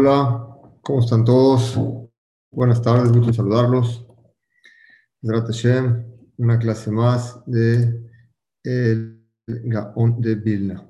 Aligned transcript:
Hola, 0.00 0.46
¿cómo 0.80 1.00
están 1.00 1.24
todos? 1.24 1.76
Buenas 2.52 2.80
tardes, 2.80 3.10
gusto 3.10 3.32
saludarlos. 3.32 4.06
una 6.36 6.56
clase 6.60 6.92
más 6.92 7.42
de 7.46 8.08
el 8.62 9.26
Gaon 9.44 10.20
de 10.20 10.36
Vilna. 10.36 10.88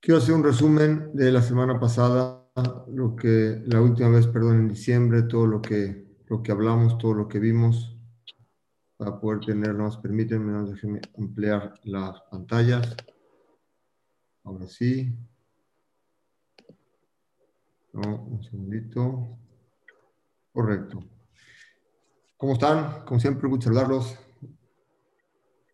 Quiero 0.00 0.18
hacer 0.18 0.34
un 0.34 0.42
resumen 0.42 1.12
de 1.14 1.30
la 1.30 1.40
semana 1.40 1.78
pasada, 1.78 2.50
lo 2.88 3.14
que 3.14 3.62
la 3.64 3.80
última 3.80 4.08
vez, 4.08 4.26
perdón, 4.26 4.58
en 4.58 4.68
diciembre, 4.68 5.22
todo 5.22 5.46
lo 5.46 5.62
que, 5.62 6.18
lo 6.26 6.42
que 6.42 6.50
hablamos, 6.50 6.98
todo 6.98 7.14
lo 7.14 7.28
que 7.28 7.38
vimos, 7.38 7.96
para 8.96 9.20
poder 9.20 9.38
tener, 9.38 9.72
nos 9.76 9.98
permiten, 9.98 10.68
déjenme 10.68 11.00
ampliar 11.16 11.78
las 11.84 12.20
pantallas. 12.22 12.96
Ahora 14.42 14.66
sí. 14.66 15.16
Un 17.94 18.42
segundito. 18.42 19.38
Correcto. 20.52 21.04
¿Cómo 22.36 22.54
están? 22.54 23.04
Como 23.04 23.20
siempre, 23.20 23.48
gusto 23.48 23.66
saludarlos. 23.66 24.18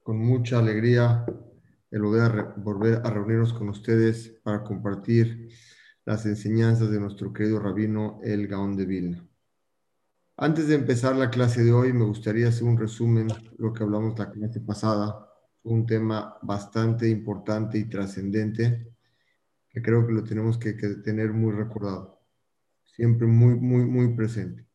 Con 0.03 0.19
mucha 0.19 0.59
alegría 0.59 1.25
el 1.91 2.03
volver 2.03 2.55
volver 2.59 3.01
a 3.05 3.11
reunirnos 3.11 3.55
con 3.55 3.71
ustedes 3.71 4.29
para 4.43 4.63
compartir 4.63 5.48
las 6.05 6.27
enseñanzas 6.27 6.91
de 6.91 7.01
nuestro 7.01 7.33
querido 7.33 7.59
rabino 7.59 8.21
El 8.23 8.47
Gaón 8.47 8.77
de 8.77 8.85
Vilna. 8.85 9.27
Antes 10.37 10.69
de 10.69 10.75
empezar 10.75 11.17
la 11.17 11.31
clase 11.31 11.65
de 11.65 11.73
hoy, 11.73 11.93
me 11.95 12.05
gustaría 12.05 12.48
hacer 12.48 12.65
un 12.65 12.79
resumen 12.79 13.29
de 13.29 13.35
lo 13.59 13.73
que 13.73 13.83
hablamos 13.83 14.19
la 14.19 14.31
clase 14.31 14.61
pasada. 14.61 15.27
Un 15.63 15.87
tema 15.87 16.37
bastante 16.43 17.09
importante 17.09 17.79
y 17.79 17.89
trascendente 17.89 18.91
que 19.71 19.83
creo 19.83 20.07
que 20.07 20.13
lo 20.13 20.25
tenemos 20.25 20.59
que, 20.59 20.73
tener 20.73 21.33
muy 21.33 21.53
recordado, 21.53 22.21
siempre 22.85 23.27
muy, 23.27 23.55
muy, 23.55 23.85
muy 23.85 24.15
presente. 24.15 24.67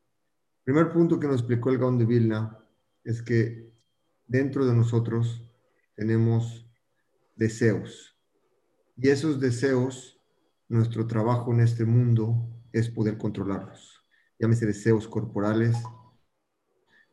primer 0.63 0.91
punto 0.91 1.19
que 1.19 1.27
nos 1.27 1.41
explicó 1.41 1.69
el 1.69 1.77
Gaón 1.77 1.97
de 1.97 2.05
Vilna 2.05 2.57
es 3.03 3.21
que 3.21 3.71
dentro 4.25 4.65
de 4.65 4.73
nosotros 4.73 5.51
tenemos 5.95 6.65
deseos 7.35 8.15
y 8.97 9.09
esos 9.09 9.41
deseos, 9.41 10.17
nuestro 10.69 11.05
trabajo 11.05 11.53
en 11.53 11.59
este 11.59 11.83
mundo 11.83 12.47
es 12.71 12.89
poder 12.89 13.17
controlarlos. 13.17 14.01
Llámese 14.39 14.65
deseos 14.65 15.07
corporales, 15.07 15.75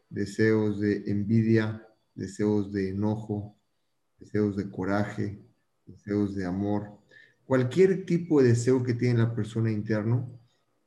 deseos 0.08 0.78
de 0.78 1.02
envidia, 1.10 1.86
deseos 2.14 2.72
de 2.72 2.90
enojo, 2.90 3.56
deseos 4.18 4.56
de 4.56 4.70
coraje, 4.70 5.44
deseos 5.84 6.36
de 6.36 6.46
amor, 6.46 7.01
Cualquier 7.52 8.06
tipo 8.06 8.40
de 8.40 8.48
deseo 8.48 8.82
que 8.82 8.94
tiene 8.94 9.18
la 9.18 9.34
persona 9.34 9.70
interno 9.70 10.40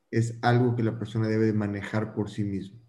es 0.10 0.40
algo 0.42 0.76
que 0.76 0.82
la 0.82 0.98
persona 0.98 1.28
debe 1.28 1.54
manejar 1.54 2.16
por 2.16 2.28
sí 2.28 2.44
misma. 2.44 2.80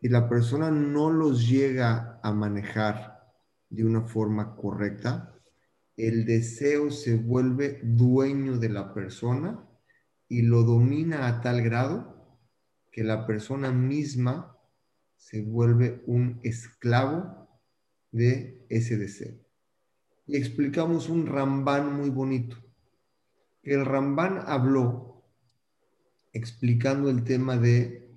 Si 0.00 0.08
la 0.08 0.28
persona 0.28 0.68
no 0.68 1.08
los 1.08 1.48
llega 1.48 2.18
a 2.20 2.32
manejar 2.32 3.32
de 3.70 3.84
una 3.84 4.00
forma 4.00 4.56
correcta, 4.56 5.38
el 5.96 6.24
deseo 6.26 6.90
se 6.90 7.14
vuelve 7.14 7.78
dueño 7.84 8.58
de 8.58 8.70
la 8.70 8.92
persona 8.92 9.64
y 10.26 10.42
lo 10.42 10.64
domina 10.64 11.28
a 11.28 11.40
tal 11.40 11.62
grado 11.62 12.40
que 12.90 13.04
la 13.04 13.24
persona 13.24 13.70
misma 13.70 14.58
se 15.14 15.42
vuelve 15.42 16.02
un 16.08 16.40
esclavo 16.42 17.48
de 18.10 18.66
ese 18.68 18.96
deseo 18.96 19.47
y 20.28 20.36
explicamos 20.36 21.08
un 21.08 21.26
Rambán 21.26 21.96
muy 21.96 22.10
bonito. 22.10 22.56
El 23.62 23.86
Rambán 23.86 24.42
habló 24.46 25.24
explicando 26.34 27.08
el 27.08 27.24
tema 27.24 27.56
de 27.56 28.10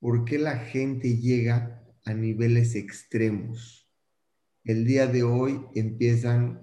por 0.00 0.24
qué 0.24 0.38
la 0.38 0.56
gente 0.56 1.16
llega 1.16 1.84
a 2.04 2.14
niveles 2.14 2.74
extremos. 2.74 3.88
El 4.64 4.84
día 4.84 5.06
de 5.06 5.22
hoy 5.22 5.64
empiezan 5.76 6.60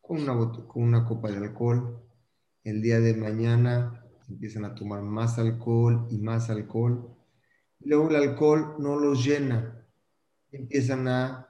con 0.00 0.20
una, 0.22 0.52
con 0.68 0.84
una 0.84 1.04
copa 1.04 1.30
de 1.30 1.38
alcohol, 1.38 2.00
el 2.62 2.80
día 2.80 3.00
de 3.00 3.14
mañana 3.14 4.04
empiezan 4.28 4.64
a 4.64 4.74
tomar 4.74 5.02
más 5.02 5.38
alcohol 5.38 6.06
y 6.10 6.18
más 6.18 6.48
alcohol. 6.48 7.12
Luego 7.80 8.08
el 8.10 8.16
alcohol 8.16 8.76
no 8.78 9.00
los 9.00 9.24
llena, 9.24 9.84
empiezan 10.52 11.08
a 11.08 11.48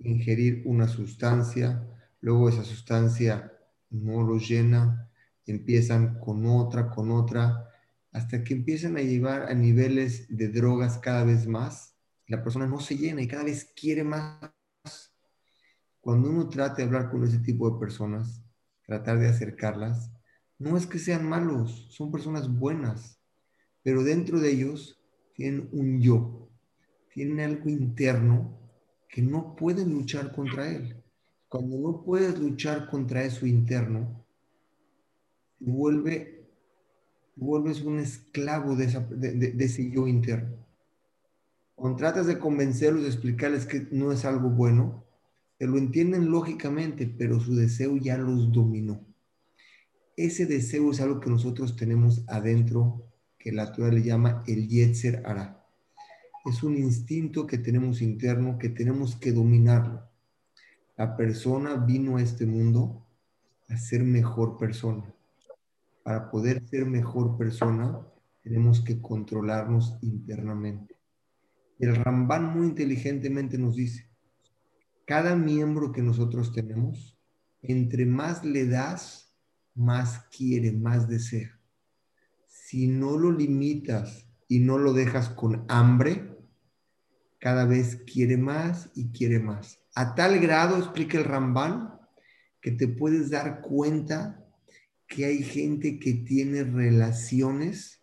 ingerir 0.00 0.62
una 0.66 0.88
sustancia, 0.88 1.84
luego 2.20 2.48
esa 2.48 2.64
sustancia 2.64 3.52
no 3.90 4.22
los 4.22 4.48
llena, 4.48 5.10
empiezan 5.46 6.18
con 6.18 6.46
otra, 6.46 6.90
con 6.90 7.10
otra, 7.10 7.68
hasta 8.12 8.42
que 8.42 8.54
empiezan 8.54 8.96
a 8.96 9.02
llevar 9.02 9.42
a 9.50 9.54
niveles 9.54 10.26
de 10.28 10.48
drogas 10.48 10.98
cada 10.98 11.24
vez 11.24 11.46
más, 11.46 11.94
la 12.26 12.42
persona 12.42 12.66
no 12.66 12.80
se 12.80 12.96
llena 12.96 13.22
y 13.22 13.28
cada 13.28 13.44
vez 13.44 13.72
quiere 13.74 14.04
más. 14.04 14.50
Cuando 16.00 16.30
uno 16.30 16.48
trata 16.48 16.76
de 16.76 16.84
hablar 16.84 17.10
con 17.10 17.24
ese 17.24 17.38
tipo 17.38 17.70
de 17.70 17.78
personas, 17.78 18.42
tratar 18.86 19.18
de 19.18 19.28
acercarlas, 19.28 20.10
no 20.58 20.76
es 20.76 20.86
que 20.86 20.98
sean 20.98 21.28
malos, 21.28 21.86
son 21.90 22.10
personas 22.10 22.48
buenas, 22.52 23.20
pero 23.82 24.02
dentro 24.02 24.40
de 24.40 24.50
ellos 24.50 25.00
tienen 25.34 25.68
un 25.72 26.00
yo, 26.00 26.50
tienen 27.12 27.40
algo 27.40 27.68
interno 27.70 28.58
que 29.08 29.22
no 29.22 29.54
pueden 29.54 29.92
luchar 29.92 30.32
contra 30.32 30.70
él. 30.70 31.02
Cuando 31.48 31.78
no 31.78 32.02
puedes 32.02 32.38
luchar 32.38 32.90
contra 32.90 33.24
eso 33.24 33.46
interno, 33.46 34.24
vuelve, 35.58 36.46
vuelves 37.36 37.80
un 37.80 37.98
esclavo 38.00 38.76
de, 38.76 38.86
de, 38.86 39.64
ese 39.64 39.90
yo 39.90 40.06
interno. 40.06 40.56
Cuando 41.74 41.96
tratas 41.96 42.26
de 42.26 42.38
convencerlos, 42.38 43.02
de 43.02 43.08
explicarles 43.08 43.64
que 43.64 43.86
no 43.90 44.12
es 44.12 44.24
algo 44.24 44.50
bueno, 44.50 45.04
te 45.56 45.66
lo 45.66 45.78
entienden 45.78 46.30
lógicamente, 46.30 47.06
pero 47.06 47.40
su 47.40 47.56
deseo 47.56 47.96
ya 47.96 48.18
los 48.18 48.52
dominó. 48.52 49.00
Ese 50.16 50.46
deseo 50.46 50.90
es 50.90 51.00
algo 51.00 51.20
que 51.20 51.30
nosotros 51.30 51.76
tenemos 51.76 52.24
adentro, 52.28 53.04
que 53.38 53.52
la 53.52 53.72
Torah 53.72 53.92
le 53.92 54.02
llama 54.02 54.42
el 54.46 54.68
Yetzer 54.68 55.22
Ara. 55.24 55.64
Es 56.44 56.62
un 56.62 56.76
instinto 56.76 57.46
que 57.46 57.58
tenemos 57.58 58.02
interno, 58.02 58.58
que 58.58 58.68
tenemos 58.68 59.16
que 59.16 59.32
dominarlo. 59.32 60.07
La 60.98 61.16
persona 61.16 61.76
vino 61.76 62.16
a 62.16 62.22
este 62.22 62.44
mundo 62.44 63.06
a 63.68 63.76
ser 63.76 64.02
mejor 64.02 64.58
persona. 64.58 65.14
Para 66.02 66.28
poder 66.28 66.68
ser 66.68 66.86
mejor 66.86 67.38
persona, 67.38 68.04
tenemos 68.42 68.80
que 68.80 69.00
controlarnos 69.00 69.96
internamente. 70.02 70.96
El 71.78 71.94
Rambán 71.94 72.52
muy 72.52 72.66
inteligentemente 72.66 73.58
nos 73.58 73.76
dice, 73.76 74.10
cada 75.06 75.36
miembro 75.36 75.92
que 75.92 76.02
nosotros 76.02 76.52
tenemos, 76.52 77.16
entre 77.62 78.04
más 78.04 78.44
le 78.44 78.66
das, 78.66 79.32
más 79.76 80.26
quiere, 80.36 80.72
más 80.72 81.08
desea. 81.08 81.60
Si 82.48 82.88
no 82.88 83.16
lo 83.16 83.30
limitas 83.30 84.28
y 84.48 84.58
no 84.58 84.78
lo 84.78 84.92
dejas 84.92 85.28
con 85.28 85.64
hambre, 85.68 86.36
cada 87.38 87.66
vez 87.66 88.02
quiere 88.04 88.36
más 88.36 88.90
y 88.96 89.12
quiere 89.12 89.38
más. 89.38 89.77
A 89.98 90.14
tal 90.14 90.38
grado, 90.38 90.78
explica 90.78 91.18
el 91.18 91.24
Rambán, 91.24 91.98
que 92.60 92.70
te 92.70 92.86
puedes 92.86 93.30
dar 93.30 93.60
cuenta 93.62 94.46
que 95.08 95.24
hay 95.24 95.42
gente 95.42 95.98
que 95.98 96.14
tiene 96.14 96.62
relaciones 96.62 98.00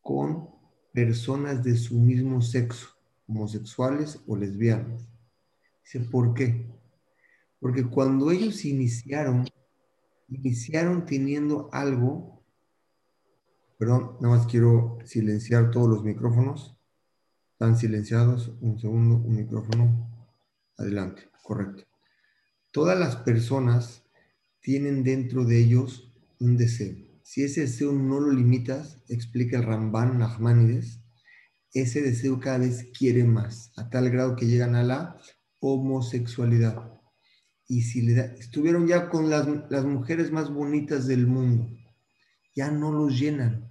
con 0.00 0.48
personas 0.94 1.62
de 1.62 1.76
su 1.76 2.00
mismo 2.00 2.40
sexo, 2.40 2.88
homosexuales 3.28 4.18
o 4.26 4.34
lesbianas. 4.34 5.06
Dice, 5.84 6.00
¿por 6.08 6.32
qué? 6.32 6.66
Porque 7.58 7.84
cuando 7.84 8.30
ellos 8.30 8.64
iniciaron, 8.64 9.46
iniciaron 10.26 11.04
teniendo 11.04 11.68
algo, 11.70 12.42
perdón, 13.78 14.16
nada 14.22 14.36
más 14.36 14.46
quiero 14.46 14.96
silenciar 15.04 15.70
todos 15.70 15.86
los 15.86 16.02
micrófonos, 16.02 16.78
están 17.52 17.76
silenciados, 17.76 18.54
un 18.62 18.80
segundo, 18.80 19.16
un 19.16 19.36
micrófono. 19.36 20.09
Adelante, 20.80 21.28
correcto. 21.42 21.84
Todas 22.72 22.98
las 22.98 23.16
personas 23.16 24.02
tienen 24.62 25.04
dentro 25.04 25.44
de 25.44 25.58
ellos 25.58 26.10
un 26.38 26.56
deseo. 26.56 26.96
Si 27.22 27.42
ese 27.42 27.62
deseo 27.62 27.92
no 27.92 28.18
lo 28.18 28.32
limitas, 28.32 29.02
explica 29.08 29.58
el 29.58 29.64
Ramban 29.64 30.18
Nachmanides, 30.18 31.00
ese 31.74 32.00
deseo 32.00 32.40
cada 32.40 32.58
vez 32.58 32.88
quiere 32.98 33.24
más, 33.24 33.72
a 33.76 33.90
tal 33.90 34.08
grado 34.08 34.36
que 34.36 34.46
llegan 34.46 34.74
a 34.74 34.82
la 34.82 35.20
homosexualidad. 35.60 36.98
Y 37.68 37.82
si 37.82 38.00
le 38.00 38.18
estuvieron 38.38 38.88
ya 38.88 39.10
con 39.10 39.28
las, 39.28 39.46
las 39.68 39.84
mujeres 39.84 40.32
más 40.32 40.50
bonitas 40.50 41.06
del 41.06 41.26
mundo, 41.26 41.68
ya 42.56 42.70
no 42.70 42.90
los 42.90 43.20
llenan. 43.20 43.70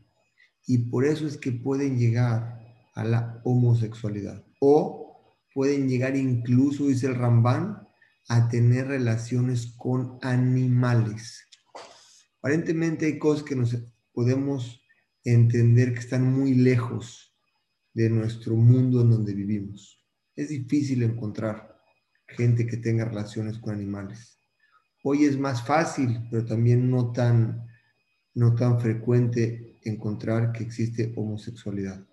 Y 0.68 0.90
por 0.90 1.06
eso 1.06 1.26
es 1.26 1.38
que 1.38 1.52
pueden 1.52 1.98
llegar 1.98 2.60
a 2.94 3.04
la 3.04 3.42
homosexualidad. 3.44 4.46
O 4.60 4.99
pueden 5.54 5.88
llegar 5.88 6.16
incluso, 6.16 6.88
dice 6.88 7.08
el 7.08 7.16
Rambán, 7.16 7.88
a 8.28 8.48
tener 8.48 8.88
relaciones 8.88 9.74
con 9.78 10.20
animales. 10.22 11.48
Aparentemente 12.40 13.08
hay 13.08 13.18
cosas 13.18 13.44
que 13.44 13.56
nos 13.56 13.76
podemos 14.14 14.82
entender 15.24 15.94
que 15.94 16.00
están 16.00 16.32
muy 16.32 16.54
lejos 16.54 17.36
de 17.94 18.10
nuestro 18.10 18.56
mundo 18.56 19.02
en 19.02 19.10
donde 19.10 19.34
vivimos. 19.34 20.06
Es 20.36 20.50
difícil 20.50 21.04
encontrar 21.04 21.76
gente 22.28 22.66
que 22.66 22.78
tenga 22.78 23.06
relaciones 23.06 23.58
con 23.58 23.74
animales. 23.74 24.40
Hoy 25.04 25.26
es 25.26 25.38
más 25.38 25.66
fácil, 25.66 26.28
pero 26.30 26.46
también 26.46 26.90
no 26.90 27.12
tan, 27.12 27.68
no 28.36 28.56
tan 28.56 28.80
frecuente 28.80 29.80
encontrar 29.84 30.52
que 30.52 30.64
existe 30.64 31.14
homosexualidad. 31.16 32.09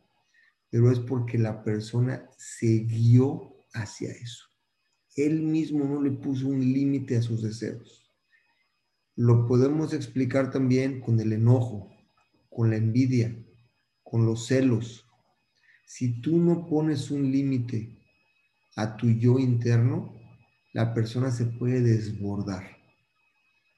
Pero 0.71 0.91
es 0.91 0.99
porque 1.01 1.39
la 1.39 1.63
persona 1.63 2.29
se 2.37 2.79
guió 2.81 3.57
hacia 3.73 4.11
eso. 4.11 4.47
Él 5.15 5.43
mismo 5.43 5.85
no 5.85 6.03
le 6.03 6.11
puso 6.11 6.49
un 6.49 6.61
límite 6.61 7.17
a 7.17 7.23
sus 7.23 7.43
deseos. 7.43 8.13
Lo 9.15 9.47
podemos 9.47 9.95
explicar 9.95 10.51
también 10.51 11.01
con 11.01 11.19
el 11.21 11.33
enojo, 11.33 11.91
con 12.51 12.71
la 12.71 12.77
envidia, 12.77 13.35
con 14.03 14.27
los 14.27 14.47
celos. 14.47 15.07
Si 15.87 16.21
tú 16.21 16.39
no 16.39 16.67
pones 16.67 17.11
un 17.11 17.31
límite 17.33 17.99
a 18.77 18.97
tu 18.97 19.09
yo 19.09 19.39
interno, 19.39 20.15
la 20.75 20.93
persona 20.93 21.31
se 21.31 21.47
puede 21.47 21.81
desbordar. 21.81 22.77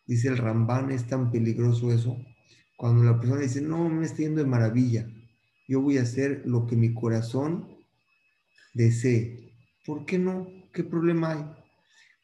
Dice 0.06 0.29
el 0.29 0.38
Rambán, 0.38 0.90
es 0.90 1.06
tan 1.06 1.31
peligroso 1.31 1.93
eso, 1.93 2.17
cuando 2.76 3.05
la 3.05 3.20
persona 3.20 3.43
dice, 3.43 3.61
no, 3.61 3.88
me 3.88 4.06
estoy 4.06 4.25
yendo 4.25 4.43
de 4.43 4.49
maravilla, 4.49 5.08
yo 5.69 5.82
voy 5.82 5.99
a 5.99 6.03
hacer 6.03 6.43
lo 6.47 6.67
que 6.67 6.75
mi 6.75 6.94
corazón 6.94 7.79
desee. 8.73 9.55
¿Por 9.85 10.06
qué 10.06 10.19
no? 10.19 10.49
¿Qué 10.73 10.82
problema 10.82 11.32
hay? 11.32 11.44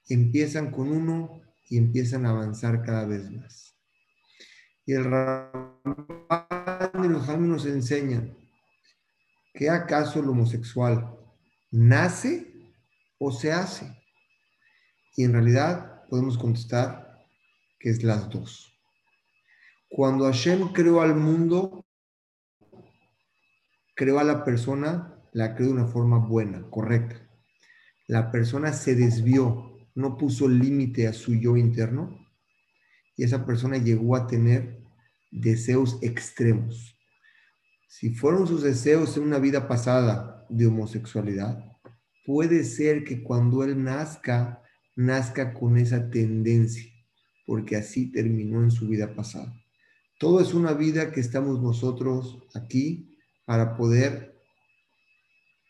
Empiezan 0.08 0.70
con 0.70 0.90
uno 0.90 1.42
y 1.68 1.76
empiezan 1.76 2.24
a 2.24 2.30
avanzar 2.30 2.82
cada 2.82 3.06
vez 3.06 3.30
más. 3.30 3.74
Y 4.86 4.94
el 4.94 5.04
Rambán 5.04 5.84
y 7.04 7.08
los 7.08 7.28
nos 7.38 7.66
enseñan 7.66 8.36
que 9.52 9.70
acaso 9.70 10.20
el 10.20 10.28
homosexual 10.28 11.16
nace 11.70 12.52
o 13.18 13.30
se 13.30 13.52
hace. 13.52 13.94
Y 15.16 15.24
en 15.24 15.32
realidad 15.32 16.04
podemos 16.08 16.38
contestar 16.38 17.24
que 17.78 17.90
es 17.90 18.02
las 18.02 18.28
dos. 18.30 18.72
Cuando 19.88 20.24
Hashem 20.24 20.72
creó 20.72 21.02
al 21.02 21.14
mundo, 21.14 21.84
creó 23.94 24.18
a 24.18 24.24
la 24.24 24.44
persona, 24.44 25.20
la 25.32 25.54
creó 25.54 25.68
de 25.68 25.74
una 25.74 25.86
forma 25.86 26.18
buena, 26.18 26.68
correcta. 26.70 27.20
La 28.06 28.30
persona 28.30 28.72
se 28.72 28.94
desvió, 28.94 29.72
no 29.94 30.16
puso 30.16 30.48
límite 30.48 31.06
a 31.06 31.12
su 31.12 31.34
yo 31.34 31.56
interno 31.56 32.18
y 33.16 33.24
esa 33.24 33.46
persona 33.46 33.78
llegó 33.78 34.16
a 34.16 34.26
tener 34.26 34.82
deseos 35.30 35.98
extremos. 36.02 36.96
Si 37.88 38.10
fueron 38.10 38.46
sus 38.46 38.62
deseos 38.62 39.16
en 39.16 39.22
una 39.22 39.38
vida 39.38 39.68
pasada 39.68 40.46
de 40.48 40.66
homosexualidad, 40.66 41.64
puede 42.26 42.64
ser 42.64 43.04
que 43.04 43.22
cuando 43.22 43.62
él 43.62 43.82
nazca 43.82 44.60
nazca 44.96 45.54
con 45.54 45.76
esa 45.76 46.10
tendencia, 46.10 46.90
porque 47.46 47.76
así 47.76 48.12
terminó 48.12 48.62
en 48.62 48.70
su 48.70 48.88
vida 48.88 49.14
pasada. 49.14 49.52
Todo 50.18 50.40
es 50.40 50.54
una 50.54 50.72
vida 50.72 51.12
que 51.12 51.20
estamos 51.20 51.60
nosotros 51.60 52.38
aquí 52.54 53.13
para 53.44 53.76
poder 53.76 54.34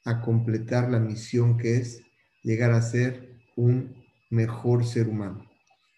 a 0.04 0.20
completar 0.20 0.90
la 0.90 1.00
misión 1.00 1.56
que 1.56 1.76
es 1.76 2.02
llegar 2.42 2.72
a 2.72 2.82
ser 2.82 3.38
un 3.56 4.04
mejor 4.30 4.84
ser 4.84 5.08
humano. 5.08 5.48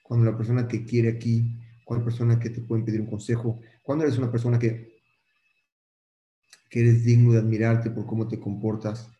Cuando 0.02 0.30
la 0.30 0.36
persona 0.36 0.68
te 0.68 0.84
quiere 0.84 1.08
aquí, 1.08 1.58
cuando 1.84 2.04
persona 2.04 2.38
que 2.38 2.50
te 2.50 2.60
puede 2.60 2.84
pedir 2.84 3.00
un 3.00 3.10
consejo, 3.10 3.60
cuando 3.82 4.04
eres 4.04 4.18
una 4.18 4.30
persona 4.30 4.58
que, 4.58 5.00
que 6.70 6.80
eres 6.80 7.04
digno 7.04 7.32
de 7.32 7.38
admirarte 7.38 7.90
por 7.90 8.06
cómo 8.06 8.28
te 8.28 8.38
comportas, 8.38 9.10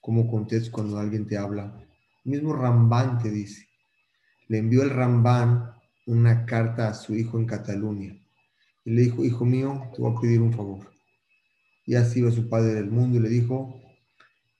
cómo 0.00 0.28
contestas 0.28 0.70
cuando 0.70 0.98
alguien 0.98 1.26
te 1.26 1.36
habla, 1.36 1.80
mismo 2.24 2.54
Rambán 2.54 3.18
te 3.18 3.30
dice. 3.30 3.68
Le 4.48 4.58
envió 4.58 4.82
el 4.82 4.90
Rambán 4.90 5.72
una 6.06 6.44
carta 6.44 6.88
a 6.88 6.94
su 6.94 7.14
hijo 7.14 7.38
en 7.38 7.46
Cataluña. 7.46 8.16
Y 8.84 8.90
le 8.90 9.02
dijo, 9.02 9.24
hijo 9.24 9.44
mío, 9.44 9.90
te 9.94 10.02
voy 10.02 10.16
a 10.16 10.20
pedir 10.20 10.40
un 10.40 10.52
favor. 10.52 10.91
Y 11.84 11.94
así 11.96 12.20
iba 12.20 12.30
su 12.30 12.48
padre 12.48 12.74
del 12.74 12.90
mundo 12.90 13.18
y 13.18 13.20
le 13.20 13.28
dijo, 13.28 13.80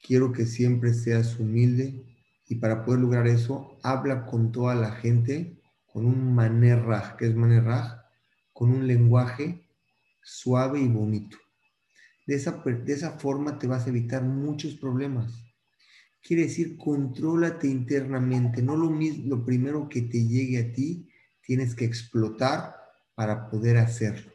quiero 0.02 0.32
que 0.32 0.46
siempre 0.46 0.92
seas 0.94 1.38
humilde 1.38 2.04
y 2.48 2.56
para 2.56 2.84
poder 2.84 3.00
lograr 3.00 3.26
eso, 3.26 3.78
habla 3.82 4.26
con 4.26 4.52
toda 4.52 4.74
la 4.74 4.92
gente 4.92 5.62
con 5.92 6.06
un 6.06 6.34
manerraj, 6.34 7.16
que 7.16 7.26
es 7.26 7.34
manerraj, 7.34 8.00
con 8.52 8.70
un 8.70 8.86
lenguaje 8.86 9.68
suave 10.22 10.80
y 10.80 10.88
bonito. 10.88 11.36
De 12.26 12.34
esa, 12.34 12.62
de 12.64 12.92
esa 12.92 13.18
forma 13.18 13.58
te 13.58 13.66
vas 13.66 13.86
a 13.86 13.90
evitar 13.90 14.22
muchos 14.22 14.74
problemas. 14.74 15.44
Quiere 16.22 16.44
decir, 16.44 16.76
contrólate 16.78 17.66
internamente, 17.66 18.62
no 18.62 18.76
lo 18.76 18.90
lo 18.90 19.44
primero 19.44 19.88
que 19.88 20.02
te 20.02 20.26
llegue 20.26 20.58
a 20.58 20.72
ti, 20.72 21.08
tienes 21.42 21.74
que 21.74 21.84
explotar 21.84 22.76
para 23.14 23.50
poder 23.50 23.76
hacerlo. 23.76 24.31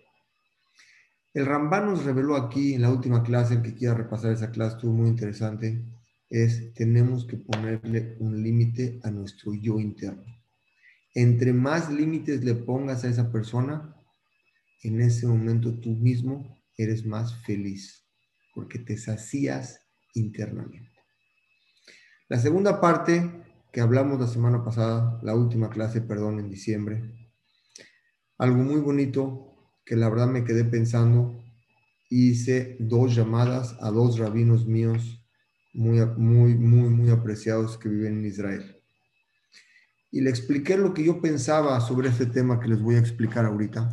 El 1.38 1.46
Rambán 1.46 1.86
nos 1.86 2.04
reveló 2.04 2.36
aquí 2.36 2.74
en 2.74 2.82
la 2.82 2.90
última 2.90 3.22
clase, 3.22 3.54
el 3.54 3.62
que 3.62 3.76
quiera 3.76 3.94
repasar 3.94 4.32
esa 4.32 4.50
clase 4.50 4.78
estuvo 4.78 4.92
muy 4.92 5.08
interesante, 5.08 5.86
es 6.32 6.74
tenemos 6.74 7.28
que 7.28 7.38
ponerle 7.38 8.18
un 8.20 8.42
límite 8.42 9.00
a 9.04 9.12
nuestro 9.12 9.54
yo 9.54 9.80
interno. 9.80 10.26
Entre 11.14 11.54
más 11.54 11.92
límites 11.92 12.44
le 12.44 12.56
pongas 12.56 13.04
a 13.04 13.10
esa 13.10 13.32
persona, 13.32 13.96
en 14.82 15.00
ese 15.00 15.28
momento 15.28 15.80
tú 15.80 15.92
mismo 15.92 16.58
eres 16.76 17.06
más 17.06 17.36
feliz, 17.46 18.04
porque 18.56 18.80
te 18.80 18.98
sacías 18.98 19.80
internamente. 20.16 20.90
La 22.30 22.40
segunda 22.40 22.82
parte 22.82 23.44
que 23.72 23.82
hablamos 23.82 24.20
la 24.20 24.26
semana 24.26 24.64
pasada, 24.64 25.20
la 25.22 25.36
última 25.36 25.70
clase, 25.70 26.02
perdón, 26.02 26.40
en 26.40 26.50
diciembre, 26.50 27.30
algo 28.40 28.58
muy 28.58 28.82
bonito 28.82 29.47
que 29.88 29.96
la 29.96 30.10
verdad 30.10 30.28
me 30.28 30.44
quedé 30.44 30.66
pensando, 30.66 31.42
hice 32.10 32.76
dos 32.80 33.16
llamadas 33.16 33.78
a 33.80 33.90
dos 33.90 34.20
rabinos 34.20 34.68
míos 34.68 35.24
muy, 35.74 36.06
muy, 36.18 36.56
muy, 36.56 36.90
muy 36.90 37.10
apreciados 37.10 37.78
que 37.78 37.88
viven 37.88 38.20
en 38.20 38.26
Israel. 38.26 38.82
Y 40.12 40.22
le 40.22 40.30
expliqué 40.30 40.78
lo 40.78 40.94
que 40.94 41.06
yo 41.06 41.22
pensaba 41.22 41.80
sobre 41.80 42.10
este 42.10 42.26
tema 42.26 42.60
que 42.60 42.68
les 42.68 42.82
voy 42.82 42.96
a 42.96 43.00
explicar 43.00 43.46
ahorita 43.46 43.90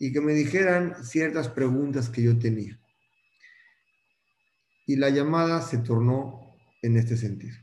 y 0.00 0.12
que 0.12 0.20
me 0.20 0.34
dijeran 0.34 1.04
ciertas 1.04 1.48
preguntas 1.48 2.08
que 2.08 2.22
yo 2.22 2.36
tenía. 2.36 2.80
Y 4.84 4.96
la 4.96 5.10
llamada 5.10 5.62
se 5.62 5.78
tornó 5.78 6.56
en 6.82 6.96
este 6.96 7.16
sentido. 7.16 7.56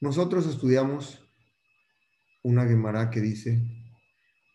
Nosotros 0.00 0.46
estudiamos 0.46 1.22
una 2.42 2.66
Gemara 2.66 3.10
que 3.10 3.20
dice 3.20 3.85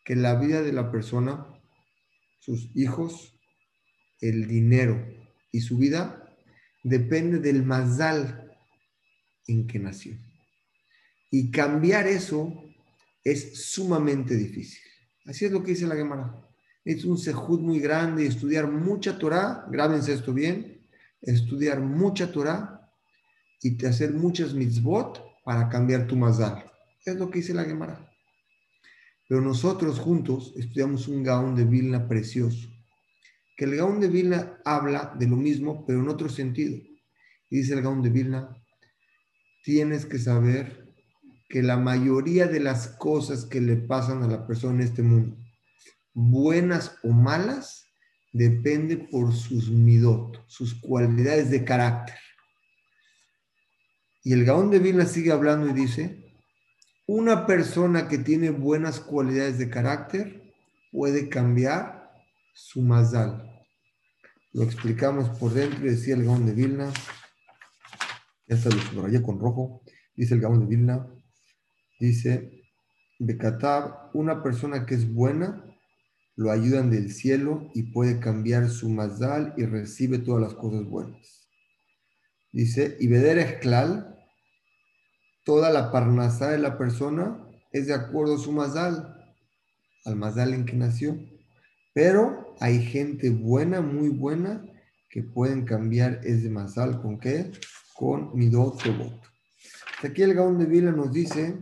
que 0.04 0.16
la 0.16 0.36
vida 0.36 0.62
de 0.62 0.74
la 0.74 0.92
persona, 0.92 1.46
sus 2.40 2.70
hijos, 2.76 3.34
el 4.20 4.48
dinero 4.48 5.04
y 5.52 5.62
su 5.62 5.78
vida 5.78 6.36
depende 6.84 7.40
del 7.40 7.64
mazal 7.64 8.58
en 9.48 9.68
que 9.68 9.80
nació. 9.80 10.18
Y 11.30 11.52
cambiar 11.52 12.08
eso 12.08 12.64
es 13.24 13.66
sumamente 13.66 14.36
difícil. 14.36 14.82
Así 15.26 15.46
es 15.46 15.52
lo 15.52 15.64
que 15.64 15.72
dice 15.72 15.88
la 15.88 15.96
Gemara. 15.96 16.36
Es 16.84 17.06
un 17.06 17.18
sejud 17.18 17.60
muy 17.62 17.80
grande, 17.80 18.26
estudiar 18.26 18.68
mucha 18.68 19.18
Torah, 19.18 19.66
grábense 19.70 20.14
esto 20.14 20.34
bien, 20.34 20.82
estudiar 21.22 21.80
mucha 21.80 22.32
Torah 22.32 22.92
y 23.62 23.86
hacer 23.86 24.14
muchas 24.14 24.54
mitzvot 24.54 25.24
para 25.46 25.70
cambiar 25.70 26.08
tu 26.08 26.16
mazal. 26.16 26.66
Es 27.06 27.16
lo 27.16 27.30
que 27.30 27.40
dice 27.40 27.54
la 27.54 27.66
Gemara. 27.66 28.11
Pero 29.32 29.40
nosotros 29.40 29.98
juntos 29.98 30.54
estudiamos 30.58 31.08
un 31.08 31.24
Gaón 31.24 31.56
de 31.56 31.64
Vilna 31.64 32.06
precioso. 32.06 32.68
Que 33.56 33.64
el 33.64 33.78
Gaón 33.78 34.02
de 34.02 34.10
Vilna 34.10 34.60
habla 34.66 35.16
de 35.18 35.26
lo 35.26 35.38
mismo, 35.38 35.86
pero 35.86 36.02
en 36.02 36.10
otro 36.10 36.28
sentido. 36.28 36.76
Y 37.50 37.60
dice 37.60 37.76
el 37.76 37.82
Gaón 37.82 38.02
de 38.02 38.10
Vilna, 38.10 38.50
tienes 39.64 40.06
que 40.06 40.20
saber 40.20 40.94
que 41.48 41.64
la 41.64 41.78
mayoría 41.78 42.48
de 42.48 42.60
las 42.60 42.90
cosas 42.90 43.46
que 43.46 43.62
le 43.62 43.78
pasan 43.78 44.22
a 44.22 44.28
la 44.28 44.46
persona 44.46 44.82
en 44.82 44.90
este 44.90 45.02
mundo, 45.02 45.38
buenas 46.14 46.98
o 47.02 47.14
malas, 47.14 47.86
depende 48.34 48.98
por 48.98 49.32
sus 49.32 49.72
midot, 49.72 50.44
sus 50.50 50.74
cualidades 50.74 51.50
de 51.50 51.64
carácter. 51.64 52.18
Y 54.26 54.34
el 54.34 54.44
Gaón 54.44 54.72
de 54.72 54.80
Vilna 54.80 55.06
sigue 55.06 55.32
hablando 55.32 55.70
y 55.70 55.72
dice, 55.72 56.31
una 57.14 57.46
persona 57.46 58.08
que 58.08 58.18
tiene 58.18 58.52
buenas 58.52 59.02
cualidades 59.02 59.58
de 59.58 59.70
carácter 59.70 60.54
puede 60.94 61.28
cambiar 61.28 62.10
su 62.54 62.82
mazal. 62.82 63.52
Lo 64.54 64.64
explicamos 64.64 65.38
por 65.38 65.54
dentro, 65.54 65.82
decía 65.82 66.16
el 66.16 66.24
Gaón 66.24 66.46
de 66.46 66.54
Vilna. 66.54 66.90
Ya 68.48 68.56
está 68.56 68.70
lo 68.70 68.78
subrayé 68.78 69.22
con 69.22 69.42
rojo. 69.42 69.82
Dice 70.16 70.36
el 70.36 70.40
Gaón 70.40 70.62
de 70.62 70.66
Vilna. 70.68 71.06
Dice, 72.00 72.64
Bekatab, 73.20 74.12
una 74.14 74.42
persona 74.42 74.86
que 74.86 74.96
es 74.96 75.14
buena, 75.14 75.66
lo 76.38 76.50
ayudan 76.50 76.90
del 76.92 77.12
cielo 77.12 77.72
y 77.74 77.92
puede 77.92 78.22
cambiar 78.22 78.70
su 78.70 78.90
mazal 78.90 79.54
y 79.58 79.66
recibe 79.66 80.20
todas 80.20 80.42
las 80.42 80.54
cosas 80.54 80.86
buenas. 80.86 81.50
Dice, 82.54 82.96
y 83.02 83.08
Beder 83.08 83.38
Esclal, 83.38 84.11
toda 85.44 85.70
la 85.70 85.92
parnasá 85.92 86.52
de 86.52 86.60
la 86.60 86.78
persona 86.78 87.38
es 87.72 87.88
de 87.88 87.94
acuerdo 87.94 88.36
a 88.36 88.40
su 88.40 88.52
mazal, 88.52 89.16
al 90.06 90.16
mazal 90.16 90.54
en 90.54 90.66
que 90.66 90.76
nació. 90.76 91.18
Pero 91.94 92.56
hay 92.60 92.84
gente 92.84 93.30
buena, 93.30 93.82
muy 93.82 94.10
buena, 94.10 94.66
que 95.10 95.24
pueden 95.24 95.66
cambiar 95.66 96.22
ese 96.24 96.50
mazal 96.50 97.02
con 97.02 97.20
qué? 97.20 97.52
Con 97.94 98.32
midot 98.34 98.82
voto. 98.98 99.22
Aquí 100.04 100.22
el 100.22 100.34
Gaón 100.34 100.58
de 100.58 100.66
Vila 100.66 100.92
nos 100.92 101.12
dice, 101.12 101.60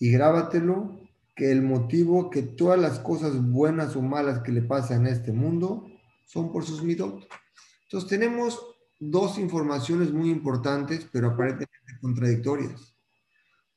y 0.00 0.10
grábatelo, 0.10 0.98
que 1.36 1.50
el 1.50 1.62
motivo 1.62 2.30
que 2.30 2.42
todas 2.42 2.80
las 2.80 3.00
cosas 3.00 3.42
buenas 3.50 3.96
o 3.96 4.02
malas 4.02 4.40
que 4.40 4.52
le 4.52 4.62
pasan 4.62 5.06
en 5.06 5.12
este 5.12 5.32
mundo 5.32 5.86
son 6.26 6.52
por 6.52 6.64
sus 6.64 6.82
midot. 6.82 7.26
Entonces 7.84 8.08
tenemos 8.08 8.60
dos 9.00 9.38
informaciones 9.38 10.12
muy 10.12 10.30
importantes, 10.30 11.06
pero 11.12 11.28
aparentemente 11.28 11.73
contradictorias. 12.04 12.94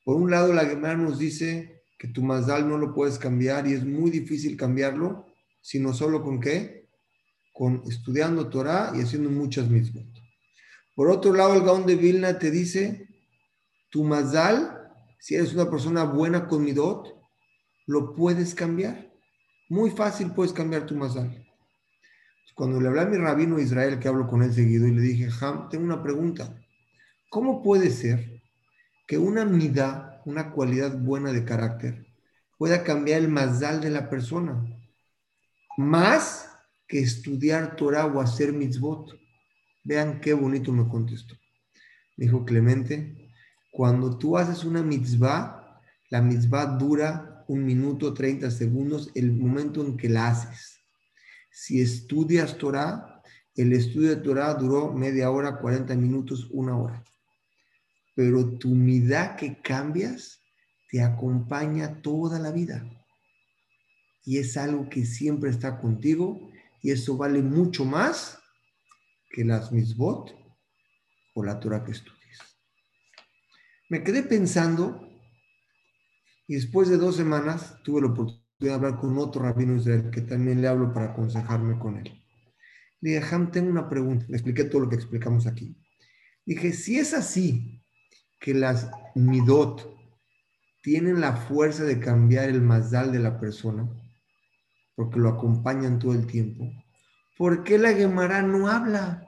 Por 0.03 0.17
un 0.17 0.29
lado, 0.29 0.51
la 0.51 0.65
Gemara 0.65 0.97
nos 0.97 1.17
dice 1.17 1.83
que 1.97 2.09
tu 2.09 2.21
mazal 2.21 2.67
no 2.67 2.77
lo 2.77 2.93
puedes 2.93 3.17
cambiar 3.17 3.65
y 3.67 3.73
es 3.73 3.85
muy 3.85 4.11
difícil 4.11 4.57
cambiarlo, 4.57 5.27
sino 5.61 5.93
solo 5.93 6.21
con 6.21 6.41
qué? 6.41 6.89
Con 7.53 7.83
estudiando 7.87 8.49
Torah 8.49 8.91
y 8.93 8.99
haciendo 8.99 9.29
muchas 9.29 9.69
mismas. 9.69 10.03
Por 10.93 11.09
otro 11.09 11.33
lado, 11.33 11.53
el 11.53 11.63
Gaón 11.63 11.85
de 11.85 11.95
Vilna 11.95 12.37
te 12.37 12.51
dice, 12.51 13.07
tu 13.89 14.03
mazal, 14.03 14.91
si 15.19 15.35
eres 15.35 15.53
una 15.53 15.69
persona 15.69 16.03
buena 16.03 16.49
con 16.49 16.65
midot, 16.65 17.07
lo 17.85 18.13
puedes 18.13 18.53
cambiar. 18.53 19.09
Muy 19.69 19.91
fácil 19.91 20.31
puedes 20.31 20.51
cambiar 20.51 20.85
tu 20.85 20.95
mazal. 20.95 21.45
Cuando 22.55 22.81
le 22.81 22.89
hablé 22.89 23.01
a 23.01 23.05
mi 23.05 23.17
rabino 23.17 23.57
Israel, 23.57 23.99
que 23.99 24.09
hablo 24.09 24.27
con 24.27 24.43
él 24.43 24.53
seguido, 24.53 24.85
y 24.85 24.91
le 24.91 25.01
dije, 25.01 25.29
Ham, 25.39 25.69
tengo 25.69 25.85
una 25.85 26.03
pregunta. 26.03 26.59
¿Cómo 27.29 27.61
puede 27.61 27.89
ser 27.89 28.41
que 29.05 29.17
una 29.17 29.43
midá, 29.43 30.21
una 30.25 30.51
cualidad 30.51 30.97
buena 30.97 31.33
de 31.33 31.43
carácter, 31.43 32.07
pueda 32.57 32.83
cambiar 32.83 33.19
el 33.19 33.27
mazal 33.27 33.81
de 33.81 33.89
la 33.89 34.09
persona? 34.09 34.65
Más 35.77 36.49
que 36.87 36.99
estudiar 36.99 37.75
Torah 37.75 38.05
o 38.05 38.21
hacer 38.21 38.53
mitzvot. 38.53 39.19
Vean 39.83 40.21
qué 40.21 40.33
bonito 40.33 40.71
me 40.71 40.87
contestó. 40.87 41.35
Dijo 42.15 42.45
Clemente, 42.45 43.29
cuando 43.71 44.17
tú 44.17 44.37
haces 44.37 44.63
una 44.63 44.81
mitzvah, 44.81 45.81
la 46.09 46.21
mitzvah 46.21 46.65
dura 46.77 47.43
un 47.49 47.65
minuto, 47.65 48.13
30 48.13 48.49
segundos, 48.51 49.11
el 49.15 49.33
momento 49.33 49.85
en 49.85 49.97
que 49.97 50.09
la 50.09 50.29
haces. 50.29 50.79
Si 51.51 51.81
estudias 51.81 52.57
Torah, 52.57 53.21
el 53.55 53.73
estudio 53.73 54.09
de 54.09 54.17
Torah 54.17 54.53
duró 54.53 54.93
media 54.93 55.29
hora, 55.29 55.59
40 55.59 55.95
minutos, 55.95 56.47
una 56.51 56.77
hora. 56.77 57.03
Pero 58.17 58.57
tu 58.57 58.69
midá 58.69 59.35
que 59.35 59.61
cambias 59.61 60.41
te 60.89 61.03
acompaña 61.03 62.01
toda 62.01 62.39
la 62.39 62.51
vida. 62.51 62.83
Y 64.25 64.39
es 64.39 64.57
algo 64.57 64.89
que 64.89 65.05
siempre 65.05 65.51
está 65.51 65.79
contigo 65.79 66.49
y 66.81 66.89
eso 66.89 67.15
vale 67.15 67.43
mucho 67.43 67.85
más 67.85 68.39
que 69.29 69.45
las 69.45 69.71
misbot 69.71 70.35
o 71.35 71.43
la 71.43 71.59
Torah 71.59 71.85
que 71.85 71.91
estudies. 71.91 72.39
Me 73.87 74.03
quedé 74.03 74.23
pensando 74.23 75.07
y 76.47 76.55
después 76.55 76.89
de 76.89 76.97
dos 76.97 77.17
semanas 77.17 77.77
tuve 77.83 78.01
la 78.01 78.07
oportunidad 78.07 78.47
de 78.57 78.73
hablar 78.73 78.99
con 78.99 79.15
otro 79.19 79.43
rabino 79.43 79.75
israel 79.75 80.09
que 80.09 80.21
también 80.21 80.59
le 80.59 80.67
hablo 80.67 80.91
para 80.91 81.11
aconsejarme 81.11 81.77
con 81.77 81.97
él. 81.97 82.19
Le 82.99 83.11
dije, 83.11 83.35
Ham, 83.35 83.51
tengo 83.51 83.69
una 83.69 83.87
pregunta. 83.87 84.25
Le 84.27 84.37
expliqué 84.37 84.63
todo 84.63 84.81
lo 84.81 84.89
que 84.89 84.95
explicamos 84.95 85.45
aquí. 85.45 85.77
Dije, 86.43 86.73
si 86.73 86.97
es 86.97 87.13
así, 87.13 87.76
que 88.39 88.53
las 88.53 88.89
midot 89.15 89.93
tienen 90.81 91.19
la 91.19 91.35
fuerza 91.35 91.83
de 91.83 91.99
cambiar 91.99 92.49
el 92.49 92.61
mazal 92.61 93.11
de 93.11 93.19
la 93.19 93.39
persona, 93.39 93.87
porque 94.95 95.19
lo 95.19 95.29
acompañan 95.29 95.99
todo 95.99 96.13
el 96.13 96.25
tiempo, 96.27 96.71
¿por 97.37 97.63
qué 97.63 97.77
la 97.77 97.93
Gemara 97.93 98.41
no 98.41 98.69
habla? 98.69 99.23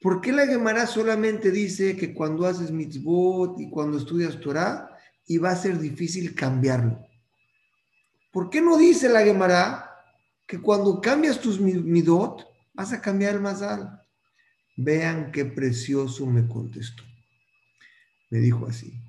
¿Por 0.00 0.20
qué 0.20 0.32
la 0.32 0.46
Gemara 0.46 0.86
solamente 0.86 1.50
dice 1.50 1.96
que 1.96 2.12
cuando 2.12 2.46
haces 2.46 2.70
mitzvot 2.70 3.58
y 3.58 3.70
cuando 3.70 3.96
estudias 3.98 4.38
Torah, 4.38 4.90
y 5.26 5.38
va 5.38 5.50
a 5.50 5.56
ser 5.56 5.78
difícil 5.78 6.34
cambiarlo. 6.34 7.06
¿Por 8.32 8.50
qué 8.50 8.60
no 8.60 8.76
dice 8.76 9.08
la 9.08 9.22
Gemara 9.22 9.90
que 10.46 10.60
cuando 10.60 11.00
cambias 11.00 11.40
tus 11.40 11.60
midot 11.60 12.46
vas 12.74 12.92
a 12.92 13.00
cambiar 13.00 13.36
el 13.36 13.40
mazal? 13.40 14.00
Vean 14.76 15.30
qué 15.30 15.44
precioso 15.44 16.26
me 16.26 16.46
contestó. 16.46 17.04
Me 18.34 18.40
dijo 18.40 18.66
así. 18.66 19.00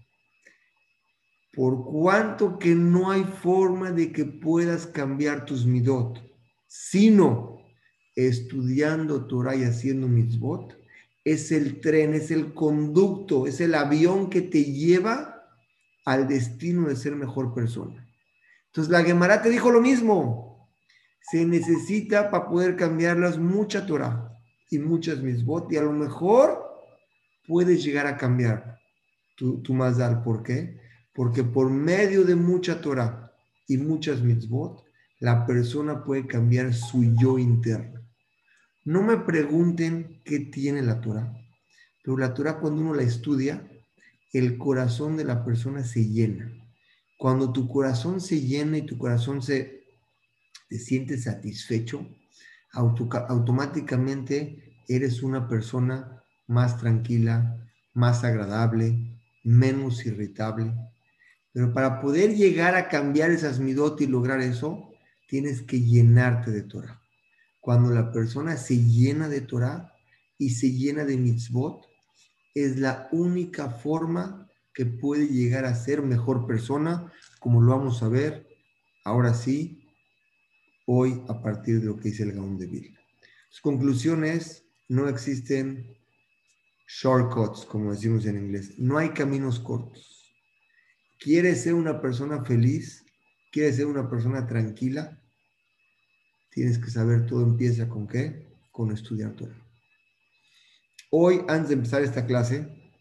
Por 1.56 1.84
cuanto 1.84 2.60
que 2.60 2.76
no 2.76 3.10
hay 3.10 3.24
forma 3.24 3.90
de 3.90 4.12
que 4.12 4.24
puedas 4.24 4.86
cambiar 4.86 5.46
tus 5.46 5.66
midot, 5.66 6.22
sino 6.68 7.60
estudiando 8.16 9.26
Torah 9.26 9.56
y 9.56 9.64
haciendo 9.64 10.08
mitzvot, 10.08 10.78
es 11.24 11.52
el 11.52 11.82
tren, 11.82 12.14
es 12.14 12.30
el 12.30 12.54
conducto, 12.54 13.48
es 13.48 13.60
el 13.62 13.74
avión 13.74 14.30
que 14.30 14.44
te 14.44 14.64
lleva 14.64 15.50
al 16.06 16.28
destino 16.28 16.88
de 16.88 16.96
ser 16.96 17.16
mejor 17.16 17.52
persona. 17.56 18.08
Entonces 18.68 18.92
la 18.92 19.04
Gemara 19.04 19.42
te 19.42 19.50
dijo 19.50 19.72
lo 19.72 19.82
mismo. 19.82 20.70
Se 21.32 21.48
necesita 21.48 22.30
para 22.30 22.48
poder 22.48 22.76
cambiarlas 22.76 23.40
mucha 23.40 23.88
Torah 23.88 24.38
y 24.70 24.78
muchas 24.78 25.18
misbot 25.18 25.72
y 25.72 25.78
a 25.78 25.82
lo 25.82 25.94
mejor 25.94 26.64
puedes 27.48 27.84
llegar 27.84 28.06
a 28.06 28.18
cambiar 28.18 28.76
tu, 29.36 29.62
tu 29.62 29.74
mazal. 29.74 30.24
¿Por 30.24 30.44
qué? 30.44 30.80
Porque 31.14 31.44
por 31.44 31.70
medio 31.70 32.24
de 32.24 32.36
mucha 32.36 32.82
Torah 32.82 33.34
y 33.68 33.78
muchas 33.78 34.22
mitzvot, 34.22 34.84
la 35.20 35.46
persona 35.46 36.04
puede 36.04 36.28
cambiar 36.28 36.74
su 36.74 37.16
yo 37.16 37.40
interno. 37.40 38.02
No 38.84 39.02
me 39.02 39.18
pregunten 39.18 40.22
qué 40.24 40.40
tiene 40.40 40.82
la 40.82 41.02
Torah, 41.02 41.34
pero 42.04 42.18
la 42.18 42.34
Torah 42.34 42.60
cuando 42.60 42.82
uno 42.82 42.94
la 42.94 43.04
estudia, 43.04 43.68
el 44.32 44.58
corazón 44.58 45.18
de 45.18 45.24
la 45.24 45.44
persona 45.44 45.84
se 45.84 46.08
llena. 46.08 46.52
Cuando 47.18 47.52
tu 47.52 47.68
corazón 47.68 48.22
se 48.22 48.42
llena 48.42 48.78
y 48.78 48.86
tu 48.86 48.98
corazón 48.98 49.42
se 49.42 49.86
te 50.70 50.78
siente 50.78 51.18
satisfecho, 51.18 52.08
automáticamente 52.74 54.76
eres 54.88 55.24
una 55.24 55.48
persona 55.48 56.22
más 56.48 56.78
tranquila, 56.78 57.66
más 57.94 58.24
agradable, 58.24 59.15
menos 59.46 60.06
irritable. 60.06 60.74
Pero 61.54 61.74
para 61.74 62.02
poder 62.02 62.36
llegar 62.36 62.76
a 62.76 62.90
cambiar 62.90 63.32
esas 63.32 63.60
midot 63.60 64.02
y 64.02 64.08
lograr 64.08 64.42
eso, 64.42 64.92
tienes 65.28 65.62
que 65.62 65.80
llenarte 65.80 66.52
de 66.52 66.64
Torah. 66.64 67.02
Cuando 67.62 67.92
la 67.92 68.12
persona 68.12 68.58
se 68.58 68.78
llena 68.78 69.30
de 69.30 69.42
Torah 69.42 69.94
y 70.38 70.50
se 70.50 70.72
llena 70.72 71.06
de 71.06 71.18
mitzvot, 71.18 71.88
es 72.54 72.78
la 72.78 73.08
única 73.12 73.70
forma 73.70 74.50
que 74.74 74.86
puede 74.86 75.28
llegar 75.28 75.66
a 75.66 75.76
ser 75.76 76.02
mejor 76.02 76.46
persona, 76.46 77.12
como 77.40 77.62
lo 77.62 77.72
vamos 77.72 78.04
a 78.04 78.10
ver 78.10 78.48
ahora 79.06 79.34
sí, 79.34 79.88
hoy 80.86 81.22
a 81.28 81.42
partir 81.42 81.80
de 81.80 81.86
lo 81.86 81.98
que 81.98 82.10
dice 82.10 82.24
el 82.24 82.34
Gaón 82.34 82.58
de 82.58 82.68
Vilna. 82.68 83.00
Su 83.50 83.62
conclusión 83.62 84.26
es, 84.26 84.66
no 84.90 85.08
existen 85.08 85.95
shortcuts, 86.88 87.66
como 87.66 87.92
decimos 87.92 88.26
en 88.26 88.38
inglés, 88.38 88.78
no 88.78 88.98
hay 88.98 89.10
caminos 89.10 89.60
cortos. 89.60 90.34
¿Quieres 91.20 91.64
ser 91.64 91.74
una 91.74 92.02
persona 92.02 92.44
feliz? 92.44 93.06
¿Quieres 93.52 93.78
ser 93.78 93.86
una 93.86 94.10
persona 94.10 94.46
tranquila? 94.46 95.22
Tienes 96.52 96.78
que 96.78 96.90
saber, 96.90 97.26
todo 97.26 97.44
empieza 97.44 97.90
con 97.90 98.08
qué? 98.08 98.48
Con 98.72 98.92
estudiar 98.92 99.34
todo. 99.34 99.54
Hoy, 101.12 101.42
antes 101.48 101.70
de 101.70 101.76
empezar 101.76 102.04
esta 102.04 102.26
clase, 102.26 102.92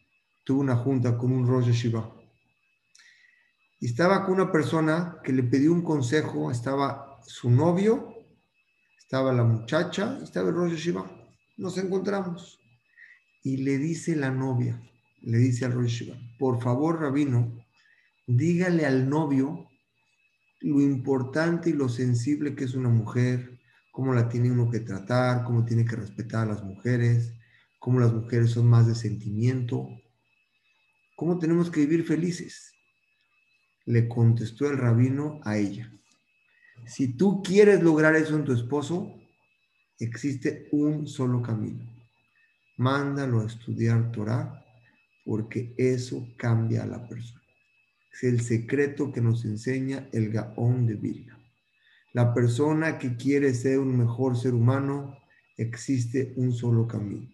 tuve 0.44 0.60
una 0.60 0.76
junta 0.76 1.18
con 1.18 1.32
un 1.32 1.46
Rosh 1.46 1.70
Shiva. 1.70 2.14
Y 3.80 3.86
estaba 3.86 4.24
con 4.24 4.34
una 4.34 4.52
persona 4.52 5.18
que 5.22 5.32
le 5.32 5.42
pidió 5.42 5.72
un 5.72 5.82
consejo, 5.82 6.50
estaba 6.50 7.18
su 7.26 7.50
novio, 7.50 8.14
estaba 8.98 9.32
la 9.32 9.44
muchacha, 9.44 10.18
estaba 10.22 10.48
el 10.48 10.54
Rosh 10.54 10.74
Shiva. 10.74 11.10
Nos 11.56 11.76
encontramos. 11.78 12.63
Y 13.46 13.58
le 13.58 13.76
dice 13.76 14.16
la 14.16 14.30
novia, 14.30 14.80
le 15.20 15.36
dice 15.36 15.66
al 15.66 15.72
Rosh 15.72 16.10
por 16.38 16.62
favor, 16.62 17.02
rabino, 17.02 17.62
dígale 18.26 18.86
al 18.86 19.06
novio 19.06 19.68
lo 20.62 20.80
importante 20.80 21.68
y 21.68 21.74
lo 21.74 21.90
sensible 21.90 22.54
que 22.54 22.64
es 22.64 22.72
una 22.72 22.88
mujer, 22.88 23.60
cómo 23.92 24.14
la 24.14 24.30
tiene 24.30 24.50
uno 24.50 24.70
que 24.70 24.80
tratar, 24.80 25.44
cómo 25.44 25.62
tiene 25.66 25.84
que 25.84 25.94
respetar 25.94 26.44
a 26.46 26.54
las 26.54 26.64
mujeres, 26.64 27.34
cómo 27.78 28.00
las 28.00 28.14
mujeres 28.14 28.52
son 28.52 28.66
más 28.66 28.86
de 28.86 28.94
sentimiento, 28.94 29.90
cómo 31.14 31.38
tenemos 31.38 31.70
que 31.70 31.80
vivir 31.80 32.04
felices. 32.06 32.72
Le 33.84 34.08
contestó 34.08 34.70
el 34.70 34.78
rabino 34.78 35.40
a 35.44 35.58
ella. 35.58 35.92
Si 36.86 37.14
tú 37.14 37.42
quieres 37.42 37.82
lograr 37.82 38.16
eso 38.16 38.36
en 38.36 38.44
tu 38.44 38.54
esposo, 38.54 39.14
existe 39.98 40.66
un 40.72 41.06
solo 41.06 41.42
camino. 41.42 41.93
Mándalo 42.76 43.40
a 43.40 43.46
estudiar 43.46 44.10
Torah 44.10 44.64
porque 45.24 45.74
eso 45.78 46.26
cambia 46.36 46.82
a 46.82 46.86
la 46.86 47.06
persona. 47.08 47.42
Es 48.12 48.24
el 48.24 48.40
secreto 48.40 49.12
que 49.12 49.20
nos 49.20 49.44
enseña 49.44 50.08
el 50.12 50.30
Gaón 50.30 50.86
de 50.86 50.94
Vilna. 50.94 51.38
La 52.12 52.32
persona 52.32 52.98
que 52.98 53.16
quiere 53.16 53.54
ser 53.54 53.78
un 53.78 53.98
mejor 53.98 54.36
ser 54.36 54.54
humano, 54.54 55.18
existe 55.56 56.32
un 56.36 56.52
solo 56.52 56.86
camino. 56.86 57.28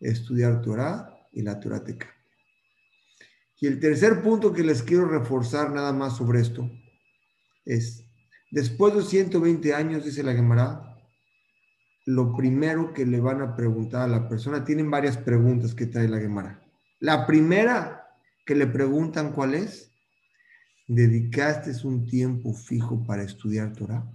Estudiar 0.00 0.62
Torah 0.62 1.16
y 1.32 1.42
la 1.42 1.60
Torah 1.60 1.84
te 1.84 1.96
cambia. 1.96 2.16
Y 3.60 3.66
el 3.66 3.80
tercer 3.80 4.22
punto 4.22 4.52
que 4.52 4.64
les 4.64 4.82
quiero 4.82 5.06
reforzar 5.06 5.72
nada 5.72 5.92
más 5.92 6.16
sobre 6.16 6.40
esto 6.40 6.70
es, 7.64 8.04
después 8.50 8.94
de 8.94 9.02
120 9.02 9.74
años, 9.74 10.04
dice 10.04 10.22
la 10.22 10.34
Gemara, 10.34 10.95
lo 12.06 12.36
primero 12.36 12.92
que 12.92 13.04
le 13.04 13.20
van 13.20 13.42
a 13.42 13.56
preguntar 13.56 14.02
a 14.02 14.08
la 14.08 14.28
persona, 14.28 14.64
tienen 14.64 14.90
varias 14.90 15.16
preguntas 15.16 15.74
que 15.74 15.86
trae 15.86 16.08
la 16.08 16.20
Gemara. 16.20 16.62
La 17.00 17.26
primera 17.26 18.06
que 18.46 18.54
le 18.54 18.68
preguntan 18.68 19.32
cuál 19.32 19.54
es, 19.54 19.90
¿dedicaste 20.86 21.72
un 21.84 22.06
tiempo 22.06 22.54
fijo 22.54 23.04
para 23.04 23.24
estudiar 23.24 23.72
Torah? 23.72 24.08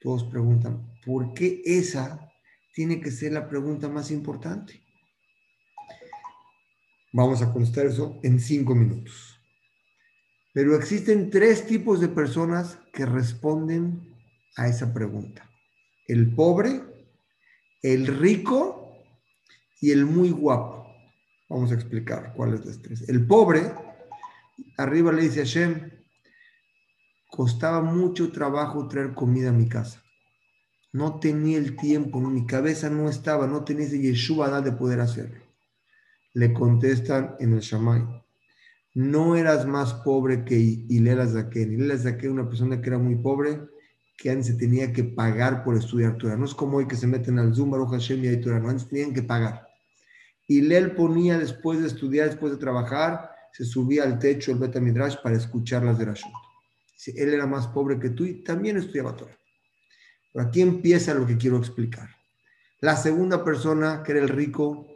Todos 0.00 0.22
preguntan, 0.24 0.94
¿por 1.04 1.34
qué 1.34 1.60
esa 1.64 2.32
tiene 2.72 3.00
que 3.00 3.10
ser 3.10 3.32
la 3.32 3.48
pregunta 3.48 3.88
más 3.88 4.12
importante? 4.12 4.80
Vamos 7.12 7.42
a 7.42 7.52
contestar 7.52 7.86
eso 7.86 8.20
en 8.22 8.38
cinco 8.38 8.76
minutos. 8.76 9.40
Pero 10.52 10.76
existen 10.76 11.30
tres 11.30 11.66
tipos 11.66 12.00
de 12.00 12.08
personas 12.08 12.78
que 12.92 13.06
responden 13.06 14.14
a 14.56 14.68
esa 14.68 14.94
pregunta. 14.94 15.49
El 16.10 16.34
pobre, 16.34 16.82
el 17.82 18.06
rico 18.06 19.04
y 19.80 19.90
el 19.90 20.06
muy 20.06 20.30
guapo. 20.30 20.86
Vamos 21.48 21.70
a 21.72 21.74
explicar 21.74 22.32
cuáles 22.34 22.60
de 22.60 22.66
los 22.66 22.82
tres. 22.82 23.08
El 23.08 23.26
pobre, 23.26 23.72
arriba 24.76 25.12
le 25.12 25.22
dice 25.22 25.40
a 25.40 25.44
Hashem, 25.44 25.90
costaba 27.28 27.80
mucho 27.80 28.30
trabajo 28.32 28.88
traer 28.88 29.14
comida 29.14 29.50
a 29.50 29.52
mi 29.52 29.68
casa. 29.68 30.02
No 30.92 31.20
tenía 31.20 31.58
el 31.58 31.76
tiempo, 31.76 32.20
mi 32.20 32.46
cabeza 32.46 32.90
no 32.90 33.08
estaba, 33.08 33.46
no 33.46 33.64
tenía 33.64 33.86
ese 33.86 34.00
yeshuva 34.00 34.60
de 34.60 34.72
poder 34.72 35.00
hacerlo 35.00 35.50
le 36.34 36.52
contestan 36.52 37.34
en 37.40 37.54
el 37.54 37.60
Shamay, 37.60 38.02
no 38.94 39.36
eras 39.36 39.66
más 39.66 39.94
pobre 39.94 40.44
que 40.44 40.56
Ilela 40.56 41.26
Zaken. 41.26 41.72
Ilela 41.72 41.96
Zaken, 41.96 42.32
una 42.32 42.48
persona 42.48 42.80
que 42.80 42.88
era 42.88 42.98
muy 42.98 43.16
pobre, 43.16 43.60
que 44.20 44.28
antes 44.28 44.48
se 44.48 44.54
tenía 44.54 44.92
que 44.92 45.02
pagar 45.02 45.64
por 45.64 45.78
estudiar 45.78 46.18
Torah. 46.18 46.36
No 46.36 46.44
es 46.44 46.54
como 46.54 46.76
hoy 46.76 46.86
que 46.86 46.94
se 46.94 47.06
meten 47.06 47.38
al 47.38 47.54
Zoom, 47.54 47.70
Baruch 47.70 47.92
Hashem 47.92 48.22
y 48.22 48.28
hay 48.28 48.40
Torah. 48.42 48.60
No, 48.60 48.68
antes 48.68 48.86
tenían 48.86 49.14
que 49.14 49.22
pagar. 49.22 49.66
Ilel 50.46 50.94
ponía 50.94 51.38
después 51.38 51.80
de 51.80 51.86
estudiar, 51.86 52.26
después 52.26 52.52
de 52.52 52.58
trabajar, 52.58 53.30
se 53.54 53.64
subía 53.64 54.02
al 54.02 54.18
techo 54.18 54.50
del 54.50 54.60
Beta 54.60 54.78
Midrash 54.78 55.16
para 55.22 55.36
escuchar 55.36 55.84
las 55.84 55.98
de 55.98 56.04
Rashut. 56.04 56.30
Él 57.06 57.32
era 57.32 57.46
más 57.46 57.66
pobre 57.68 57.98
que 57.98 58.10
tú 58.10 58.26
y 58.26 58.44
también 58.44 58.76
estudiaba 58.76 59.16
Torah. 59.16 59.38
Pero 60.34 60.46
aquí 60.46 60.60
empieza 60.60 61.14
lo 61.14 61.26
que 61.26 61.38
quiero 61.38 61.56
explicar. 61.56 62.10
La 62.80 62.96
segunda 62.96 63.42
persona, 63.42 64.02
que 64.02 64.12
era 64.12 64.20
el 64.20 64.28
rico, 64.28 64.86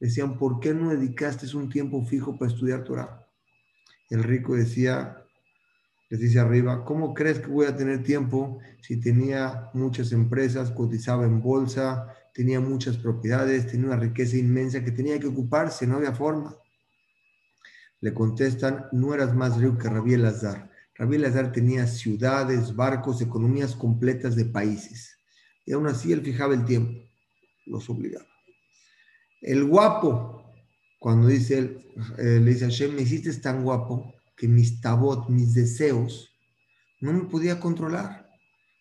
decían, 0.00 0.38
¿por 0.38 0.58
qué 0.58 0.72
no 0.72 0.88
dedicaste 0.88 1.54
un 1.54 1.68
tiempo 1.68 2.02
fijo 2.06 2.38
para 2.38 2.50
estudiar 2.50 2.82
Torah? 2.84 3.26
El 4.08 4.22
rico 4.24 4.56
decía, 4.56 5.22
les 6.10 6.18
dice 6.18 6.40
arriba, 6.40 6.84
¿cómo 6.84 7.14
crees 7.14 7.38
que 7.38 7.46
voy 7.46 7.66
a 7.66 7.76
tener 7.76 8.02
tiempo 8.02 8.58
si 8.80 8.98
tenía 8.98 9.70
muchas 9.74 10.10
empresas, 10.10 10.72
cotizaba 10.72 11.24
en 11.24 11.40
bolsa, 11.40 12.12
tenía 12.34 12.58
muchas 12.58 12.96
propiedades, 12.96 13.68
tenía 13.68 13.86
una 13.86 13.96
riqueza 13.96 14.36
inmensa 14.36 14.84
que 14.84 14.90
tenía 14.90 15.20
que 15.20 15.28
ocuparse, 15.28 15.86
no 15.86 15.98
había 15.98 16.12
forma? 16.12 16.56
Le 18.00 18.12
contestan, 18.12 18.86
no 18.90 19.14
eras 19.14 19.36
más 19.36 19.56
rico 19.58 19.78
que 19.78 19.88
Rabí 19.88 20.14
Elazar. 20.14 20.68
Rabí 20.96 21.14
Elazar 21.14 21.52
tenía 21.52 21.86
ciudades, 21.86 22.74
barcos, 22.74 23.22
economías 23.22 23.76
completas 23.76 24.34
de 24.34 24.46
países. 24.46 25.16
Y 25.64 25.72
aún 25.72 25.86
así 25.86 26.12
él 26.12 26.22
fijaba 26.22 26.54
el 26.54 26.64
tiempo, 26.64 27.00
los 27.66 27.88
obligaba. 27.88 28.26
El 29.40 29.64
guapo, 29.64 30.42
cuando 30.98 31.28
dice 31.28 31.58
él, 31.58 31.86
eh, 32.18 32.40
le 32.42 32.52
dice 32.52 32.64
a 32.64 32.68
Hashem, 32.68 32.96
me 32.96 33.02
hiciste 33.02 33.32
tan 33.34 33.62
guapo 33.62 34.12
que 34.40 34.48
mis 34.48 34.80
tabot, 34.80 35.28
mis 35.28 35.52
deseos, 35.52 36.34
no 36.98 37.12
me 37.12 37.24
podía 37.24 37.60
controlar. 37.60 38.26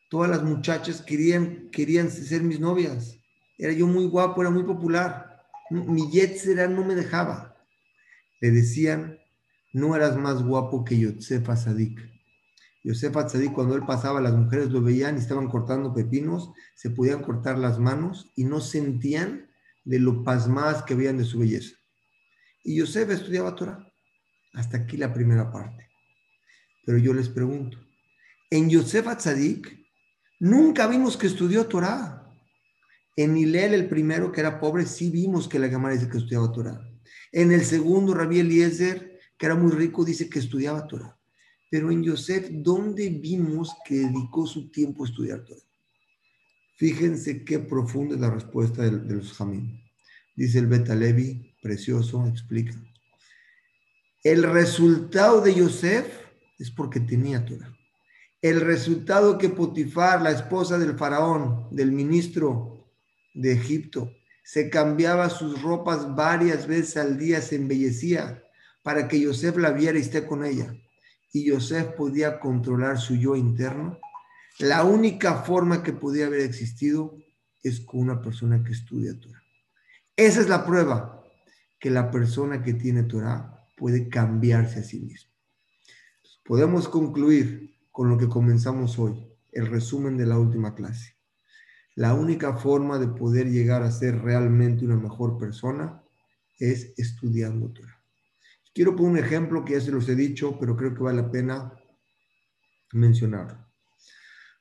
Todas 0.10 0.30
las 0.30 0.41
muchachas 0.41 1.02
querían, 1.02 1.69
querían 1.69 2.10
ser 2.10 2.43
mis 2.43 2.62
novias. 2.62 3.17
Era 3.58 3.74
yo 3.74 3.86
muy 3.86 4.06
guapo, 4.06 4.39
era 4.39 4.52
muy 4.52 4.63
popular. 4.63 5.43
Mi 5.69 6.10
yetzera 6.10 6.69
no 6.69 6.86
me 6.86 6.95
dejaba. 6.95 7.58
Le 8.39 8.52
decían, 8.52 9.19
no 9.74 9.98
eras 9.98 10.15
más 10.15 10.41
guapo 10.41 10.86
que 10.86 10.98
Yosef 10.98 11.50
Azadik. 11.50 12.00
Yosef 12.86 13.17
Azadik, 13.17 13.52
cuando 13.52 13.76
él 13.76 13.86
pasaba, 13.86 14.22
las 14.22 14.36
mujeres 14.36 14.72
lo 14.72 14.82
veían 14.82 15.17
y 15.17 15.19
estaban 15.19 15.50
cortando 15.50 15.93
pepinos, 15.93 16.54
se 16.74 16.89
podían 16.89 17.22
cortar 17.22 17.58
las 17.58 17.80
manos 17.80 18.32
y 18.38 18.45
no 18.45 18.62
sentían 18.62 19.50
de 19.84 20.00
lo 20.00 20.24
pasmadas 20.24 20.84
que 20.84 20.95
veían 20.95 21.17
de 21.17 21.26
su 21.26 21.39
belleza. 21.39 21.76
Y 22.63 22.78
Yosef 22.78 23.10
estudiaba 23.10 23.56
Torah. 23.56 23.88
Hasta 24.54 24.78
aquí 24.78 24.98
la 24.98 25.14
primera 25.14 25.52
parte. 25.52 25.90
Pero 26.86 26.98
yo 26.98 27.14
les 27.14 27.30
pregunto, 27.30 27.78
en 28.50 28.70
Yosef 28.70 29.08
Atzadik 29.08 29.86
nunca 30.40 30.88
vimos 30.88 31.18
que 31.18 31.28
estudió 31.28 31.68
Torah. 31.68 32.16
En 33.16 33.38
Hilel, 33.38 33.74
el 33.74 33.90
primero 33.90 34.32
que 34.32 34.42
era 34.42 34.60
pobre, 34.60 34.86
sí 34.86 35.10
vimos 35.10 35.48
que 35.48 35.60
la 35.60 35.70
Gemara 35.70 35.94
dice 35.94 36.10
que 36.10 36.18
estudiaba 36.18 36.52
Torah. 36.52 36.82
En 37.32 37.52
el 37.52 37.64
segundo, 37.64 38.14
Rabbi 38.14 38.40
Eliezer, 38.40 39.20
que 39.38 39.46
era 39.46 39.56
muy 39.56 39.72
rico, 39.72 40.04
dice 40.04 40.30
que 40.30 40.40
estudiaba 40.40 40.88
Torah. 40.88 41.16
Pero 41.70 41.92
en 41.92 42.02
Yosef, 42.02 42.50
¿dónde 42.50 43.10
vimos 43.10 43.76
que 43.86 43.96
dedicó 43.96 44.48
su 44.48 44.72
tiempo 44.72 45.04
a 45.04 45.08
estudiar 45.08 45.46
Torah? 45.46 45.62
Fíjense 46.78 47.44
qué 47.44 47.60
profunda 47.60 48.16
es 48.16 48.22
la 48.22 48.32
respuesta 48.32 48.84
de, 48.84 49.14
los 49.14 49.34
Jamín. 49.34 49.84
Dice 50.36 50.60
el 50.60 50.68
Beta 50.68 50.96
Levi, 50.96 51.54
precioso, 51.62 52.26
explica. 52.26 52.74
El 54.23 54.43
resultado 54.43 55.41
de 55.41 55.55
Yosef 55.55 56.08
es 56.58 56.71
porque 56.71 56.99
tenía 56.99 57.45
Torah. 57.45 57.73
El 58.41 58.62
resultado 58.62 59.38
que 59.38 59.49
Potifar, 59.49 60.21
la 60.21 60.32
esposa 60.32 60.77
del 60.77 60.97
faraón, 60.97 61.67
del 61.71 61.91
ministro 61.91 62.88
de 63.34 63.53
Egipto, 63.53 64.13
se 64.43 64.69
cambiaba 64.69 65.29
sus 65.29 65.62
ropas 65.62 66.15
varias 66.15 66.67
veces 66.67 66.97
al 66.97 67.17
día, 67.17 67.41
se 67.41 67.55
embellecía 67.55 68.43
para 68.84 69.08
que 69.08 69.19
Yosef 69.19 69.58
la 69.58 69.71
viera 69.71 69.97
y 69.97 70.01
esté 70.01 70.25
con 70.25 70.43
ella. 70.45 70.73
Y 71.32 71.45
Yosef 71.45 71.88
podía 71.95 72.39
controlar 72.39 72.97
su 72.97 73.15
yo 73.15 73.36
interno 73.36 73.99
la 74.60 74.84
única 74.84 75.36
forma 75.43 75.82
que 75.84 75.93
podía 75.93 76.25
haber 76.25 76.41
existido 76.41 77.17
es 77.63 77.79
con 77.79 78.01
una 78.01 78.21
persona 78.21 78.62
que 78.62 78.73
estudia 78.73 79.17
Torah. 79.17 79.41
Esa 80.17 80.41
es 80.41 80.49
la 80.49 80.65
prueba 80.65 81.23
que 81.79 81.89
la 81.89 82.12
persona 82.12 82.62
que 82.62 82.73
tiene 82.73 83.03
Torah 83.03 83.59
puede 83.80 84.10
cambiarse 84.10 84.80
a 84.80 84.84
sí 84.84 85.00
mismo. 85.00 85.32
Podemos 86.44 86.89
concluir 86.89 87.76
con 87.92 88.10
lo 88.10 88.18
que 88.18 88.28
comenzamos 88.28 89.00
hoy, 89.00 89.26
el 89.52 89.68
resumen 89.68 90.18
de 90.18 90.26
la 90.26 90.38
última 90.38 90.76
clase. 90.76 91.15
La 91.96 92.13
única 92.13 92.58
forma 92.58 93.00
de 93.00 93.08
poder 93.08 93.50
llegar 93.50 93.84
a 93.84 93.92
ser 93.92 94.22
realmente 94.22 94.86
una 94.86 94.98
mejor 94.98 95.38
persona 95.38 96.04
es 96.60 96.94
estudiando 96.98 97.72
Torah. 97.72 98.04
Quiero 98.74 98.96
poner 98.96 99.12
un 99.12 99.18
ejemplo 99.18 99.65
que 99.65 99.74
ya 99.74 99.82
se 99.82 99.92
los 99.92 100.08
he 100.10 100.15
dicho, 100.15 100.58
pero 100.60 100.76
creo 100.76 100.94
que 100.94 101.04
vale 101.04 101.22
la 101.22 101.32
pena 101.32 101.74
mencionarlo. 102.94 103.65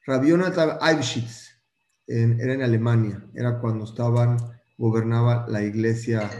Rabbi 0.06 0.28
Jonathan 0.28 0.78
era 2.06 2.52
en 2.54 2.62
Alemania, 2.62 3.24
era 3.34 3.60
cuando 3.60 3.84
estaban, 3.84 4.38
gobernaba 4.78 5.46
la 5.48 5.62
iglesia 5.62 6.30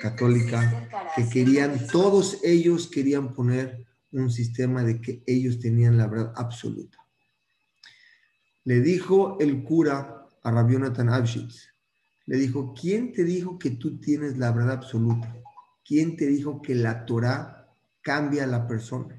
católica, 0.00 0.88
que 1.14 1.28
querían, 1.28 1.86
todos 1.88 2.38
ellos 2.42 2.88
querían 2.88 3.34
poner 3.34 3.86
un 4.12 4.30
sistema 4.30 4.82
de 4.82 5.00
que 5.00 5.22
ellos 5.26 5.58
tenían 5.58 5.98
la 5.98 6.06
verdad 6.06 6.32
absoluta. 6.36 6.98
Le 8.64 8.80
dijo 8.80 9.38
el 9.40 9.62
cura 9.62 10.26
a 10.42 10.50
Rabbi 10.50 10.74
Jonathan 10.74 11.08
le 12.26 12.36
dijo, 12.36 12.74
¿quién 12.78 13.12
te 13.12 13.24
dijo 13.24 13.58
que 13.58 13.70
tú 13.70 13.98
tienes 13.98 14.36
la 14.36 14.52
verdad 14.52 14.72
absoluta? 14.72 15.34
¿Quién 15.82 16.16
te 16.16 16.26
dijo 16.26 16.60
que 16.60 16.74
la 16.74 17.06
Torah 17.06 17.74
cambia 18.02 18.44
a 18.44 18.46
la 18.46 18.66
persona? 18.66 19.18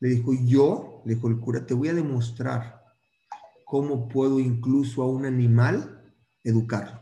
Le 0.00 0.08
dijo, 0.08 0.32
yo, 0.44 1.02
le 1.04 1.14
dijo 1.14 1.28
el 1.28 1.38
cura, 1.38 1.64
te 1.64 1.74
voy 1.74 1.88
a 1.88 1.94
demostrar 1.94 2.82
cómo 3.64 4.08
puedo 4.08 4.40
incluso 4.40 5.02
a 5.02 5.08
un 5.08 5.26
animal 5.26 6.12
educarlo. 6.42 7.00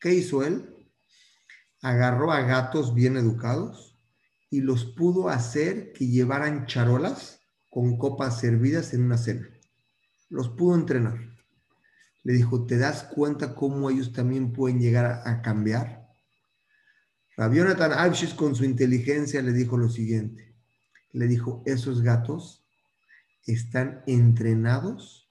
¿Qué 0.00 0.14
hizo 0.14 0.42
él? 0.42 0.71
Agarró 1.82 2.32
a 2.32 2.40
gatos 2.40 2.94
bien 2.94 3.16
educados 3.16 3.98
y 4.50 4.60
los 4.60 4.84
pudo 4.84 5.28
hacer 5.28 5.92
que 5.92 6.06
llevaran 6.06 6.66
charolas 6.66 7.40
con 7.68 7.96
copas 7.98 8.38
servidas 8.38 8.94
en 8.94 9.02
una 9.04 9.18
cena. 9.18 9.48
Los 10.28 10.48
pudo 10.48 10.74
entrenar. 10.76 11.18
Le 12.22 12.34
dijo, 12.34 12.66
¿te 12.66 12.78
das 12.78 13.02
cuenta 13.04 13.54
cómo 13.54 13.90
ellos 13.90 14.12
también 14.12 14.52
pueden 14.52 14.78
llegar 14.78 15.22
a, 15.24 15.42
cambiar? 15.42 16.06
Rabionatan 17.36 17.92
Abshis 17.92 18.34
con 18.34 18.54
su 18.54 18.64
inteligencia 18.64 19.42
le 19.42 19.52
dijo 19.52 19.76
lo 19.76 19.88
siguiente. 19.88 20.54
Le 21.12 21.26
dijo, 21.26 21.62
esos 21.66 22.02
gatos 22.02 22.64
están 23.46 24.02
entrenados, 24.06 25.28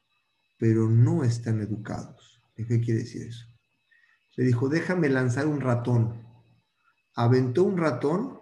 pero 0.57 0.89
no 0.89 1.23
están 1.23 1.61
educados. 1.61 2.41
¿Qué 2.55 2.81
quiere 2.81 3.01
decir 3.01 3.27
eso? 3.27 3.45
Le 4.35 4.45
dijo, 4.45 4.69
déjame 4.69 5.09
lanzar 5.09 5.47
un 5.47 5.61
ratón. 5.61 6.30
Aventó 7.23 7.65
un 7.65 7.77
ratón 7.77 8.39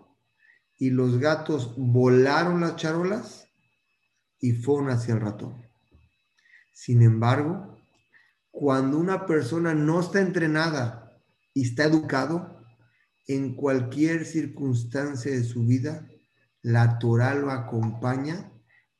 y 0.77 0.91
los 0.91 1.17
gatos 1.19 1.73
volaron 1.75 2.61
las 2.61 2.77
charolas 2.77 3.45
y 4.39 4.53
fueron 4.53 4.89
hacia 4.89 5.15
el 5.15 5.19
ratón. 5.19 5.61
Sin 6.73 7.01
embargo, 7.01 7.77
cuando 8.51 8.97
una 8.97 9.25
persona 9.25 9.73
no 9.73 9.99
está 9.99 10.21
entrenada 10.21 11.11
y 11.53 11.63
está 11.63 11.83
educado, 11.83 12.63
en 13.27 13.53
cualquier 13.53 14.25
circunstancia 14.25 15.29
de 15.29 15.43
su 15.43 15.65
vida, 15.65 16.07
la 16.61 16.99
Torah 16.99 17.35
lo 17.35 17.51
acompaña 17.51 18.49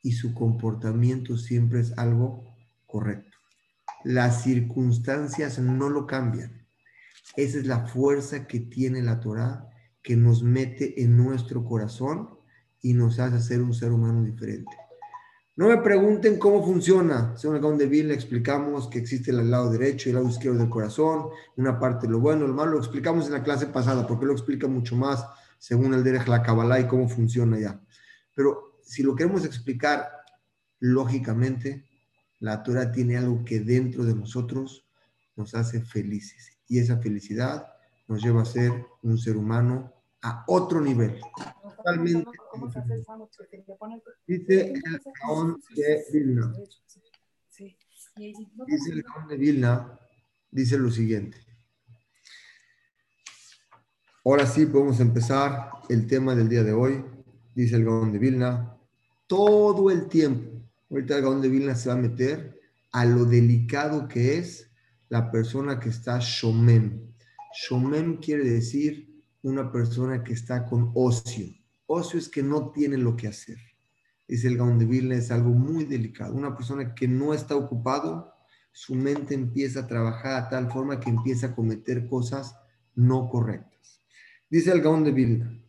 y 0.03 0.11
su 0.11 0.33
comportamiento 0.33 1.37
siempre 1.37 1.79
es 1.79 1.97
algo 1.97 2.53
correcto. 2.85 3.37
Las 4.03 4.43
circunstancias 4.43 5.57
no 5.57 5.89
lo 5.89 6.05
cambian. 6.05 6.67
Esa 7.37 7.59
es 7.59 7.65
la 7.65 7.87
fuerza 7.87 8.45
que 8.45 8.59
tiene 8.59 9.01
la 9.01 9.21
Torah 9.21 9.68
que 10.09 10.15
nos 10.15 10.41
mete 10.41 11.03
en 11.03 11.15
nuestro 11.15 11.63
corazón 11.63 12.31
y 12.81 12.95
nos 12.95 13.19
hace 13.19 13.39
ser 13.39 13.61
un 13.61 13.75
ser 13.75 13.91
humano 13.91 14.23
diferente. 14.23 14.75
No 15.55 15.67
me 15.67 15.77
pregunten 15.77 16.39
cómo 16.39 16.65
funciona. 16.65 17.37
Según 17.37 17.57
el 17.57 17.77
de 17.77 17.85
Bill, 17.85 18.07
le 18.07 18.15
explicamos 18.15 18.87
que 18.87 18.97
existe 18.97 19.29
el 19.29 19.51
lado 19.51 19.69
derecho 19.69 20.09
y 20.09 20.11
el 20.11 20.15
lado 20.15 20.27
izquierdo 20.27 20.57
del 20.57 20.69
corazón, 20.71 21.27
una 21.57 21.79
parte 21.79 22.07
lo 22.07 22.19
bueno, 22.19 22.47
lo 22.47 22.55
malo. 22.55 22.71
Lo 22.71 22.79
explicamos 22.79 23.27
en 23.27 23.33
la 23.33 23.43
clase 23.43 23.67
pasada, 23.67 24.07
porque 24.07 24.25
lo 24.25 24.31
explica 24.31 24.67
mucho 24.67 24.95
más 24.95 25.23
según 25.59 25.93
el 25.93 26.03
Derech 26.03 26.27
la 26.27 26.41
Kabbalah 26.41 26.79
y 26.79 26.87
cómo 26.87 27.07
funciona 27.07 27.59
ya. 27.59 27.79
Pero 28.33 28.79
si 28.81 29.03
lo 29.03 29.15
queremos 29.15 29.45
explicar 29.45 30.09
lógicamente, 30.79 31.85
la 32.39 32.63
Torah 32.63 32.91
tiene 32.91 33.15
algo 33.15 33.45
que 33.45 33.59
dentro 33.59 34.03
de 34.05 34.15
nosotros 34.15 34.87
nos 35.35 35.53
hace 35.53 35.83
felices. 35.83 36.57
Y 36.67 36.79
esa 36.79 36.97
felicidad 36.97 37.67
nos 38.07 38.23
lleva 38.23 38.41
a 38.41 38.45
ser 38.45 38.73
un 39.03 39.19
ser 39.19 39.37
humano 39.37 39.98
a 40.21 40.43
otro 40.47 40.81
nivel. 40.81 41.19
Totalmente. 41.77 42.29
Dice 44.27 44.73
el 44.73 45.01
Gaón 45.21 45.61
de 45.75 46.05
Vilna. 46.11 46.53
Dice 48.15 48.91
el 48.91 49.03
Gaón 49.03 49.27
de 49.27 49.37
Vilna, 49.37 49.99
dice 50.51 50.77
lo 50.77 50.91
siguiente. 50.91 51.37
Ahora 54.25 54.45
sí 54.45 54.65
podemos 54.65 54.99
empezar 54.99 55.71
el 55.89 56.05
tema 56.05 56.35
del 56.35 56.49
día 56.49 56.63
de 56.63 56.73
hoy. 56.73 57.03
Dice 57.55 57.77
el 57.77 57.85
Gaón 57.85 58.11
de 58.11 58.19
Vilna. 58.19 58.77
Todo 59.27 59.89
el 59.89 60.07
tiempo. 60.07 60.61
Ahorita 60.89 61.15
el 61.15 61.21
Gaón 61.23 61.41
de 61.41 61.49
Vilna 61.49 61.75
se 61.75 61.89
va 61.89 61.95
a 61.95 61.99
meter 61.99 62.59
a 62.91 63.05
lo 63.05 63.25
delicado 63.25 64.07
que 64.07 64.37
es 64.37 64.69
la 65.09 65.31
persona 65.31 65.79
que 65.79 65.89
está 65.89 66.19
shomem, 66.19 67.11
Shomem 67.53 68.17
quiere 68.17 68.43
decir 68.43 69.08
una 69.43 69.71
persona 69.71 70.23
que 70.23 70.33
está 70.33 70.65
con 70.65 70.91
ocio. 70.95 71.47
Ocio 71.87 72.19
es 72.19 72.29
que 72.29 72.43
no 72.43 72.71
tiene 72.71 72.97
lo 72.97 73.15
que 73.15 73.27
hacer. 73.27 73.57
Dice 74.27 74.47
el 74.47 74.57
Gaon 74.57 74.77
de 74.77 74.85
Vilna, 74.85 75.15
es 75.15 75.31
algo 75.31 75.49
muy 75.49 75.85
delicado. 75.85 76.35
Una 76.35 76.55
persona 76.55 76.93
que 76.93 77.07
no 77.07 77.33
está 77.33 77.55
ocupado, 77.55 78.33
su 78.71 78.93
mente 78.93 79.33
empieza 79.33 79.81
a 79.81 79.87
trabajar 79.87 80.33
a 80.33 80.49
tal 80.49 80.71
forma 80.71 80.99
que 80.99 81.09
empieza 81.09 81.47
a 81.47 81.55
cometer 81.55 82.07
cosas 82.07 82.55
no 82.95 83.27
correctas. 83.29 84.01
Dice 84.49 84.71
el 84.71 84.81
Gaon 84.81 85.03
de 85.03 85.11
Vilna, 85.11 85.59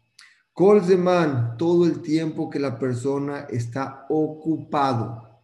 Colzeman, 0.52 1.56
todo 1.56 1.86
el 1.86 2.02
tiempo 2.02 2.50
que 2.50 2.58
la 2.58 2.78
persona 2.78 3.46
está 3.48 4.04
ocupado, 4.10 5.40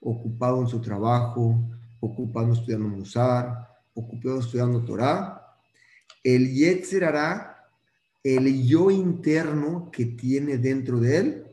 ocupado 0.00 0.62
en 0.62 0.68
su 0.68 0.80
trabajo, 0.80 1.70
ocupado 2.00 2.52
estudiando 2.54 2.88
Musar, 2.88 3.68
ocupado 3.92 4.40
estudiando 4.40 4.84
Torah, 4.84 5.58
el 6.22 6.50
Yetzer 6.50 7.04
hará, 7.04 7.53
el 8.24 8.66
yo 8.66 8.90
interno 8.90 9.90
que 9.92 10.06
tiene 10.06 10.56
dentro 10.56 10.98
de 10.98 11.18
él, 11.18 11.46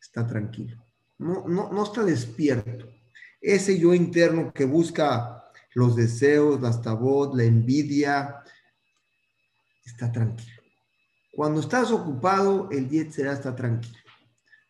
está 0.00 0.26
tranquilo. 0.26 0.82
No, 1.18 1.46
no, 1.46 1.70
no 1.70 1.84
está 1.84 2.02
despierto. 2.02 2.88
Ese 3.40 3.78
yo 3.78 3.92
interno 3.92 4.52
que 4.52 4.64
busca 4.64 5.44
los 5.74 5.94
deseos, 5.94 6.60
las 6.60 6.80
tabot, 6.80 7.34
la 7.34 7.44
envidia, 7.44 8.42
está 9.84 10.10
tranquilo. 10.10 10.62
Cuando 11.34 11.60
estás 11.60 11.90
ocupado, 11.90 12.70
el 12.70 12.88
Yetzer 12.88 13.26
está 13.26 13.54
tranquilo. 13.54 13.98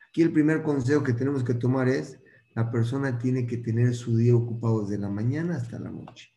Aquí 0.09 0.23
el 0.23 0.33
primer 0.33 0.63
consejo 0.63 1.03
que 1.03 1.13
tenemos 1.13 1.45
que 1.45 1.55
tomar 1.55 1.89
es, 1.89 2.19
la 2.55 2.71
persona 2.71 3.19
tiene 3.19 3.47
que 3.47 3.59
tener 3.59 3.95
su 3.95 4.17
día 4.17 4.37
ocupado 4.37 4.83
desde 4.83 5.01
la 5.01 5.09
mañana 5.09 5.57
hasta 5.57 5.79
la 5.79 5.91
noche. 5.91 6.31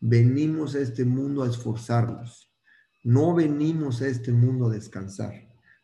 Venimos 0.00 0.74
a 0.74 0.80
este 0.80 1.04
mundo 1.04 1.42
a 1.42 1.48
esforzarnos. 1.48 2.53
No 3.04 3.34
venimos 3.34 4.00
a 4.00 4.08
este 4.08 4.32
mundo 4.32 4.66
a 4.66 4.72
descansar. 4.72 5.34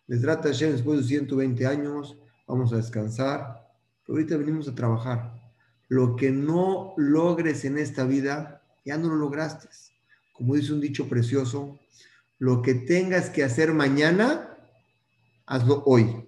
Les 0.07 0.23
trata 0.23 0.49
después 0.49 1.01
de 1.01 1.05
120 1.05 1.67
años, 1.67 2.17
vamos 2.49 2.73
a 2.73 2.77
descansar. 2.77 3.69
Pero 4.07 4.17
ahorita 4.17 4.39
venimos 4.39 4.67
a 4.69 4.75
trabajar. 4.75 5.39
Lo 5.89 6.17
que 6.17 6.31
no 6.31 6.95
logres 6.97 7.67
en 7.67 7.77
esta 7.77 8.05
vida, 8.05 8.63
ya 8.87 8.97
no 8.97 9.09
lo 9.09 9.17
lograste. 9.17 9.69
Como 10.33 10.55
dice 10.55 10.73
un 10.73 10.81
dicho 10.81 11.11
precioso, 11.11 11.79
lo 12.39 12.63
que 12.63 12.73
tengas 12.73 13.29
que 13.29 13.45
hacer 13.45 13.75
mañana, 13.75 14.57
hazlo 15.45 15.83
hoy. 15.85 16.27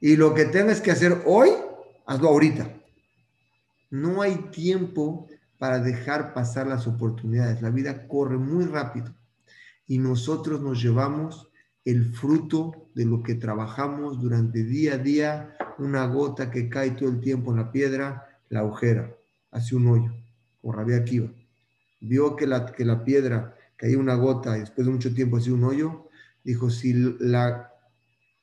Y 0.00 0.14
lo 0.14 0.34
que 0.34 0.44
tengas 0.44 0.80
que 0.80 0.92
hacer 0.92 1.20
hoy, 1.26 1.50
hazlo 2.06 2.28
ahorita. 2.28 2.70
No 3.90 4.22
hay 4.22 4.36
tiempo 4.52 5.26
para 5.58 5.80
dejar 5.80 6.32
pasar 6.32 6.68
las 6.68 6.86
oportunidades. 6.86 7.60
La 7.60 7.70
vida 7.70 8.06
corre 8.06 8.38
muy 8.38 8.66
rápido 8.66 9.12
y 9.86 9.98
nosotros 9.98 10.60
nos 10.60 10.82
llevamos 10.82 11.48
el 11.84 12.06
fruto 12.06 12.88
de 12.94 13.04
lo 13.04 13.22
que 13.22 13.34
trabajamos 13.34 14.20
durante 14.20 14.64
día 14.64 14.94
a 14.94 14.98
día, 14.98 15.56
una 15.78 16.06
gota 16.06 16.50
que 16.50 16.68
cae 16.68 16.92
todo 16.92 17.10
el 17.10 17.20
tiempo 17.20 17.50
en 17.50 17.58
la 17.58 17.70
piedra, 17.70 18.26
la 18.48 18.60
agujera, 18.60 19.14
hace 19.50 19.76
un 19.76 19.88
hoyo, 19.88 20.14
o 20.62 20.72
Rabia 20.72 20.98
Akiva. 20.98 21.28
Vio 22.00 22.36
que 22.36 22.46
la, 22.46 22.66
que 22.66 22.84
la 22.84 23.04
piedra 23.04 23.56
caía 23.76 23.98
una 23.98 24.14
gota 24.14 24.56
y 24.56 24.60
después 24.60 24.86
de 24.86 24.92
mucho 24.92 25.14
tiempo 25.14 25.36
hacía 25.36 25.52
un 25.52 25.64
hoyo, 25.64 26.08
dijo, 26.42 26.70
si 26.70 26.94
la, 27.18 27.70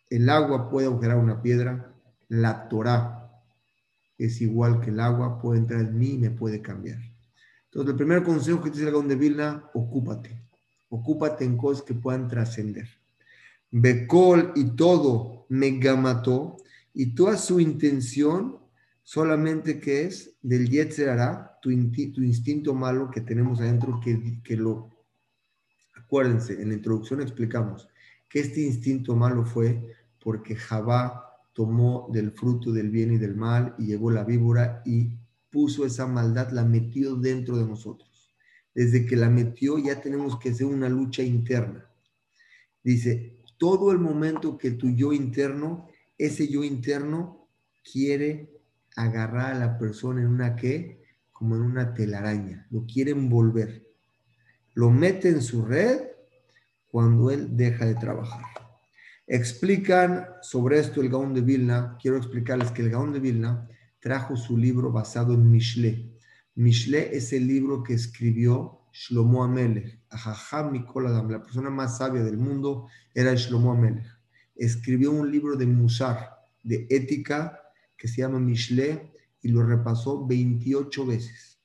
el 0.10 0.30
agua 0.30 0.69
puede 0.69 0.88
agujerar 0.88 1.17
una 1.17 1.41
piedra, 1.41 1.93
la 2.27 2.67
Torah 2.69 3.21
es 4.17 4.39
igual 4.41 4.82
que 4.82 4.91
el 4.91 4.99
agua, 4.99 5.39
puede 5.39 5.60
entrar 5.60 5.82
en 5.82 5.97
mí 5.97 6.12
y 6.12 6.17
me 6.17 6.30
puede 6.30 6.62
cambiar. 6.62 6.99
Entonces, 7.65 7.91
el 7.91 7.97
primer 7.97 8.23
consejo 8.23 8.62
que 8.62 8.69
te 8.69 8.80
dice 8.80 8.89
el 8.89 9.08
de 9.08 9.15
Vilna, 9.15 9.69
ocúpate. 9.73 10.40
Ocúpate 10.93 11.45
en 11.45 11.56
cosas 11.56 11.84
que 11.84 11.93
puedan 11.93 12.27
trascender. 12.27 12.88
Becol 13.71 14.51
y 14.56 14.75
todo 14.75 15.45
me 15.47 15.80
gamató 15.80 16.58
y 16.93 17.15
toda 17.15 17.38
su 17.38 17.62
intención 17.62 18.60
solamente 19.01 19.80
que 19.80 20.04
es 20.04 20.36
del 20.41 20.69
Yetzerara, 20.69 21.58
tu, 21.62 21.69
tu 21.69 22.21
instinto 22.21 22.73
malo 22.73 23.10
que 23.10 23.21
tenemos 23.21 23.62
adentro, 23.62 24.01
que, 24.01 24.58
lo... 24.58 24.89
Acuérdense, 25.95 26.62
en 26.62 26.67
la 26.69 26.75
introducción 26.75 27.21
explicamos 27.21 27.88
que 28.27 28.41
este 28.41 28.62
instinto 28.62 29.15
malo 29.15 29.45
fue 29.45 29.95
porque 30.21 30.56
Javá 30.56 31.38
tomó 31.54 32.10
del 32.12 32.32
fruto 32.32 32.73
del 32.73 32.89
bien 32.89 33.13
y 33.13 33.17
del 33.17 33.36
mal 33.36 33.75
y 33.77 33.86
llegó 33.86 34.12
la 34.12 34.25
víbora 34.25 34.82
y 34.86 35.17
puso 35.49 35.86
esa 35.86 36.06
maldad, 36.06 36.51
la 36.51 36.65
metió 36.65 37.15
dentro 37.15 37.58
de 37.58 37.65
nosotros. 37.65 38.11
Desde 38.73 39.05
que 39.05 39.15
la 39.15 39.29
metió 39.29 39.77
ya 39.77 39.99
tenemos 40.01 40.39
que 40.39 40.49
hacer 40.49 40.67
una 40.67 40.89
lucha 40.89 41.23
interna. 41.23 41.89
Dice, 42.84 43.38
todo 43.57 43.91
el 43.91 43.99
momento 43.99 44.57
que 44.57 44.71
tu 44.71 44.89
yo 44.89 45.13
interno, 45.13 45.89
ese 46.17 46.47
yo 46.47 46.63
interno 46.63 47.47
quiere 47.84 48.49
agarrar 48.95 49.53
a 49.53 49.60
la 49.60 49.77
persona 49.77 50.21
en 50.21 50.27
una 50.27 50.55
que, 50.55 51.03
como 51.31 51.55
en 51.55 51.62
una 51.62 51.93
telaraña, 51.93 52.67
lo 52.71 52.86
quiere 52.86 53.12
envolver. 53.12 53.88
Lo 54.73 54.89
mete 54.89 55.29
en 55.29 55.41
su 55.41 55.65
red 55.65 56.01
cuando 56.88 57.31
él 57.31 57.55
deja 57.55 57.86
de 57.86 57.95
trabajar. 57.95 58.45
Explican 59.27 60.27
sobre 60.41 60.79
esto 60.79 61.01
el 61.01 61.10
Gaón 61.10 61.34
de 61.34 61.41
Vilna. 61.41 61.97
Quiero 62.01 62.17
explicarles 62.17 62.71
que 62.71 62.81
el 62.81 62.89
Gaón 62.89 63.13
de 63.13 63.19
Vilna 63.19 63.67
trajo 63.99 64.36
su 64.36 64.57
libro 64.57 64.91
basado 64.91 65.34
en 65.34 65.49
Mishle. 65.49 66.11
Mishle 66.62 67.15
es 67.17 67.34
el 67.34 67.47
libro 67.47 67.82
que 67.82 67.95
escribió 67.95 68.82
Shlomo 68.93 69.43
Amelech. 69.43 70.00
Ajajam 70.12 70.71
Mikoladam, 70.71 71.32
la 71.32 71.41
persona 71.41 71.71
más 71.71 71.97
sabia 71.97 72.21
del 72.24 72.38
mundo, 72.38 72.88
era 73.15 73.34
Shlomo 73.34 73.71
Amelech. 73.71 74.06
escribió 74.56 75.12
un 75.12 75.32
libro 75.32 75.56
de 75.56 75.65
Musar, 75.65 76.30
de 76.63 76.86
ética, 76.91 77.60
que 77.97 78.08
se 78.08 78.21
llama 78.21 78.39
Mishle, 78.39 79.12
y 79.41 79.47
lo 79.47 79.63
repasó 79.63 80.28
28 80.28 81.04
veces. 81.08 81.58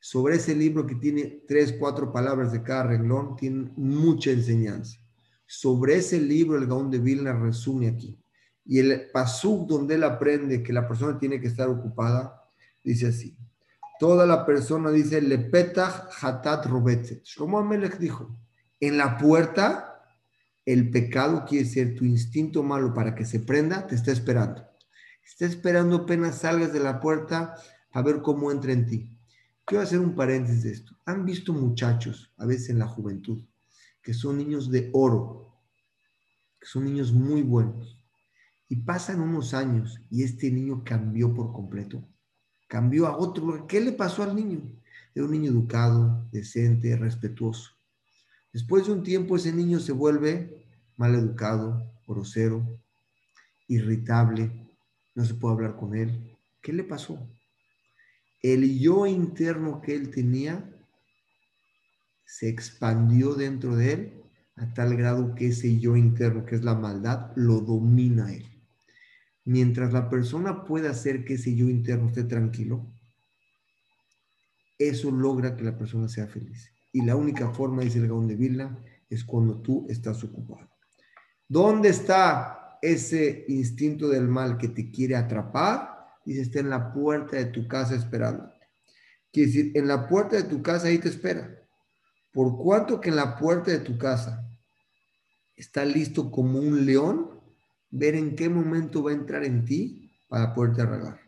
Sobre 0.00 0.34
ese 0.34 0.56
libro 0.56 0.84
que 0.84 0.96
tiene 0.96 1.44
tres, 1.46 1.76
cuatro 1.78 2.12
palabras 2.12 2.50
de 2.50 2.64
cada 2.64 2.88
renglón, 2.88 3.36
tiene 3.36 3.70
mucha 3.76 4.32
enseñanza. 4.32 4.98
Sobre 5.46 5.98
ese 5.98 6.20
libro 6.20 6.58
el 6.58 6.66
Gaón 6.66 6.90
de 6.90 6.98
Vilna 6.98 7.32
resume 7.32 7.86
aquí. 7.86 8.18
Y 8.64 8.80
el 8.80 9.08
pasuk 9.12 9.68
donde 9.68 9.94
él 9.94 10.02
aprende 10.02 10.64
que 10.64 10.72
la 10.72 10.88
persona 10.88 11.16
tiene 11.16 11.40
que 11.40 11.46
estar 11.46 11.68
ocupada, 11.68 12.42
dice 12.82 13.06
así. 13.06 13.36
Toda 13.98 14.26
la 14.26 14.44
persona 14.44 14.90
dice, 14.90 15.20
le 15.20 15.38
petach 15.38 16.08
hatat 16.20 16.66
robetzet. 16.66 17.24
Shlomo 17.24 17.58
Amelech 17.58 17.98
dijo, 17.98 18.36
en 18.80 18.96
la 18.96 19.16
puerta, 19.16 20.04
el 20.64 20.90
pecado 20.90 21.44
quiere 21.44 21.64
ser 21.64 21.94
tu 21.94 22.04
instinto 22.04 22.62
malo 22.62 22.94
para 22.94 23.14
que 23.14 23.24
se 23.24 23.40
prenda, 23.40 23.86
te 23.86 23.94
está 23.94 24.12
esperando. 24.12 24.64
Está 25.24 25.46
esperando 25.46 25.96
apenas 25.96 26.38
salgas 26.38 26.72
de 26.72 26.80
la 26.80 27.00
puerta 27.00 27.54
a 27.92 28.02
ver 28.02 28.22
cómo 28.22 28.50
entra 28.50 28.72
en 28.72 28.86
ti. 28.86 29.18
Quiero 29.64 29.84
hacer 29.84 30.00
un 30.00 30.14
paréntesis 30.14 30.62
de 30.64 30.72
esto. 30.72 30.96
¿Han 31.04 31.24
visto 31.24 31.52
muchachos, 31.52 32.32
a 32.36 32.46
veces 32.46 32.70
en 32.70 32.78
la 32.78 32.86
juventud, 32.86 33.44
que 34.02 34.14
son 34.14 34.38
niños 34.38 34.70
de 34.70 34.90
oro, 34.92 35.54
que 36.58 36.66
son 36.66 36.84
niños 36.84 37.12
muy 37.12 37.42
buenos, 37.42 37.98
y 38.68 38.76
pasan 38.76 39.20
unos 39.20 39.54
años 39.54 40.00
y 40.10 40.24
este 40.24 40.50
niño 40.50 40.82
cambió 40.84 41.32
por 41.32 41.52
completo? 41.52 42.02
Cambió 42.72 43.06
a 43.06 43.18
otro. 43.18 43.66
¿Qué 43.66 43.82
le 43.82 43.92
pasó 43.92 44.22
al 44.22 44.34
niño? 44.34 44.62
Era 45.14 45.26
un 45.26 45.32
niño 45.32 45.50
educado, 45.50 46.26
decente, 46.32 46.96
respetuoso. 46.96 47.72
Después 48.50 48.86
de 48.86 48.94
un 48.94 49.02
tiempo 49.02 49.36
ese 49.36 49.52
niño 49.52 49.78
se 49.78 49.92
vuelve 49.92 50.64
mal 50.96 51.14
educado, 51.14 51.84
grosero, 52.08 52.66
irritable, 53.68 54.70
no 55.14 55.22
se 55.22 55.34
puede 55.34 55.56
hablar 55.56 55.76
con 55.76 55.94
él. 55.94 56.34
¿Qué 56.62 56.72
le 56.72 56.82
pasó? 56.82 57.18
El 58.40 58.78
yo 58.78 59.04
interno 59.04 59.82
que 59.82 59.94
él 59.94 60.10
tenía 60.10 60.66
se 62.24 62.48
expandió 62.48 63.34
dentro 63.34 63.76
de 63.76 63.92
él 63.92 64.22
a 64.56 64.72
tal 64.72 64.96
grado 64.96 65.34
que 65.34 65.48
ese 65.48 65.78
yo 65.78 65.94
interno, 65.94 66.46
que 66.46 66.54
es 66.54 66.64
la 66.64 66.74
maldad, 66.74 67.32
lo 67.36 67.60
domina 67.60 68.32
él. 68.32 68.51
Mientras 69.44 69.92
la 69.92 70.08
persona 70.08 70.64
pueda 70.64 70.90
hacer 70.90 71.24
que 71.24 71.34
ese 71.34 71.54
yo 71.54 71.68
interno 71.68 72.08
esté 72.08 72.24
tranquilo, 72.24 72.86
eso 74.78 75.10
logra 75.10 75.56
que 75.56 75.64
la 75.64 75.76
persona 75.76 76.08
sea 76.08 76.26
feliz. 76.26 76.70
Y 76.92 77.04
la 77.04 77.16
única 77.16 77.50
forma, 77.50 77.82
dice 77.82 77.98
el 77.98 78.08
Gaón 78.08 78.28
de 78.28 78.36
Vilna, 78.36 78.78
es 79.08 79.24
cuando 79.24 79.60
tú 79.60 79.86
estás 79.88 80.22
ocupado. 80.24 80.68
¿Dónde 81.48 81.88
está 81.88 82.62
ese 82.82 83.44
instinto 83.46 84.08
del 84.08 84.26
mal 84.26 84.58
que 84.58 84.68
te 84.68 84.90
quiere 84.90 85.14
atrapar, 85.14 86.04
dice, 86.26 86.42
está 86.42 86.58
en 86.58 86.68
la 86.68 86.92
puerta 86.92 87.36
de 87.36 87.46
tu 87.46 87.68
casa 87.68 87.94
esperando. 87.94 88.52
Quiere 89.32 89.46
decir, 89.46 89.72
en 89.74 89.86
la 89.86 90.08
puerta 90.08 90.36
de 90.36 90.42
tu 90.42 90.62
casa 90.62 90.88
ahí 90.88 90.98
te 90.98 91.08
espera. 91.08 91.58
Por 92.32 92.58
cuanto 92.58 93.00
que 93.00 93.10
en 93.10 93.16
la 93.16 93.36
puerta 93.38 93.70
de 93.70 93.78
tu 93.78 93.96
casa 93.96 94.44
está 95.54 95.84
listo 95.84 96.30
como 96.30 96.58
un 96.58 96.84
león, 96.84 97.40
ver 97.92 98.16
en 98.16 98.34
qué 98.34 98.48
momento 98.48 99.04
va 99.04 99.12
a 99.12 99.14
entrar 99.14 99.44
en 99.44 99.64
ti 99.64 100.10
para 100.28 100.52
poderte 100.54 100.82
arreglar. 100.82 101.20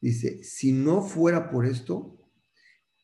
Dice, 0.00 0.44
si 0.44 0.70
no 0.72 1.02
fuera 1.02 1.50
por 1.50 1.66
esto, 1.66 2.16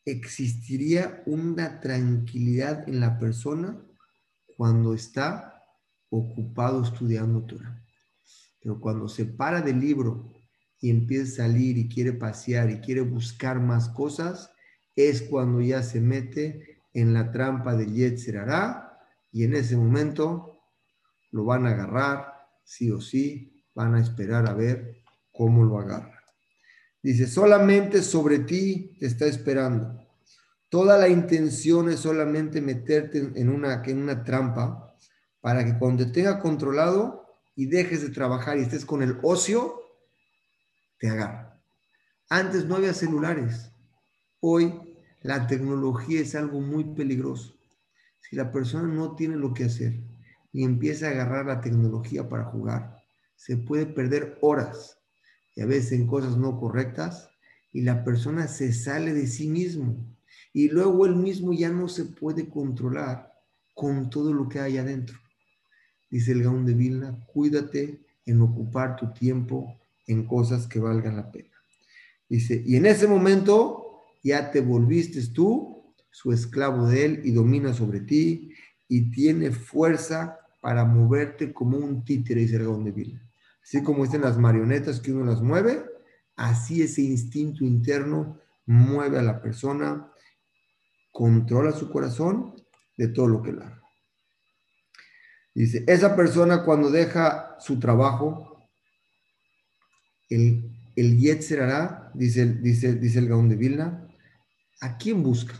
existiría 0.05 1.23
una 1.27 1.81
tranquilidad 1.81 2.89
en 2.89 3.01
la 3.01 3.19
persona 3.19 3.81
cuando 4.57 4.95
está 4.95 5.65
ocupado 6.11 6.83
estudiando 6.83 7.43
Torah. 7.47 7.83
Pero 8.61 8.79
cuando 8.81 9.09
se 9.09 9.25
para 9.25 9.63
del 9.63 9.81
libro 9.81 10.31
y 10.79 10.91
empieza 10.91 11.45
a 11.45 11.47
salir 11.47 11.79
y 11.79 11.89
quiere 11.89 12.13
pasear 12.13 12.71
y 12.71 12.81
quiere 12.81 13.01
buscar 13.01 13.61
más 13.61 13.89
cosas, 13.89 14.51
es 14.95 15.23
cuando 15.23 15.63
ya 15.63 15.83
se 15.83 16.01
mete 16.01 16.83
en 16.93 17.15
la 17.15 17.33
trampa 17.33 17.75
de 17.75 17.87
Yetzer 17.87 18.47
y 19.33 19.45
en 19.45 19.55
ese 19.55 19.77
momento 19.77 20.61
lo 21.31 21.45
van 21.45 21.67
a 21.67 21.71
agarrar, 21.71 22.40
sí 22.71 22.89
o 22.93 23.01
sí, 23.01 23.65
van 23.75 23.97
a 23.97 24.01
esperar 24.01 24.49
a 24.49 24.55
ver 24.55 25.03
cómo 25.33 25.65
lo 25.65 25.81
agarra. 25.81 26.23
Dice, 27.03 27.27
solamente 27.27 28.01
sobre 28.01 28.39
ti 28.39 28.97
te 29.01 29.07
está 29.07 29.27
esperando. 29.27 30.01
Toda 30.69 30.97
la 30.97 31.09
intención 31.09 31.91
es 31.91 31.99
solamente 31.99 32.61
meterte 32.61 33.33
en 33.35 33.49
una, 33.49 33.83
en 33.85 33.99
una 33.99 34.23
trampa 34.23 34.95
para 35.41 35.65
que 35.65 35.77
cuando 35.79 36.07
te 36.07 36.13
tenga 36.13 36.39
controlado 36.39 37.27
y 37.57 37.67
dejes 37.67 38.03
de 38.03 38.11
trabajar 38.11 38.57
y 38.57 38.63
estés 38.63 38.85
con 38.85 39.03
el 39.03 39.19
ocio, 39.23 39.81
te 41.01 41.09
agarra. 41.09 41.61
Antes 42.29 42.67
no 42.67 42.77
había 42.77 42.95
celulares. 42.95 43.73
Hoy 44.39 44.97
la 45.23 45.49
tecnología 45.49 46.21
es 46.21 46.37
algo 46.37 46.61
muy 46.61 46.85
peligroso. 46.85 47.53
Si 48.21 48.37
la 48.37 48.53
persona 48.53 48.87
no 48.87 49.17
tiene 49.17 49.35
lo 49.35 49.53
que 49.53 49.65
hacer 49.65 50.10
y 50.53 50.65
empieza 50.65 51.07
a 51.07 51.11
agarrar 51.11 51.47
la 51.47 51.61
tecnología 51.61 52.29
para 52.29 52.45
jugar, 52.45 52.97
se 53.37 53.57
puede 53.57 53.87
perder 53.87 54.39
horas 54.41 54.99
y 55.55 55.63
a 55.63 55.67
veces 55.67 55.93
en 55.93 56.07
cosas 56.07 56.37
no 56.37 56.59
correctas 56.59 57.31
y 57.73 57.83
la 57.83 58.05
persona 58.05 58.49
se 58.49 58.73
sale 58.73 59.13
de 59.13 59.27
sí 59.27 59.49
mismo. 59.49 59.97
Y 60.53 60.69
luego 60.69 61.07
él 61.07 61.17
mismo 61.17 61.53
ya 61.53 61.71
no 61.71 61.89
se 61.89 62.05
puede 62.05 62.49
controlar 62.49 63.33
con 63.75 64.11
todo 64.11 64.33
lo 64.33 64.49
que 64.49 64.61
hay 64.61 64.79
adentro. 64.79 65.19
Dice 66.11 66.33
el 66.33 66.43
Gaón 66.43 66.67
de 66.67 66.75
Vilna, 66.75 67.25
cuídate 67.27 68.01
en 68.27 68.41
ocupar 68.41 68.97
tu 68.97 69.13
tiempo 69.13 69.79
en 70.07 70.27
cosas 70.27 70.67
que 70.67 70.81
valgan 70.81 71.17
la 71.17 71.31
pena. 71.31 71.51
Dice, 72.29 72.63
y 72.67 72.77
en 72.77 72.87
ese 72.87 73.07
momento 73.07 74.03
ya 74.23 74.51
te 74.51 74.61
volviste 74.61 75.25
tú 75.29 75.95
su 76.11 76.33
esclavo 76.33 76.89
de 76.89 77.05
él 77.05 77.21
y 77.25 77.31
domina 77.31 77.73
sobre 77.73 78.01
ti 78.01 78.53
y 78.89 79.11
tiene 79.13 79.53
fuerza 79.53 80.40
para 80.61 80.85
moverte 80.85 81.53
como 81.53 81.79
un 81.79 82.05
títere, 82.05 82.43
dice 82.43 82.59
Gaón 82.59 82.85
de 82.85 82.93
Vilna. 82.93 83.31
Así 83.63 83.83
como 83.83 84.05
están 84.05 84.23
las 84.23 84.39
marionetas 84.39 85.01
que 85.01 85.13
uno 85.13 85.25
las 85.25 85.43
mueve, 85.43 85.85
así 86.37 86.83
ese 86.83 87.03
instinto 87.03 87.65
interno 87.65 88.39
mueve 88.67 89.19
a 89.19 89.23
la 89.23 89.41
persona, 89.41 90.11
controla 91.13 91.73
su 91.73 91.91
corazón 91.91 92.55
de 92.97 93.09
todo 93.09 93.29
lo 93.29 93.43
que 93.43 93.53
la 93.53 93.81
Dice, 95.53 95.85
esa 95.89 96.15
persona 96.15 96.65
cuando 96.65 96.91
deja 96.91 97.57
su 97.59 97.81
trabajo, 97.81 98.69
el, 100.29 100.71
el 100.95 101.19
Yetzer 101.19 101.61
dice, 102.15 102.47
dice, 102.55 102.95
dice 102.95 103.19
el 103.19 103.29
Gaón 103.29 103.49
de 103.49 103.57
Vilna, 103.57 104.09
¿a 104.81 104.97
quién 104.97 105.23
busca? 105.23 105.55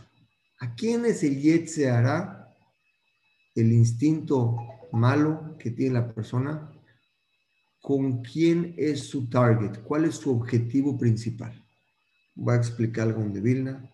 ¿A 0.59 0.75
quién 0.75 1.05
es 1.05 1.23
el 1.23 1.41
Yetzer 1.41 2.05
el 3.55 3.73
instinto 3.73 4.55
malo 4.91 5.55
que 5.57 5.71
tiene 5.71 5.95
la 5.95 6.13
persona? 6.13 6.71
¿Con 7.81 8.21
quién 8.21 8.75
es 8.77 9.07
su 9.07 9.29
target? 9.29 9.81
¿Cuál 9.83 10.05
es 10.05 10.15
su 10.15 10.31
objetivo 10.31 10.97
principal? 10.97 11.63
Voy 12.35 12.53
a 12.53 12.57
explicar 12.57 13.11
Gaón 13.11 13.33
de 13.33 13.41
Vilna. 13.41 13.91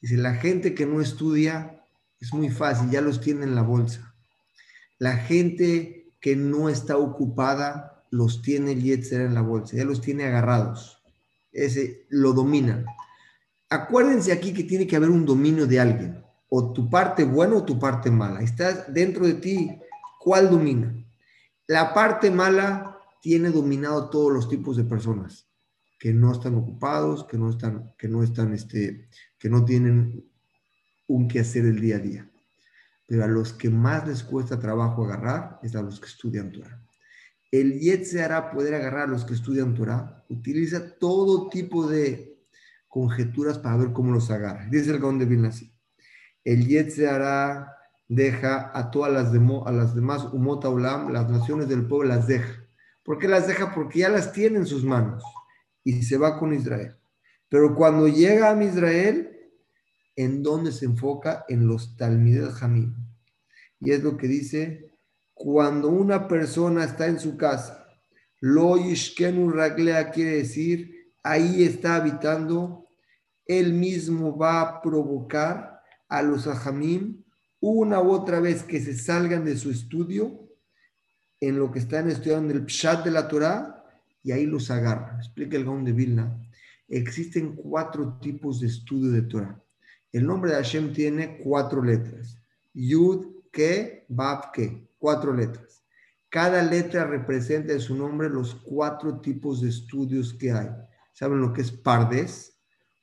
Dice, 0.00 0.16
la 0.16 0.34
gente 0.34 0.74
que 0.74 0.86
no 0.86 1.00
estudia 1.00 1.82
es 2.20 2.32
muy 2.32 2.50
fácil, 2.50 2.90
ya 2.90 3.00
los 3.00 3.20
tiene 3.20 3.44
en 3.44 3.54
la 3.54 3.62
bolsa 3.62 4.12
la 5.02 5.16
gente 5.16 6.12
que 6.20 6.36
no 6.36 6.68
está 6.68 6.96
ocupada 6.96 8.04
los 8.12 8.40
tiene 8.40 8.70
el 8.70 8.82
Yetzer 8.84 9.22
en 9.22 9.34
la 9.34 9.40
bolsa, 9.40 9.76
ya 9.76 9.84
los 9.84 10.00
tiene 10.00 10.22
agarrados. 10.22 11.02
Ese 11.50 12.06
lo 12.08 12.32
dominan. 12.32 12.86
Acuérdense 13.68 14.30
aquí 14.30 14.54
que 14.54 14.62
tiene 14.62 14.86
que 14.86 14.94
haber 14.94 15.10
un 15.10 15.26
dominio 15.26 15.66
de 15.66 15.80
alguien, 15.80 16.24
o 16.48 16.72
tu 16.72 16.88
parte 16.88 17.24
buena 17.24 17.56
o 17.56 17.64
tu 17.64 17.80
parte 17.80 18.12
mala. 18.12 18.42
Estás 18.42 18.94
dentro 18.94 19.26
de 19.26 19.34
ti, 19.34 19.72
¿cuál 20.22 20.50
domina? 20.50 20.94
La 21.66 21.94
parte 21.94 22.30
mala 22.30 22.98
tiene 23.20 23.50
dominado 23.50 24.10
todos 24.10 24.32
los 24.32 24.48
tipos 24.48 24.76
de 24.76 24.84
personas 24.84 25.48
que 25.98 26.12
no 26.12 26.32
están 26.32 26.56
ocupados, 26.56 27.24
que 27.24 27.38
no 27.38 27.50
están, 27.50 27.94
que 27.96 28.08
no 28.08 28.22
están, 28.22 28.52
este, 28.52 29.08
que 29.38 29.48
no 29.48 29.64
tienen 29.64 30.28
un 31.06 31.28
quehacer 31.28 31.64
el 31.64 31.80
día 31.80 31.96
a 31.96 32.00
día 32.00 32.32
pero 33.12 33.24
a 33.24 33.28
los 33.28 33.52
que 33.52 33.68
más 33.68 34.08
les 34.08 34.22
cuesta 34.22 34.58
trabajo 34.58 35.04
agarrar 35.04 35.58
es 35.62 35.76
a 35.76 35.82
los 35.82 36.00
que 36.00 36.06
estudian 36.06 36.50
Torah. 36.50 36.82
El 37.50 37.78
Yet 37.78 38.04
se 38.04 38.22
hará 38.22 38.50
poder 38.50 38.72
agarrar 38.72 39.02
a 39.02 39.10
los 39.10 39.26
que 39.26 39.34
estudian 39.34 39.74
Torah, 39.74 40.24
utiliza 40.30 40.94
todo 40.98 41.50
tipo 41.50 41.86
de 41.86 42.42
conjeturas 42.88 43.58
para 43.58 43.76
ver 43.76 43.92
cómo 43.92 44.12
los 44.12 44.30
agarra. 44.30 44.66
Dice 44.70 44.92
el 44.92 44.98
Gaon 44.98 45.18
de 45.18 45.26
Vilna 45.26 45.50
El 46.42 46.66
Yet 46.66 46.88
se 46.88 47.06
hará, 47.06 47.76
deja 48.14 48.70
a 48.74 48.90
todas 48.90 49.10
las, 49.10 49.32
a 49.32 49.72
las 49.72 49.94
demás 49.94 50.24
Umota 50.32 50.68
Ulam, 50.68 51.12
las 51.12 51.30
naciones 51.30 51.68
del 51.68 51.86
pueblo 51.86 52.08
las 52.08 52.26
deja. 52.26 52.62
¿Por 53.02 53.18
qué 53.18 53.26
las 53.26 53.46
deja? 53.46 53.74
Porque 53.74 54.00
ya 54.00 54.10
las 54.10 54.32
tiene 54.32 54.58
en 54.58 54.66
sus 54.66 54.84
manos 54.84 55.24
y 55.82 56.02
se 56.02 56.18
va 56.18 56.38
con 56.38 56.52
Israel. 56.52 56.94
Pero 57.48 57.74
cuando 57.74 58.08
llega 58.08 58.50
a 58.50 58.62
Israel, 58.62 59.30
¿en 60.14 60.42
dónde 60.42 60.72
se 60.72 60.84
enfoca? 60.84 61.44
En 61.48 61.66
los 61.66 61.96
Talmidel 61.96 62.50
Jamim. 62.50 62.94
Y 63.80 63.92
es 63.92 64.02
lo 64.02 64.16
que 64.16 64.28
dice, 64.28 64.90
Cuando 65.34 65.88
una 65.88 66.28
persona 66.28 66.84
está 66.84 67.06
en 67.06 67.18
su 67.18 67.36
casa, 67.36 67.86
lo 68.40 68.76
yishkenu 68.76 69.50
raglea 69.50 70.10
quiere 70.10 70.36
decir, 70.36 71.12
ahí 71.22 71.64
está 71.64 71.96
habitando, 71.96 72.86
él 73.46 73.72
mismo 73.72 74.36
va 74.36 74.60
a 74.60 74.82
provocar 74.82 75.80
a 76.08 76.22
los 76.22 76.46
ajamim 76.46 77.21
una 77.62 78.00
u 78.02 78.10
otra 78.10 78.40
vez 78.40 78.64
que 78.64 78.80
se 78.80 78.92
salgan 78.98 79.44
de 79.44 79.56
su 79.56 79.70
estudio 79.70 80.48
en 81.40 81.58
lo 81.58 81.70
que 81.70 81.78
están 81.78 82.10
estudiando 82.10 82.52
el 82.52 82.66
Pshat 82.66 83.04
de 83.04 83.12
la 83.12 83.28
Torah 83.28 83.84
y 84.24 84.32
ahí 84.32 84.46
los 84.46 84.68
agarra. 84.70 85.16
Explica 85.18 85.56
el 85.56 85.64
Gaon 85.64 85.84
de 85.84 85.92
Vilna. 85.92 86.44
Existen 86.88 87.54
cuatro 87.54 88.18
tipos 88.20 88.60
de 88.60 88.66
estudio 88.66 89.12
de 89.12 89.22
Torah. 89.22 89.62
El 90.10 90.26
nombre 90.26 90.50
de 90.50 90.56
Hashem 90.56 90.92
tiene 90.92 91.38
cuatro 91.38 91.84
letras. 91.84 92.36
Yud, 92.74 93.26
Ke, 93.52 94.06
Bab, 94.08 94.50
Ke. 94.50 94.88
Cuatro 94.98 95.32
letras. 95.32 95.84
Cada 96.28 96.64
letra 96.64 97.04
representa 97.04 97.72
en 97.72 97.80
su 97.80 97.94
nombre 97.94 98.28
los 98.28 98.56
cuatro 98.56 99.20
tipos 99.20 99.60
de 99.60 99.68
estudios 99.68 100.34
que 100.34 100.50
hay. 100.50 100.68
¿Saben 101.12 101.40
lo 101.40 101.52
que 101.52 101.60
es 101.60 101.70
Pardes? 101.70 102.58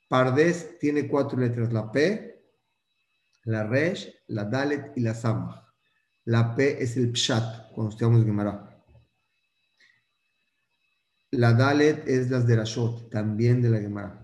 Pardes 0.09 0.77
tiene 0.79 1.07
cuatro 1.07 1.39
letras. 1.39 1.71
La 1.71 1.91
P, 1.91 2.38
la 3.49 3.65
Resh, 3.65 4.13
la 4.27 4.45
Dalet 4.45 4.91
y 4.95 5.01
la 5.01 5.15
Samach. 5.15 5.65
La 6.25 6.55
P 6.55 6.83
es 6.83 6.95
el 6.97 7.11
Pshat, 7.13 7.71
cuando 7.71 7.89
estudiamos 7.89 8.23
Gemara. 8.23 8.83
La 11.31 11.53
Dalet 11.53 12.07
es 12.07 12.29
las 12.29 12.45
de 12.45 12.55
la 12.55 12.63
Shot, 12.63 13.09
también 13.09 13.61
de 13.61 13.69
la 13.69 13.79
Gemara. 13.79 14.23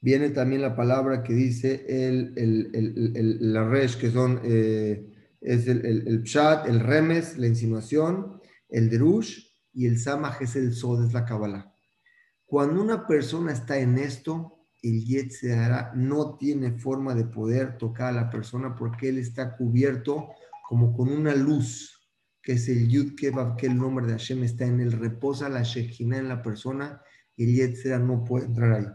Viene 0.00 0.30
también 0.30 0.62
la 0.62 0.74
palabra 0.74 1.22
que 1.22 1.34
dice 1.34 1.84
el, 1.88 2.32
el, 2.36 2.70
el, 2.74 3.52
la 3.52 3.68
Resh, 3.68 3.96
que 3.96 4.10
son, 4.10 4.40
eh, 4.42 5.12
es 5.40 5.68
el, 5.68 6.22
Pshat, 6.24 6.68
el 6.68 6.80
Remes, 6.80 7.38
la 7.38 7.46
insinuación, 7.46 8.40
el 8.68 8.90
Derush, 8.90 9.38
y 9.72 9.86
el 9.86 10.00
Samaj 10.00 10.42
es 10.42 10.56
el 10.56 10.72
Sod, 10.72 11.06
es 11.06 11.12
la 11.12 11.24
Kabbalah. 11.24 11.72
Cuando 12.44 12.82
una 12.82 13.06
persona 13.06 13.52
está 13.52 13.78
en 13.78 13.98
esto, 13.98 14.59
el 14.82 15.04
Yetzirah 15.04 15.92
no 15.94 16.36
tiene 16.36 16.72
forma 16.72 17.14
de 17.14 17.24
poder 17.24 17.76
tocar 17.76 18.08
a 18.08 18.12
la 18.12 18.30
persona 18.30 18.74
porque 18.74 19.10
él 19.10 19.18
está 19.18 19.56
cubierto 19.56 20.30
como 20.68 20.96
con 20.96 21.08
una 21.08 21.34
luz, 21.34 22.08
que 22.42 22.52
es 22.52 22.68
el 22.68 22.88
Yud 22.88 23.14
Kebab, 23.14 23.56
que 23.56 23.66
el 23.66 23.76
nombre 23.76 24.06
de 24.06 24.12
Hashem 24.12 24.44
está 24.44 24.64
en 24.64 24.80
él, 24.80 24.92
reposa 24.92 25.48
la 25.48 25.62
Shekhinah 25.62 26.18
en 26.18 26.28
la 26.28 26.42
persona 26.42 27.02
y 27.36 27.44
el 27.44 27.54
Yetzera 27.56 27.98
no 27.98 28.24
puede 28.24 28.46
entrar 28.46 28.72
ahí. 28.72 28.86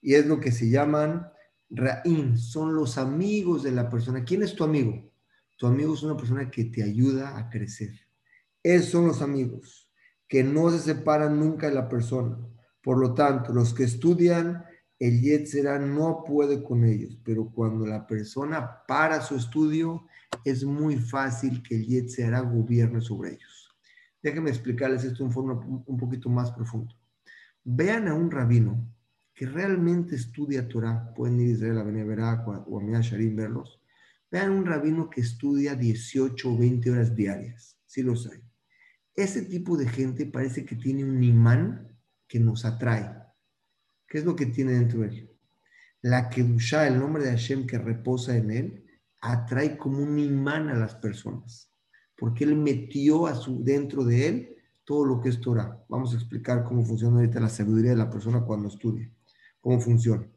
Y 0.00 0.14
es 0.14 0.26
lo 0.26 0.38
que 0.40 0.52
se 0.52 0.68
llaman 0.68 1.28
Ra'in, 1.70 2.36
son 2.36 2.74
los 2.74 2.98
amigos 2.98 3.62
de 3.62 3.72
la 3.72 3.88
persona. 3.88 4.24
¿Quién 4.24 4.42
es 4.42 4.54
tu 4.54 4.64
amigo? 4.64 5.10
Tu 5.56 5.66
amigo 5.66 5.94
es 5.94 6.02
una 6.02 6.16
persona 6.16 6.50
que 6.50 6.64
te 6.64 6.82
ayuda 6.82 7.38
a 7.38 7.48
crecer. 7.48 7.92
Esos 8.62 8.90
son 8.90 9.06
los 9.06 9.22
amigos, 9.22 9.90
que 10.28 10.44
no 10.44 10.70
se 10.70 10.78
separan 10.78 11.38
nunca 11.38 11.68
de 11.68 11.74
la 11.74 11.88
persona. 11.88 12.36
Por 12.82 12.98
lo 12.98 13.14
tanto, 13.14 13.52
los 13.52 13.72
que 13.72 13.84
estudian, 13.84 14.64
el 15.02 15.20
Yetzera 15.20 15.80
no 15.80 16.22
puede 16.24 16.62
con 16.62 16.84
ellos, 16.84 17.18
pero 17.24 17.50
cuando 17.50 17.84
la 17.84 18.06
persona 18.06 18.84
para 18.86 19.20
su 19.20 19.34
estudio, 19.34 20.06
es 20.44 20.64
muy 20.64 20.96
fácil 20.96 21.60
que 21.60 21.74
el 21.74 21.86
Yet 21.86 22.08
se 22.08 22.24
hará 22.24 22.40
gobierno 22.40 23.00
sobre 23.00 23.30
ellos. 23.30 23.68
Déjenme 24.22 24.50
explicarles 24.50 25.02
esto 25.02 25.24
en 25.24 25.32
forma 25.32 25.54
un 25.54 25.96
poquito 25.96 26.28
más 26.28 26.52
profundo. 26.52 26.94
Vean 27.64 28.06
a 28.06 28.14
un 28.14 28.30
rabino 28.30 28.94
que 29.34 29.44
realmente 29.46 30.14
estudia 30.14 30.68
Torah, 30.68 31.12
pueden 31.16 31.40
ir 31.40 31.48
a 31.48 31.52
Israel 31.52 31.78
a 31.78 31.82
Beneverak 31.82 32.46
o 32.46 32.78
a 32.78 32.80
Mia 32.80 33.00
Sharim 33.00 33.34
verlos. 33.34 33.80
Vean 34.30 34.52
un 34.52 34.64
rabino 34.64 35.10
que 35.10 35.22
estudia 35.22 35.74
18 35.74 36.48
o 36.48 36.56
20 36.56 36.90
horas 36.92 37.16
diarias, 37.16 37.76
si 37.86 38.04
los 38.04 38.30
hay. 38.30 38.40
Ese 39.16 39.42
tipo 39.42 39.76
de 39.76 39.88
gente 39.88 40.26
parece 40.26 40.64
que 40.64 40.76
tiene 40.76 41.02
un 41.02 41.20
imán 41.24 41.98
que 42.28 42.38
nos 42.38 42.64
atrae. 42.64 43.21
¿Qué 44.12 44.18
es 44.18 44.26
lo 44.26 44.36
que 44.36 44.44
tiene 44.44 44.72
dentro 44.72 45.00
de 45.00 45.06
él? 45.08 45.30
La 46.02 46.28
Kedusha, 46.28 46.86
el 46.86 46.98
nombre 46.98 47.24
de 47.24 47.30
Hashem 47.30 47.66
que 47.66 47.78
reposa 47.78 48.36
en 48.36 48.50
él, 48.50 48.84
atrae 49.22 49.78
como 49.78 50.02
un 50.02 50.18
imán 50.18 50.68
a 50.68 50.74
las 50.74 50.94
personas, 50.96 51.70
porque 52.18 52.44
él 52.44 52.54
metió 52.54 53.26
a 53.26 53.34
su, 53.34 53.64
dentro 53.64 54.04
de 54.04 54.28
él 54.28 54.56
todo 54.84 55.06
lo 55.06 55.18
que 55.18 55.30
es 55.30 55.40
Torah. 55.40 55.82
Vamos 55.88 56.12
a 56.12 56.16
explicar 56.16 56.62
cómo 56.62 56.84
funciona 56.84 57.16
ahorita 57.16 57.40
la 57.40 57.48
sabiduría 57.48 57.92
de 57.92 57.96
la 57.96 58.10
persona 58.10 58.42
cuando 58.42 58.68
estudia, 58.68 59.10
cómo 59.62 59.80
funciona. 59.80 60.28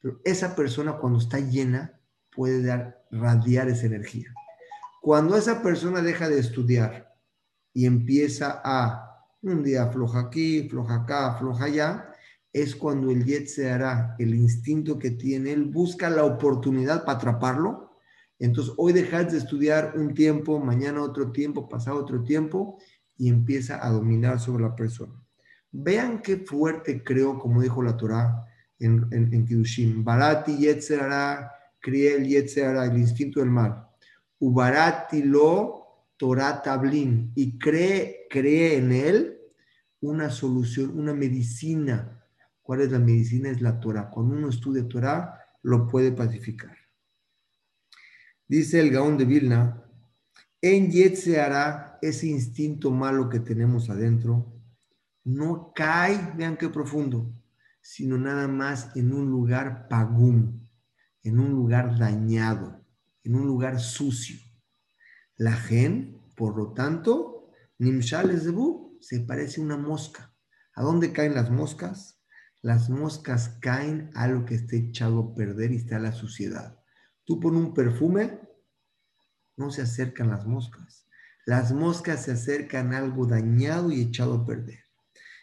Pero 0.00 0.20
esa 0.22 0.54
persona 0.54 0.96
cuando 0.98 1.18
está 1.18 1.40
llena 1.40 1.98
puede 2.32 2.62
dar, 2.62 3.04
radiar 3.10 3.68
esa 3.68 3.86
energía. 3.86 4.32
Cuando 5.02 5.36
esa 5.36 5.60
persona 5.60 6.02
deja 6.02 6.28
de 6.28 6.38
estudiar 6.38 7.12
y 7.72 7.86
empieza 7.86 8.62
a 8.64 9.26
un 9.42 9.64
día 9.64 9.88
floja 9.88 10.20
aquí, 10.20 10.68
floja 10.68 11.02
acá, 11.02 11.36
floja 11.36 11.64
allá, 11.64 12.13
es 12.54 12.74
cuando 12.74 13.10
el 13.10 13.26
hará, 13.70 14.16
el 14.18 14.34
instinto 14.34 14.98
que 14.98 15.10
tiene, 15.10 15.52
él 15.52 15.64
busca 15.66 16.08
la 16.08 16.24
oportunidad 16.24 17.04
para 17.04 17.18
atraparlo 17.18 17.84
entonces, 18.38 18.74
hoy 18.76 18.92
dejas 18.92 19.32
de 19.32 19.38
estudiar 19.38 19.94
un 19.96 20.12
tiempo, 20.12 20.58
mañana 20.58 21.02
otro 21.02 21.30
tiempo, 21.30 21.68
pasado 21.68 21.98
otro 21.98 22.22
tiempo, 22.24 22.78
y 23.16 23.28
empieza 23.28 23.84
a 23.84 23.90
dominar 23.90 24.40
sobre 24.40 24.64
la 24.64 24.74
persona. 24.74 25.14
Vean 25.70 26.20
qué 26.20 26.38
fuerte 26.38 27.02
creo, 27.02 27.38
como 27.38 27.62
dijo 27.62 27.82
la 27.82 27.96
Torah 27.96 28.44
en, 28.78 29.06
en, 29.12 29.32
en 29.32 29.46
Kiddushin. 29.46 30.04
Barati 30.04 30.56
yetzerara, 30.56 31.52
el 31.82 32.26
yetzerara, 32.26 32.86
el 32.86 32.98
instinto 32.98 33.40
del 33.40 33.50
mal. 33.50 33.86
Ubarati 34.40 35.22
lo 35.22 36.10
Torah 36.16 36.60
tablin. 36.60 37.32
Y 37.34 37.58
cree, 37.58 38.26
cree 38.28 38.76
en 38.76 38.92
él 38.92 39.38
una 40.00 40.30
solución, 40.30 40.98
una 40.98 41.14
medicina. 41.14 42.23
¿Cuál 42.64 42.80
es 42.80 42.90
la 42.90 42.98
medicina? 42.98 43.50
Es 43.50 43.60
la 43.60 43.78
Torah. 43.78 44.08
Cuando 44.08 44.34
uno 44.34 44.48
estudia 44.48 44.88
Torah, 44.88 45.38
lo 45.62 45.86
puede 45.86 46.12
pacificar. 46.12 46.74
Dice 48.48 48.80
el 48.80 48.90
Gaón 48.90 49.18
de 49.18 49.26
Vilna, 49.26 49.84
en 50.62 50.90
se 51.14 51.42
hará 51.42 51.98
ese 52.00 52.26
instinto 52.26 52.90
malo 52.90 53.28
que 53.28 53.38
tenemos 53.38 53.90
adentro, 53.90 54.50
no 55.24 55.72
cae, 55.74 56.32
vean 56.36 56.56
qué 56.56 56.70
profundo, 56.70 57.30
sino 57.82 58.16
nada 58.16 58.48
más 58.48 58.96
en 58.96 59.12
un 59.12 59.30
lugar 59.30 59.86
pagún, 59.88 60.66
en 61.22 61.38
un 61.38 61.50
lugar 61.50 61.98
dañado, 61.98 62.82
en 63.24 63.34
un 63.34 63.46
lugar 63.46 63.78
sucio. 63.78 64.38
La 65.36 65.52
gen, 65.52 66.18
por 66.34 66.56
lo 66.56 66.72
tanto, 66.72 67.50
Nimshales 67.76 68.46
de 68.46 68.54
se 69.00 69.20
parece 69.20 69.60
a 69.60 69.64
una 69.64 69.76
mosca. 69.76 70.34
¿A 70.72 70.82
dónde 70.82 71.12
caen 71.12 71.34
las 71.34 71.50
moscas? 71.50 72.23
Las 72.64 72.88
moscas 72.88 73.58
caen 73.60 74.10
a 74.14 74.26
lo 74.26 74.46
que 74.46 74.54
esté 74.54 74.78
echado 74.78 75.20
a 75.20 75.34
perder 75.34 75.72
y 75.72 75.76
está 75.76 75.98
la 75.98 76.12
suciedad. 76.12 76.78
Tú 77.22 77.38
pones 77.38 77.60
un 77.60 77.74
perfume, 77.74 78.40
no 79.58 79.70
se 79.70 79.82
acercan 79.82 80.30
las 80.30 80.46
moscas. 80.46 81.06
Las 81.44 81.72
moscas 81.74 82.24
se 82.24 82.32
acercan 82.32 82.94
a 82.94 82.98
algo 83.00 83.26
dañado 83.26 83.92
y 83.92 84.00
echado 84.00 84.36
a 84.36 84.46
perder. 84.46 84.78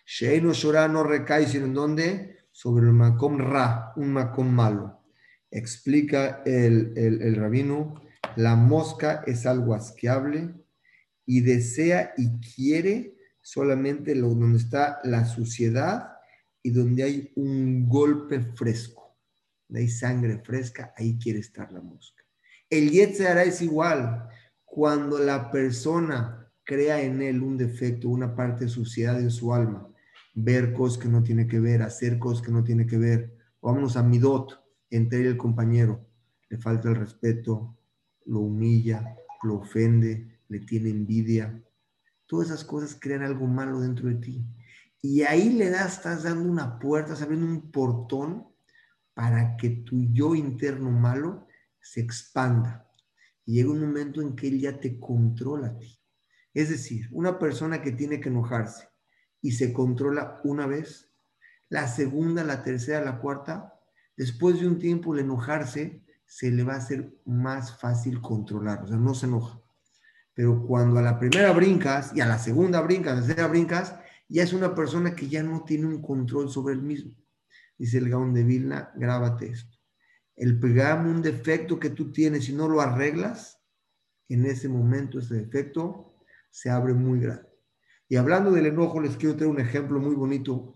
Sheino 0.03 0.51
Shorah 0.51 0.87
no 0.87 1.03
recae, 1.03 1.45
sino 1.45 1.65
en 1.65 1.75
dónde? 1.75 2.37
Sobre 2.51 2.87
el 2.87 2.93
Macom 2.93 3.37
Ra, 3.37 3.93
un 3.97 4.13
Macom 4.13 4.51
malo. 4.51 5.03
Explica 5.51 6.41
el, 6.43 6.93
el 6.95 7.35
rabino, 7.35 8.01
la 8.35 8.55
mosca 8.55 9.21
es 9.27 9.45
algo 9.45 9.75
asqueable 9.75 10.55
y 11.27 11.41
desea 11.41 12.15
y 12.17 12.39
quiere 12.39 13.15
solamente 13.41 14.15
lo, 14.15 14.29
donde 14.29 14.57
está 14.57 14.99
la 15.03 15.25
suciedad 15.25 16.10
y 16.63 16.71
donde 16.71 17.03
hay 17.03 17.31
un 17.35 17.87
golpe 17.87 18.39
fresco 18.41 19.01
hay 19.77 19.87
sangre 19.87 20.39
fresca, 20.39 20.93
ahí 20.97 21.17
quiere 21.17 21.39
estar 21.39 21.71
la 21.71 21.81
mosca. 21.81 22.23
El 22.69 22.91
hará 23.25 23.43
es 23.43 23.61
igual. 23.61 24.27
Cuando 24.65 25.19
la 25.19 25.51
persona 25.51 26.49
crea 26.63 27.01
en 27.01 27.21
él 27.21 27.41
un 27.41 27.57
defecto, 27.57 28.09
una 28.09 28.35
parte 28.35 28.65
de 28.65 28.69
suciedad 28.69 29.19
en 29.19 29.31
su 29.31 29.53
alma, 29.53 29.87
ver 30.33 30.73
cosas 30.73 30.97
que 30.97 31.09
no 31.09 31.21
tiene 31.23 31.47
que 31.47 31.59
ver, 31.59 31.81
hacer 31.81 32.17
cosas 32.17 32.45
que 32.45 32.51
no 32.51 32.63
tiene 32.63 32.85
que 32.85 32.97
ver, 32.97 33.37
vámonos 33.61 33.97
a 33.97 34.03
Midot, 34.03 34.59
entre 34.89 35.25
el 35.25 35.37
compañero, 35.37 36.05
le 36.49 36.57
falta 36.57 36.89
el 36.89 36.95
respeto, 36.95 37.77
lo 38.25 38.39
humilla, 38.39 39.15
lo 39.43 39.55
ofende, 39.55 40.39
le 40.47 40.59
tiene 40.59 40.89
envidia. 40.89 41.61
Todas 42.25 42.47
esas 42.47 42.63
cosas 42.63 42.97
crean 42.99 43.23
algo 43.23 43.47
malo 43.47 43.79
dentro 43.81 44.07
de 44.07 44.15
ti. 44.15 44.45
Y 45.01 45.23
ahí 45.23 45.49
le 45.49 45.69
das, 45.69 45.97
estás 45.97 46.23
dando 46.23 46.49
una 46.49 46.77
puerta, 46.77 47.13
estás 47.13 47.23
abriendo 47.23 47.47
un 47.47 47.71
portón 47.71 48.47
para 49.13 49.57
que 49.57 49.69
tu 49.69 49.99
yo 50.13 50.35
interno 50.35 50.91
malo 50.91 51.47
se 51.79 52.01
expanda. 52.01 52.87
Y 53.45 53.55
llega 53.55 53.71
un 53.71 53.81
momento 53.81 54.21
en 54.21 54.35
que 54.35 54.47
él 54.47 54.59
ya 54.59 54.79
te 54.79 54.99
controla 54.99 55.67
a 55.67 55.77
ti. 55.77 55.99
Es 56.53 56.69
decir, 56.69 57.07
una 57.11 57.39
persona 57.39 57.81
que 57.81 57.91
tiene 57.91 58.19
que 58.19 58.29
enojarse 58.29 58.87
y 59.41 59.53
se 59.53 59.73
controla 59.73 60.39
una 60.43 60.67
vez, 60.67 61.11
la 61.69 61.87
segunda, 61.87 62.43
la 62.43 62.63
tercera, 62.63 63.03
la 63.03 63.19
cuarta, 63.19 63.73
después 64.15 64.59
de 64.59 64.67
un 64.67 64.77
tiempo 64.77 65.13
el 65.13 65.21
enojarse 65.21 66.03
se 66.25 66.51
le 66.51 66.63
va 66.63 66.73
a 66.73 66.77
hacer 66.77 67.17
más 67.25 67.79
fácil 67.79 68.21
controlar, 68.21 68.83
o 68.83 68.87
sea, 68.87 68.97
no 68.97 69.13
se 69.13 69.25
enoja. 69.25 69.59
Pero 70.33 70.65
cuando 70.65 70.99
a 70.99 71.01
la 71.01 71.17
primera 71.19 71.51
brincas 71.51 72.11
y 72.15 72.21
a 72.21 72.25
la 72.25 72.37
segunda 72.37 72.81
brincas, 72.81 73.13
a 73.13 73.15
la 73.21 73.27
tercera 73.27 73.47
brincas, 73.47 73.95
ya 74.31 74.43
es 74.43 74.53
una 74.53 74.73
persona 74.73 75.13
que 75.13 75.27
ya 75.27 75.43
no 75.43 75.63
tiene 75.63 75.87
un 75.87 76.01
control 76.01 76.49
sobre 76.49 76.73
el 76.73 76.81
mismo. 76.81 77.13
Dice 77.77 77.97
el 77.97 78.09
Gaón 78.09 78.33
de 78.33 78.43
Vilna, 78.43 78.91
grábate 78.95 79.49
esto. 79.49 79.77
El 80.35 80.59
pegarme 80.59 81.11
un 81.11 81.21
defecto 81.21 81.79
que 81.79 81.89
tú 81.89 82.11
tienes 82.11 82.47
y 82.47 82.53
no 82.53 82.69
lo 82.69 82.79
arreglas, 82.79 83.61
en 84.29 84.45
ese 84.45 84.69
momento 84.69 85.19
ese 85.19 85.35
defecto 85.35 86.15
se 86.49 86.69
abre 86.69 86.93
muy 86.93 87.19
grande. 87.19 87.49
Y 88.07 88.15
hablando 88.15 88.51
del 88.51 88.67
enojo, 88.67 89.01
les 89.01 89.17
quiero 89.17 89.35
traer 89.35 89.51
un 89.51 89.59
ejemplo 89.59 89.99
muy 89.99 90.15
bonito 90.15 90.73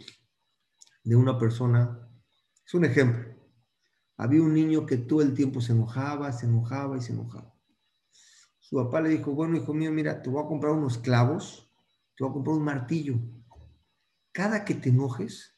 de 1.03 1.15
una 1.15 1.37
persona. 1.37 2.09
Es 2.65 2.73
un 2.73 2.83
ejemplo. 2.83 3.35
Había 4.17 4.41
un 4.41 4.53
niño 4.53 4.85
que 4.85 4.97
todo 4.97 5.21
el 5.21 5.33
tiempo 5.33 5.61
se 5.61 5.71
enojaba, 5.71 6.31
se 6.33 6.45
enojaba 6.45 6.97
y 6.97 7.01
se 7.01 7.13
enojaba. 7.13 7.53
Su 8.59 8.77
papá 8.77 8.99
le 8.99 9.09
dijo, 9.09 9.31
bueno, 9.31 9.55
hijo 9.55 9.73
mío, 9.73 9.91
mira, 9.91 10.21
te 10.21 10.29
voy 10.29 10.43
a 10.43 10.47
comprar 10.47 10.73
unos 10.73 10.97
clavos, 10.97 11.71
te 12.15 12.23
voy 12.23 12.31
a 12.31 12.33
comprar 12.33 12.55
un 12.57 12.63
martillo. 12.63 13.15
Cada 14.35 14.65
que 14.65 14.75
te 14.75 14.89
enojes, 14.89 15.57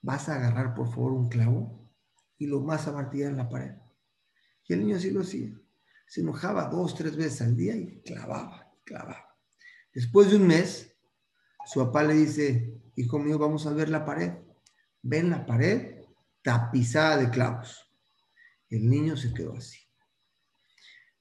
vas 0.00 0.30
a 0.30 0.36
agarrar, 0.36 0.74
por 0.74 0.88
favor, 0.88 1.12
un 1.12 1.28
clavo 1.28 1.86
y 2.38 2.46
lo 2.46 2.62
vas 2.62 2.88
a 2.88 2.92
martillar 2.92 3.30
en 3.32 3.36
la 3.36 3.50
pared. 3.50 3.74
Y 4.66 4.72
el 4.72 4.80
niño 4.80 4.96
así 4.96 5.10
lo 5.10 5.20
hacía. 5.20 5.52
Se 6.06 6.22
enojaba 6.22 6.70
dos, 6.70 6.94
tres 6.94 7.16
veces 7.18 7.42
al 7.42 7.54
día 7.54 7.76
y 7.76 8.00
clavaba, 8.00 8.72
clavaba. 8.82 9.36
Después 9.92 10.30
de 10.30 10.36
un 10.36 10.46
mes, 10.46 10.96
su 11.66 11.80
papá 11.80 12.02
le 12.02 12.14
dice, 12.14 12.80
hijo 12.96 13.18
mío, 13.18 13.38
vamos 13.38 13.66
a 13.66 13.74
ver 13.74 13.90
la 13.90 14.06
pared. 14.06 14.32
Ven 15.02 15.28
la 15.28 15.44
pared 15.44 16.06
tapizada 16.40 17.18
de 17.18 17.28
clavos. 17.28 17.94
El 18.70 18.88
niño 18.88 19.18
se 19.18 19.34
quedó 19.34 19.54
así. 19.54 19.80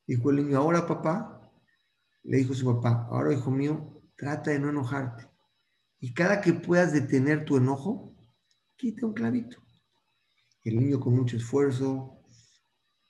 Dijo 0.08 0.30
el 0.30 0.38
niño, 0.38 0.58
ahora 0.58 0.88
papá, 0.88 1.52
le 2.24 2.38
dijo 2.38 2.54
su 2.54 2.66
papá, 2.66 3.10
ahora 3.12 3.34
hijo 3.34 3.52
mío, 3.52 4.02
trata 4.16 4.52
de 4.52 4.60
no 4.60 4.70
enojarte. 4.70 5.33
Y 6.04 6.14
cada 6.14 6.42
que 6.42 6.52
puedas 6.52 6.92
detener 6.92 7.46
tu 7.46 7.56
enojo, 7.56 8.14
quita 8.76 9.06
un 9.06 9.14
clavito. 9.14 9.64
El 10.66 10.76
niño 10.76 11.00
con 11.00 11.16
mucho 11.16 11.38
esfuerzo 11.38 12.20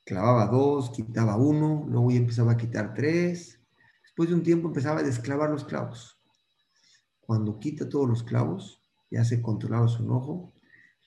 clavaba 0.06 0.46
dos, 0.46 0.92
quitaba 0.92 1.36
uno, 1.36 1.88
luego 1.90 2.12
ya 2.12 2.18
empezaba 2.18 2.52
a 2.52 2.58
quitar 2.58 2.94
tres. 2.94 3.60
Después 4.04 4.30
de 4.30 4.36
un 4.36 4.44
tiempo 4.44 4.68
empezaba 4.68 5.00
a 5.00 5.04
desclavar 5.04 5.50
los 5.50 5.66
clavos. 5.66 6.22
Cuando 7.20 7.58
quita 7.58 7.90
todos 7.90 8.08
los 8.08 8.22
clavos, 8.22 8.80
ya 9.10 9.26
se 9.26 9.42
controlaba 9.42 9.88
su 9.88 10.04
enojo, 10.04 10.54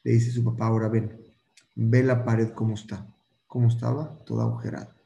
le 0.02 0.10
dice 0.10 0.30
a 0.30 0.34
su 0.34 0.42
papá, 0.42 0.66
ahora 0.66 0.88
ven, 0.88 1.16
ve 1.76 2.02
la 2.02 2.24
pared 2.24 2.48
cómo 2.48 2.74
está. 2.74 3.06
¿Cómo 3.46 3.68
estaba? 3.68 4.18
Toda 4.24 4.42
agujerada. 4.42 4.96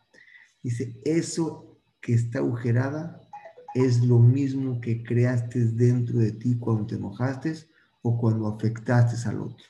Dice, 0.63 0.99
eso 1.05 1.79
que 2.01 2.15
está 2.15 2.39
agujerada 2.39 3.21
es 3.75 4.01
lo 4.01 4.19
mismo 4.19 4.81
que 4.81 5.03
creaste 5.03 5.65
dentro 5.67 6.19
de 6.19 6.33
ti 6.33 6.59
cuando 6.59 6.87
te 6.87 6.97
enojaste 6.97 7.55
o 8.03 8.19
cuando 8.19 8.49
afectaste 8.49 9.29
al 9.29 9.41
otro. 9.41 9.67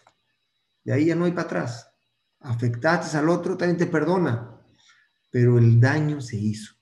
De 0.84 0.92
ahí 0.92 1.06
ya 1.06 1.14
no 1.14 1.24
hay 1.24 1.32
para 1.32 1.42
atrás. 1.42 1.90
Afectaste 2.40 3.16
al 3.16 3.28
otro, 3.28 3.56
también 3.56 3.76
te 3.76 3.86
perdona, 3.86 4.58
pero 5.30 5.58
el 5.58 5.80
daño 5.80 6.20
se 6.20 6.36
hizo. 6.36 6.74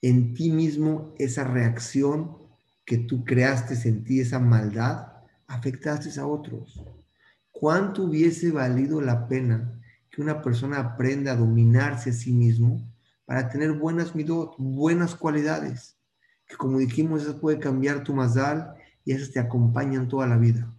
En 0.00 0.34
ti 0.34 0.50
mismo 0.50 1.14
esa 1.18 1.44
reacción 1.44 2.38
que 2.84 2.98
tú 2.98 3.24
creaste 3.24 3.76
en 3.88 4.04
ti, 4.04 4.20
esa 4.20 4.38
maldad, 4.38 5.08
afectaste 5.46 6.18
a 6.18 6.26
otros. 6.26 6.82
¿Cuánto 7.50 8.04
hubiese 8.04 8.50
valido 8.50 9.00
la 9.00 9.28
pena 9.28 9.80
que 10.10 10.22
una 10.22 10.42
persona 10.42 10.78
aprenda 10.78 11.32
a 11.32 11.36
dominarse 11.36 12.10
a 12.10 12.12
sí 12.12 12.32
mismo 12.32 12.80
para 13.24 13.48
tener 13.48 13.72
buenas 13.72 14.12
buenas 14.58 15.14
cualidades, 15.14 15.96
como 16.56 16.78
dijimos, 16.78 17.22
eso 17.22 17.40
puede 17.40 17.58
cambiar 17.58 18.04
tu 18.04 18.14
mazal 18.14 18.74
y 19.04 19.12
esas 19.12 19.30
te 19.30 19.40
acompañan 19.40 20.08
toda 20.08 20.26
la 20.26 20.36
vida. 20.36 20.72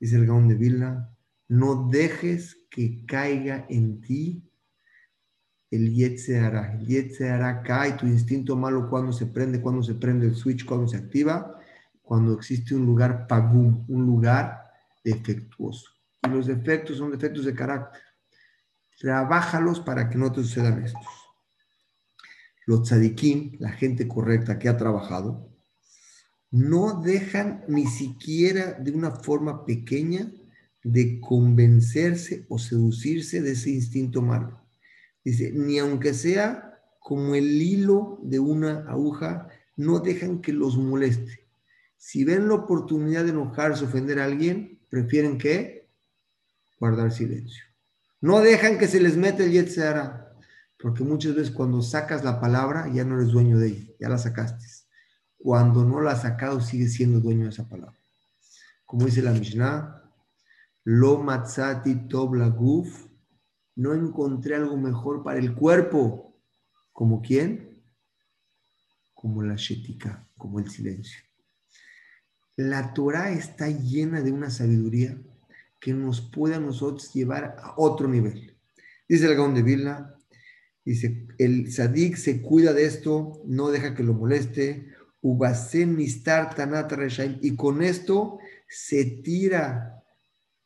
Dice 0.00 0.16
el 0.16 0.26
Gaón 0.26 0.48
de 0.48 0.54
Vilna, 0.54 1.16
no 1.48 1.88
dejes 1.88 2.66
que 2.70 3.04
caiga 3.06 3.66
en 3.68 4.00
ti 4.00 4.44
el 5.70 5.92
Yetzerara. 5.94 6.74
El 6.74 6.86
Yetzerara 6.86 7.62
cae, 7.62 7.92
tu 7.92 8.06
instinto 8.06 8.56
malo 8.56 8.88
cuando 8.88 9.12
se 9.12 9.26
prende, 9.26 9.60
cuando 9.60 9.82
se 9.82 9.94
prende 9.94 10.26
el 10.26 10.36
switch, 10.36 10.64
cuando 10.64 10.86
se 10.86 10.96
activa, 10.96 11.58
cuando 12.02 12.34
existe 12.34 12.74
un 12.74 12.86
lugar 12.86 13.26
pagum, 13.26 13.84
un 13.88 14.06
lugar 14.06 14.70
defectuoso. 15.04 15.90
Y 16.22 16.28
los 16.30 16.46
defectos 16.46 16.98
son 16.98 17.10
defectos 17.10 17.44
de 17.44 17.54
carácter. 17.54 18.02
Trabájalos 18.98 19.80
para 19.80 20.08
que 20.08 20.18
no 20.18 20.32
te 20.32 20.42
sucedan 20.42 20.84
estos 20.84 21.27
los 22.68 22.82
tzadikim, 22.82 23.56
la 23.60 23.70
gente 23.70 24.06
correcta 24.06 24.58
que 24.58 24.68
ha 24.68 24.76
trabajado, 24.76 25.48
no 26.50 27.00
dejan 27.00 27.64
ni 27.66 27.86
siquiera 27.86 28.74
de 28.74 28.90
una 28.90 29.10
forma 29.10 29.64
pequeña 29.64 30.30
de 30.84 31.18
convencerse 31.18 32.44
o 32.50 32.58
seducirse 32.58 33.40
de 33.40 33.52
ese 33.52 33.70
instinto 33.70 34.20
malo. 34.20 34.60
Dice, 35.24 35.50
ni 35.50 35.78
aunque 35.78 36.12
sea 36.12 36.78
como 37.00 37.34
el 37.34 37.62
hilo 37.62 38.20
de 38.22 38.38
una 38.38 38.80
aguja, 38.80 39.48
no 39.74 40.00
dejan 40.00 40.42
que 40.42 40.52
los 40.52 40.76
moleste. 40.76 41.46
Si 41.96 42.22
ven 42.22 42.48
la 42.48 42.54
oportunidad 42.54 43.24
de 43.24 43.30
enojarse, 43.30 43.86
ofender 43.86 44.20
a 44.20 44.26
alguien, 44.26 44.78
prefieren 44.90 45.38
que 45.38 45.88
guardar 46.78 47.12
silencio. 47.12 47.64
No 48.20 48.40
dejan 48.40 48.76
que 48.76 48.88
se 48.88 49.00
les 49.00 49.16
mete 49.16 49.44
el 49.44 49.52
yetzera 49.52 50.27
porque 50.78 51.02
muchas 51.02 51.34
veces 51.34 51.50
cuando 51.50 51.82
sacas 51.82 52.24
la 52.24 52.40
palabra 52.40 52.88
ya 52.92 53.04
no 53.04 53.16
eres 53.16 53.32
dueño 53.32 53.58
de 53.58 53.68
ella, 53.68 53.92
ya 53.98 54.08
la 54.08 54.18
sacaste. 54.18 54.64
Cuando 55.36 55.84
no 55.84 56.00
la 56.00 56.12
has 56.12 56.22
sacado, 56.22 56.60
sigues 56.60 56.94
siendo 56.94 57.20
dueño 57.20 57.44
de 57.44 57.50
esa 57.50 57.68
palabra. 57.68 57.98
Como 58.84 59.06
dice 59.06 59.22
la 59.22 59.32
Mishnah, 59.32 60.02
lo 60.84 61.18
matzati 61.18 62.08
tob 62.08 62.36
guf, 62.56 63.06
no 63.76 63.94
encontré 63.94 64.56
algo 64.56 64.76
mejor 64.76 65.22
para 65.22 65.38
el 65.38 65.54
cuerpo. 65.54 66.40
¿Como 66.92 67.22
quién? 67.22 67.82
Como 69.14 69.42
la 69.42 69.54
shetika, 69.56 70.28
como 70.36 70.58
el 70.58 70.70
silencio. 70.70 71.20
La 72.56 72.92
Torah 72.92 73.30
está 73.30 73.68
llena 73.68 74.20
de 74.20 74.32
una 74.32 74.50
sabiduría 74.50 75.16
que 75.80 75.92
nos 75.92 76.20
puede 76.20 76.56
a 76.56 76.60
nosotros 76.60 77.12
llevar 77.12 77.56
a 77.60 77.74
otro 77.76 78.08
nivel. 78.08 78.56
Dice 79.08 79.26
el 79.26 79.36
Gaón 79.36 79.54
de 79.54 79.62
Vilna, 79.62 80.17
Dice, 80.88 81.26
el 81.36 81.70
sadik 81.70 82.16
se 82.16 82.40
cuida 82.40 82.72
de 82.72 82.86
esto, 82.86 83.42
no 83.44 83.68
deja 83.68 83.94
que 83.94 84.02
lo 84.02 84.14
moleste. 84.14 84.88
Y 87.42 87.56
con 87.56 87.82
esto 87.82 88.38
se 88.66 89.04
tira 89.04 90.02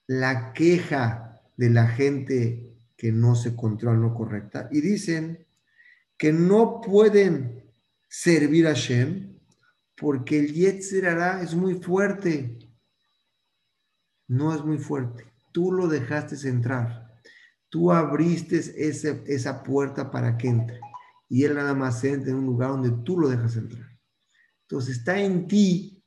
la 0.07 0.53
queja 0.53 1.43
de 1.57 1.71
la 1.71 1.89
gente 1.89 2.73
que 2.97 3.11
no 3.11 3.35
se 3.35 3.57
controla, 3.57 3.99
no 3.99 4.15
correcta. 4.15 4.69
Y 4.71 4.81
dicen 4.81 5.45
que 6.17 6.33
no 6.33 6.81
pueden 6.81 7.65
servir 8.09 8.69
a 8.69 8.75
Shem 8.75 9.41
porque 9.97 10.39
el 10.39 10.53
Yetzer 10.53 11.19
es 11.43 11.57
muy 11.57 11.75
fuerte. 11.75 12.61
No 14.29 14.55
es 14.55 14.65
muy 14.65 14.79
fuerte. 14.79 15.25
Tú 15.51 15.73
lo 15.73 15.89
dejaste 15.89 16.37
entrar. 16.49 17.02
Tú 17.73 17.91
abriste 17.91 18.59
esa 18.59 19.63
puerta 19.63 20.11
para 20.11 20.37
que 20.37 20.47
entre. 20.47 20.79
Y 21.31 21.45
Él 21.45 21.55
nada 21.55 21.73
más 21.73 22.05
entra 22.05 22.31
en 22.31 22.37
un 22.37 22.45
lugar 22.45 22.69
donde 22.69 22.91
tú 23.03 23.19
lo 23.19 23.31
dejas 23.31 23.57
entrar. 23.57 23.99
Entonces 24.69 24.99
está 24.99 25.19
en 25.19 25.49
ti 25.49 26.05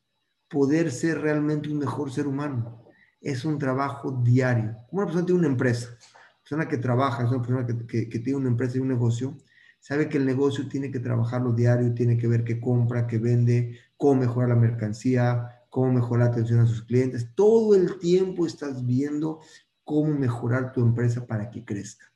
poder 0.48 0.92
ser 0.92 1.22
realmente 1.22 1.68
un 1.70 1.80
mejor 1.80 2.12
ser 2.12 2.28
humano. 2.28 2.86
Es 3.20 3.46
un 3.46 3.58
trabajo 3.58 4.12
diario. 4.12 4.78
Como 4.88 5.02
una 5.02 5.06
persona 5.08 5.26
tiene 5.26 5.40
una 5.40 5.48
empresa, 5.48 5.88
una 5.90 6.40
persona 6.44 6.68
que 6.68 6.78
trabaja, 6.78 7.24
es 7.24 7.32
una 7.32 7.42
persona 7.42 7.66
que, 7.88 8.10
que 8.10 8.20
tiene 8.20 8.38
una 8.38 8.50
empresa 8.50 8.78
y 8.78 8.82
un 8.82 8.90
negocio, 8.90 9.36
sabe 9.80 10.08
que 10.08 10.20
el 10.20 10.26
negocio 10.28 10.68
tiene 10.68 10.92
que 10.92 11.00
trabajarlo 11.00 11.52
diario, 11.52 11.96
tiene 11.96 12.16
que 12.16 12.28
ver 12.28 12.44
qué 12.44 12.62
compra, 12.62 13.08
qué 13.08 13.18
vende, 13.18 13.80
cómo 13.98 14.22
mejorar 14.22 14.50
la 14.50 14.56
mercancía, 14.56 15.64
cómo 15.72 15.92
mejorar 15.94 16.28
la 16.28 16.32
atención 16.32 16.60
a 16.60 16.68
sus 16.68 16.84
clientes. 16.84 17.34
Todo 17.34 17.74
el 17.74 17.98
tiempo 17.98 18.46
estás 18.46 18.86
viendo 18.86 19.40
cómo 19.86 20.14
mejorar 20.14 20.74
tu 20.74 20.82
empresa 20.82 21.26
para 21.26 21.50
que 21.50 21.64
crezca. 21.64 22.12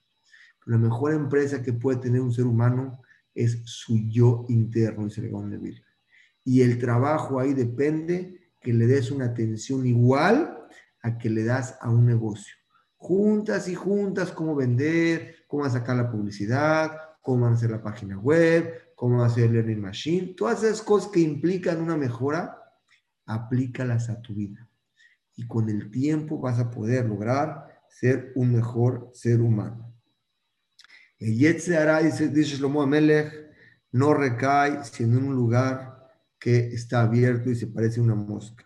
La 0.66 0.78
mejor 0.78 1.14
empresa 1.14 1.64
que 1.64 1.72
puede 1.72 2.00
tener 2.00 2.20
un 2.20 2.34
ser 2.34 2.46
humano 2.46 3.02
es 3.34 3.62
su 3.64 3.98
yo 4.10 4.46
interno, 4.50 5.06
dice 5.06 5.22
el 5.22 5.50
de 5.50 5.82
Y 6.44 6.62
el 6.62 6.78
trabajo 6.80 7.40
ahí 7.40 7.54
depende 7.54 8.52
que 8.60 8.74
le 8.74 8.88
des 8.88 9.12
una 9.12 9.26
atención 9.26 9.86
igual 9.86 10.68
a 11.02 11.18
que 11.18 11.30
le 11.30 11.46
das 11.46 11.78
a 11.80 11.90
un 11.90 12.06
negocio. 12.06 12.56
Juntas 12.98 13.70
y 13.70 13.76
juntas, 13.76 14.32
cómo 14.32 14.56
vender, 14.56 15.46
cómo 15.48 15.70
sacar 15.70 15.96
la 15.96 16.12
publicidad, 16.12 16.92
cómo 17.22 17.48
hacer 17.48 17.70
la 17.70 17.82
página 17.82 18.18
web, 18.18 18.94
cómo 18.96 19.24
hacer 19.24 19.46
el 19.46 19.54
learning 19.54 19.80
machine. 19.80 20.34
Todas 20.36 20.64
esas 20.64 20.82
cosas 20.82 21.12
que 21.12 21.22
implican 21.22 21.82
una 21.82 21.96
mejora, 21.96 22.62
aplícalas 23.26 24.10
a 24.10 24.22
tu 24.22 24.34
vida 24.34 24.69
y 25.40 25.48
con 25.48 25.70
el 25.70 25.90
tiempo 25.90 26.38
vas 26.38 26.60
a 26.60 26.70
poder 26.70 27.06
lograr 27.06 27.82
ser 27.88 28.34
un 28.36 28.52
mejor 28.52 29.10
ser 29.14 29.40
humano. 29.40 29.96
El 31.18 31.38
Yetze 31.38 31.78
hará, 31.78 32.00
dice, 32.02 32.28
dice 32.28 32.58
Shlomo 32.58 32.82
Amelech, 32.82 33.34
no 33.94 34.14
recae 34.14 34.84
sino 34.84 35.18
un 35.18 35.34
lugar 35.34 36.10
que 36.38 36.68
está 36.68 37.04
abierto 37.04 37.50
y 37.50 37.56
se 37.56 37.68
parece 37.68 38.02
a 38.02 38.04
una 38.04 38.16
mosca. 38.16 38.66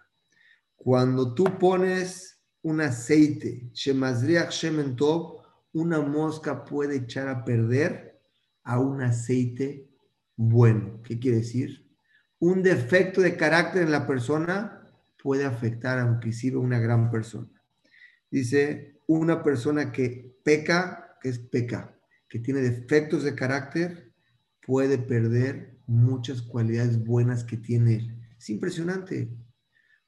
Cuando 0.75 1.35
tú 1.35 1.43
pones 1.59 2.41
un 2.63 2.81
aceite, 2.81 3.69
Shemazriach 3.71 4.49
Shemen 4.49 4.95
una 5.73 6.01
mosca 6.01 6.65
puede 6.65 6.95
echar 6.97 7.27
a 7.27 7.45
perder 7.45 8.19
a 8.63 8.79
un 8.79 8.99
aceite 9.01 9.91
bueno. 10.35 11.03
¿Qué 11.03 11.19
quiere 11.19 11.37
decir? 11.37 11.87
Un 12.39 12.63
defecto 12.63 13.21
de 13.21 13.37
carácter 13.37 13.83
en 13.83 13.91
la 13.91 14.07
persona 14.07 14.82
puede 15.23 15.45
afectar 15.45 15.97
a 15.97 16.05
inclusive 16.05 16.57
una 16.57 16.79
gran 16.79 17.09
persona. 17.09 17.49
Dice, 18.29 18.99
una 19.07 19.41
persona 19.41 19.91
que 19.91 20.35
peca, 20.43 21.17
que 21.21 21.29
es 21.29 21.39
peca, 21.39 21.97
que 22.27 22.39
tiene 22.39 22.59
defectos 22.59 23.23
de 23.23 23.33
carácter, 23.33 24.11
puede 24.65 24.97
perder 24.97 25.77
muchas 25.87 26.41
cualidades 26.41 27.03
buenas 27.03 27.43
que 27.43 27.57
tiene 27.57 28.21
Es 28.37 28.49
impresionante. 28.49 29.29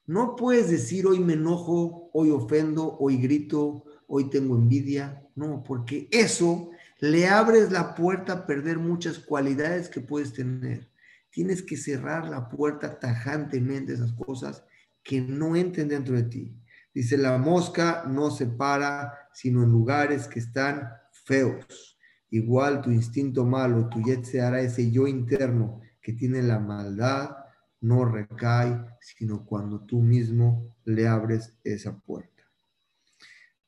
No 0.04 0.36
puedes 0.36 0.70
decir 0.70 1.06
hoy 1.06 1.18
me 1.18 1.32
enojo, 1.32 2.10
hoy 2.12 2.30
ofendo, 2.30 2.96
hoy 2.98 3.16
grito, 3.16 3.84
hoy 4.06 4.28
tengo 4.28 4.54
envidia. 4.56 5.26
No, 5.34 5.62
porque 5.62 6.08
eso 6.12 6.70
le 7.00 7.26
abres 7.26 7.72
la 7.72 7.94
puerta 7.94 8.32
a 8.32 8.46
perder 8.46 8.78
muchas 8.78 9.18
cualidades 9.18 9.88
que 9.88 10.00
puedes 10.00 10.34
tener. 10.34 10.90
Tienes 11.30 11.62
que 11.62 11.76
cerrar 11.76 12.28
la 12.28 12.48
puerta 12.48 12.98
tajantemente 12.98 13.94
esas 13.94 14.12
cosas 14.12 14.62
que 15.06 15.20
no 15.20 15.54
entren 15.54 15.88
dentro 15.88 16.16
de 16.16 16.24
ti. 16.24 16.60
Dice, 16.92 17.16
la 17.16 17.38
mosca 17.38 18.04
no 18.08 18.30
se 18.30 18.46
para 18.46 19.28
sino 19.32 19.62
en 19.62 19.70
lugares 19.70 20.26
que 20.26 20.40
están 20.40 20.90
feos. 21.12 21.98
Igual 22.30 22.80
tu 22.80 22.90
instinto 22.90 23.44
malo, 23.44 23.88
tu 23.88 24.02
yet 24.02 24.24
se 24.24 24.40
hará 24.40 24.60
ese 24.60 24.90
yo 24.90 25.06
interno 25.06 25.80
que 26.00 26.14
tiene 26.14 26.42
la 26.42 26.58
maldad, 26.58 27.36
no 27.80 28.04
recae, 28.04 28.82
sino 29.00 29.44
cuando 29.44 29.84
tú 29.84 30.00
mismo 30.00 30.74
le 30.84 31.06
abres 31.06 31.54
esa 31.62 31.96
puerta. 31.98 32.42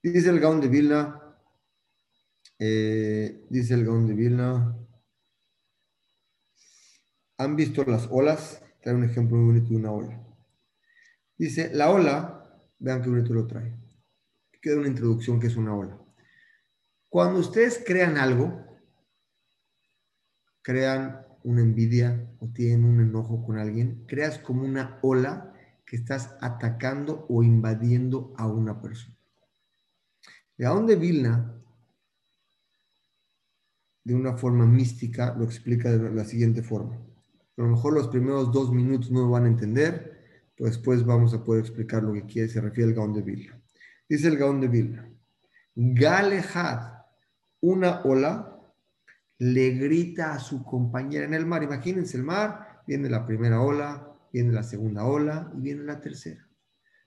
Dice 0.03 0.31
el 0.31 0.41
Gaón 0.41 0.61
de 0.61 0.69
Vilna, 0.69 1.21
eh, 2.59 3.45
dice 3.51 3.75
el 3.75 3.85
Gaón 3.85 4.07
de 4.07 4.15
Vilna, 4.15 4.77
¿han 7.37 7.57
visto 7.57 7.85
las 7.85 8.09
olas? 8.11 8.63
Trae 8.83 8.95
un 8.95 9.05
ejemplo 9.05 9.37
muy 9.37 9.47
bonito 9.47 9.69
de 9.69 9.77
una 9.77 9.93
ola. 9.93 10.28
Dice, 11.39 11.71
la 11.73 11.91
ola, 11.91 12.45
vean 12.81 13.01
qué 13.01 13.09
bonito 13.09 13.33
lo 13.33 13.47
trae. 13.47 13.73
Queda 14.61 14.77
una 14.77 14.89
introducción 14.89 15.39
que 15.39 15.47
es 15.47 15.57
una 15.57 15.75
ola. 15.75 15.97
Cuando 17.09 17.39
ustedes 17.39 17.83
crean 17.87 18.19
algo, 18.19 18.67
crean 20.63 21.25
una 21.45 21.61
envidia 21.61 22.29
o 22.41 22.49
tienen 22.49 22.85
un 22.85 23.01
enojo 23.01 23.47
con 23.47 23.57
alguien, 23.57 24.05
creas 24.07 24.39
como 24.39 24.65
una 24.65 24.99
ola 25.01 25.55
que 25.87 25.97
estás 25.97 26.37
atacando 26.41 27.25
o 27.29 27.45
invadiendo 27.45 28.35
a 28.37 28.49
una 28.49 28.83
persona. 28.83 29.17
De 30.57 30.67
dónde 30.67 30.97
Vilna, 30.97 31.55
de 34.03 34.15
una 34.15 34.37
forma 34.37 34.67
mística, 34.67 35.35
lo 35.39 35.45
explica 35.45 35.91
de 35.91 36.11
la 36.11 36.25
siguiente 36.25 36.63
forma. 36.63 36.97
A 36.97 37.63
lo 37.63 37.69
mejor 37.69 37.95
los 37.95 38.09
primeros 38.09 38.53
dos 38.53 38.73
minutos 38.73 39.11
no 39.11 39.21
lo 39.21 39.31
van 39.31 39.45
a 39.45 39.49
entender, 39.49 40.18
después 40.65 41.05
vamos 41.05 41.35
a 41.35 41.45
poder 41.45 41.61
explicar 41.61 42.03
lo 42.03 42.13
que 42.13 42.27
quiere, 42.27 42.49
se 42.49 42.61
refiere 42.61 42.91
al 42.91 42.97
Gaón 42.97 43.13
de 43.13 43.23
Vilna. 43.23 43.61
Dice 44.09 44.29
el 44.29 44.37
Gaón 44.37 44.61
de 44.61 44.69
Vilna, 44.69 45.09
Galehad, 45.75 46.99
una 47.61 48.03
ola 48.03 48.59
le 49.39 49.71
grita 49.71 50.35
a 50.35 50.39
su 50.39 50.65
compañera 50.65 51.25
en 51.25 51.35
el 51.35 51.47
mar. 51.47 51.63
Imagínense 51.63 52.17
el 52.17 52.25
mar, 52.25 52.83
viene 52.87 53.09
la 53.09 53.25
primera 53.27 53.61
ola, 53.61 54.13
viene 54.33 54.53
la 54.53 54.63
segunda 54.63 55.05
ola 55.05 55.53
y 55.57 55.61
viene 55.61 55.85
la 55.85 56.01
tercera. 56.01 56.47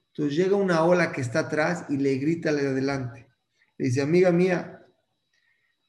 Entonces 0.07 0.37
llega 0.37 0.55
una 0.55 0.83
ola 0.83 1.11
que 1.11 1.21
está 1.21 1.39
atrás 1.39 1.85
y 1.89 1.97
le 1.97 2.15
grita 2.15 2.51
la 2.51 2.61
de 2.61 2.69
adelante. 2.69 3.27
Le 3.77 3.87
dice, 3.87 4.01
amiga 4.01 4.31
mía, 4.31 4.85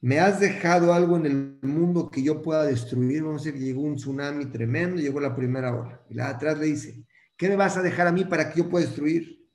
¿me 0.01 0.19
has 0.19 0.39
dejado 0.39 0.93
algo 0.93 1.17
en 1.17 1.25
el 1.25 1.59
mundo 1.61 2.09
que 2.09 2.23
yo 2.23 2.41
pueda 2.41 2.65
destruir? 2.65 3.23
Vamos 3.23 3.41
a 3.41 3.45
decir 3.45 3.61
llegó 3.61 3.81
un 3.81 3.95
tsunami 3.95 4.45
tremendo, 4.45 5.01
llegó 5.01 5.19
la 5.19 5.35
primera 5.35 5.75
ola. 5.75 6.01
Y 6.09 6.15
la 6.15 6.25
de 6.25 6.33
atrás 6.35 6.57
le 6.57 6.65
dice, 6.67 7.05
¿qué 7.43 7.49
me 7.49 7.57
vas 7.57 7.75
a 7.75 7.81
dejar 7.81 8.07
a 8.07 8.13
mí 8.13 8.23
para 8.23 8.49
que 8.49 8.59
yo 8.59 8.69
pueda 8.69 8.85
destruir? 8.85 9.45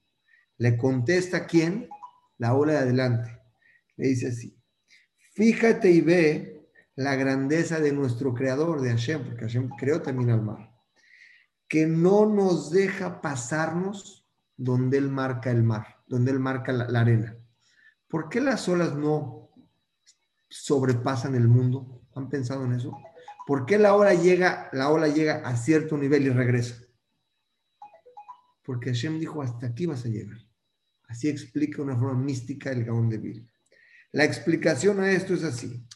Le 0.59 0.77
contesta 0.77 1.47
quién? 1.47 1.89
La 2.37 2.53
ola 2.53 2.75
de 2.75 2.79
adelante. 2.81 3.41
Le 3.97 4.09
dice 4.09 4.29
así, 4.29 4.55
fíjate 5.33 5.91
y 5.91 6.03
ve 6.03 6.69
la 6.97 7.17
grandeza 7.17 7.81
de 7.81 7.93
nuestro 7.93 8.35
creador, 8.35 8.83
de 8.83 8.91
Hashem, 8.91 9.25
porque 9.25 9.47
Hashem 9.47 9.71
creó 9.71 10.03
también 10.03 10.29
al 10.29 10.43
mar, 10.43 10.71
que 11.67 11.87
no 11.87 12.27
nos 12.27 12.71
deja 12.71 13.23
pasarnos 13.23 14.29
donde 14.55 14.99
Él 14.99 15.09
marca 15.09 15.51
el 15.51 15.63
mar, 15.63 16.03
donde 16.07 16.33
Él 16.33 16.41
marca 16.41 16.75
la, 16.75 17.01
arena. 17.01 17.39
¿Por 18.07 18.29
qué 18.29 18.43
las 18.43 18.69
olas 18.69 18.97
no 18.97 19.49
sobrepasan 20.51 21.35
el 21.35 21.49
mundo? 21.49 22.03
¿Han 22.15 22.29
pensado 22.29 22.67
en 22.67 22.75
eso? 22.75 22.99
¿Por 23.47 23.65
qué 23.65 23.79
la 23.79 23.95
ola 23.95 24.13
llega, 24.13 24.69
la 24.75 24.91
ola 24.91 25.09
llega 25.09 25.37
a 25.37 25.57
cierto 25.57 25.97
nivel 25.97 26.27
y 26.27 26.29
regresa? 26.29 26.85
Porque 28.69 28.91
Hashem 28.91 29.19
dijo, 29.19 29.41
hasta 29.41 29.69
aquí 29.69 29.87
vas 29.87 30.05
a 30.05 30.11
llegar. 30.11 30.37
Así 31.09 31.27
explica 31.27 31.81
una 31.81 31.97
forma 31.97 32.23
mística 32.23 32.71
el 32.71 32.85
Gaón 32.85 33.09
de 33.09 33.17
Vil. 33.17 33.51
La 34.13 34.25
explicación 34.25 35.01
a 35.01 35.11
esto 35.11 35.33
es 35.33 35.43
así. 35.43 35.87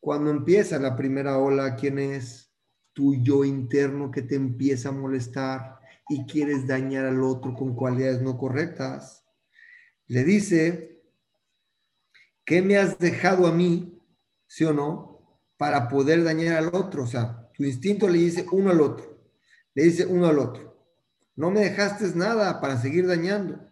Cuando 0.00 0.32
empieza 0.32 0.80
la 0.80 0.96
primera 0.96 1.38
ola, 1.38 1.76
¿quién 1.76 2.00
es? 2.00 2.52
Tu 2.92 3.22
yo 3.22 3.44
interno 3.44 4.10
que 4.10 4.22
te 4.22 4.34
empieza 4.34 4.88
a 4.88 4.92
molestar 4.92 5.78
y 6.08 6.26
quieres 6.26 6.66
dañar 6.66 7.06
al 7.06 7.22
otro 7.22 7.54
con 7.54 7.76
cualidades 7.76 8.20
no 8.20 8.36
correctas. 8.36 9.24
Le 10.08 10.24
dice, 10.24 11.04
¿qué 12.44 12.60
me 12.60 12.76
has 12.76 12.98
dejado 12.98 13.46
a 13.46 13.52
mí, 13.52 14.02
sí 14.48 14.64
o 14.64 14.72
no, 14.72 15.38
para 15.56 15.88
poder 15.88 16.24
dañar 16.24 16.56
al 16.56 16.74
otro? 16.74 17.04
O 17.04 17.06
sea, 17.06 17.48
tu 17.54 17.62
instinto 17.62 18.08
le 18.08 18.18
dice 18.18 18.44
uno 18.50 18.72
al 18.72 18.80
otro, 18.80 19.16
le 19.74 19.84
dice 19.84 20.06
uno 20.06 20.26
al 20.26 20.40
otro. 20.40 20.69
No 21.40 21.50
me 21.50 21.60
dejaste 21.60 22.04
nada 22.16 22.60
para 22.60 22.76
seguir 22.76 23.06
dañando. 23.06 23.66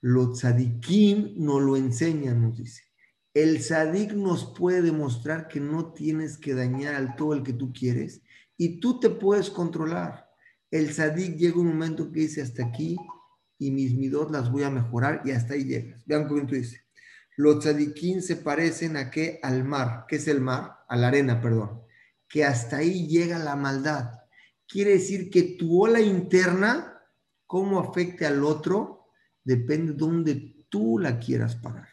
Los 0.00 0.38
tzadikim 0.38 1.34
no 1.36 1.60
lo 1.60 1.76
enseñan, 1.76 2.40
nos 2.40 2.56
dice. 2.56 2.84
El 3.34 3.60
sadik 3.60 4.14
nos 4.14 4.54
puede 4.54 4.80
demostrar 4.80 5.46
que 5.46 5.60
no 5.60 5.92
tienes 5.92 6.38
que 6.38 6.54
dañar 6.54 6.94
al 6.94 7.16
todo 7.16 7.34
el 7.34 7.42
que 7.42 7.52
tú 7.52 7.70
quieres 7.74 8.22
y 8.56 8.80
tú 8.80 8.98
te 8.98 9.10
puedes 9.10 9.50
controlar. 9.50 10.30
El 10.70 10.94
sadik 10.94 11.36
llega 11.36 11.60
un 11.60 11.66
momento 11.66 12.10
que 12.10 12.20
dice 12.20 12.40
hasta 12.40 12.64
aquí 12.64 12.96
y 13.58 13.72
mis 13.72 13.94
midot 13.94 14.30
las 14.30 14.50
voy 14.50 14.62
a 14.62 14.70
mejorar 14.70 15.20
y 15.26 15.32
hasta 15.32 15.52
ahí 15.52 15.64
llegas. 15.64 16.02
Vean 16.06 16.26
cómo 16.26 16.46
tú 16.46 16.54
dice. 16.54 16.86
Los 17.36 17.58
tzadikim 17.58 18.22
se 18.22 18.36
parecen 18.36 18.96
a 18.96 19.10
qué? 19.10 19.38
Al 19.42 19.64
mar. 19.64 20.06
¿Qué 20.08 20.16
es 20.16 20.26
el 20.28 20.40
mar? 20.40 20.78
A 20.88 20.96
la 20.96 21.08
arena, 21.08 21.42
perdón. 21.42 21.82
Que 22.26 22.42
hasta 22.42 22.78
ahí 22.78 23.06
llega 23.06 23.38
la 23.38 23.54
maldad. 23.54 24.19
Quiere 24.70 24.92
decir 24.92 25.30
que 25.30 25.42
tu 25.58 25.82
ola 25.82 26.00
interna, 26.00 27.02
cómo 27.46 27.80
afecte 27.80 28.26
al 28.26 28.44
otro, 28.44 29.06
depende 29.42 29.92
de 29.92 29.98
dónde 29.98 30.66
tú 30.68 30.98
la 30.98 31.18
quieras 31.18 31.56
parar 31.56 31.88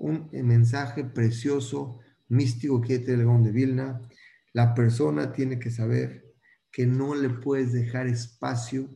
un 0.00 0.30
mensaje 0.32 1.04
precioso, 1.04 1.98
místico 2.28 2.80
que 2.80 2.98
tiene 2.98 3.22
el 3.22 3.42
de 3.42 3.52
Vilna. 3.52 4.00
La 4.52 4.74
persona 4.74 5.32
tiene 5.32 5.58
que 5.58 5.70
saber 5.70 6.34
que 6.72 6.86
no 6.86 7.14
le 7.14 7.28
puedes 7.28 7.72
dejar 7.72 8.06
espacio 8.06 8.88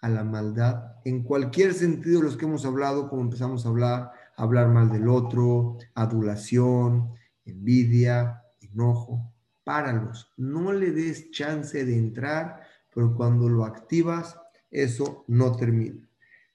a 0.00 0.08
la 0.08 0.24
maldad 0.24 0.96
en 1.04 1.22
cualquier 1.22 1.74
sentido 1.74 2.22
los 2.22 2.36
que 2.36 2.46
hemos 2.46 2.64
hablado, 2.64 3.08
como 3.08 3.22
empezamos 3.22 3.64
a 3.64 3.68
hablar, 3.68 4.10
hablar 4.36 4.68
mal 4.68 4.90
del 4.90 5.08
otro, 5.08 5.76
adulación, 5.94 7.14
envidia, 7.44 8.42
enojo. 8.60 9.34
Páralos, 9.68 10.32
no 10.38 10.72
le 10.72 10.92
des 10.92 11.30
chance 11.30 11.84
de 11.84 11.94
entrar, 11.94 12.62
pero 12.94 13.14
cuando 13.14 13.50
lo 13.50 13.66
activas, 13.66 14.34
eso 14.70 15.26
no 15.28 15.54
termina. 15.56 16.08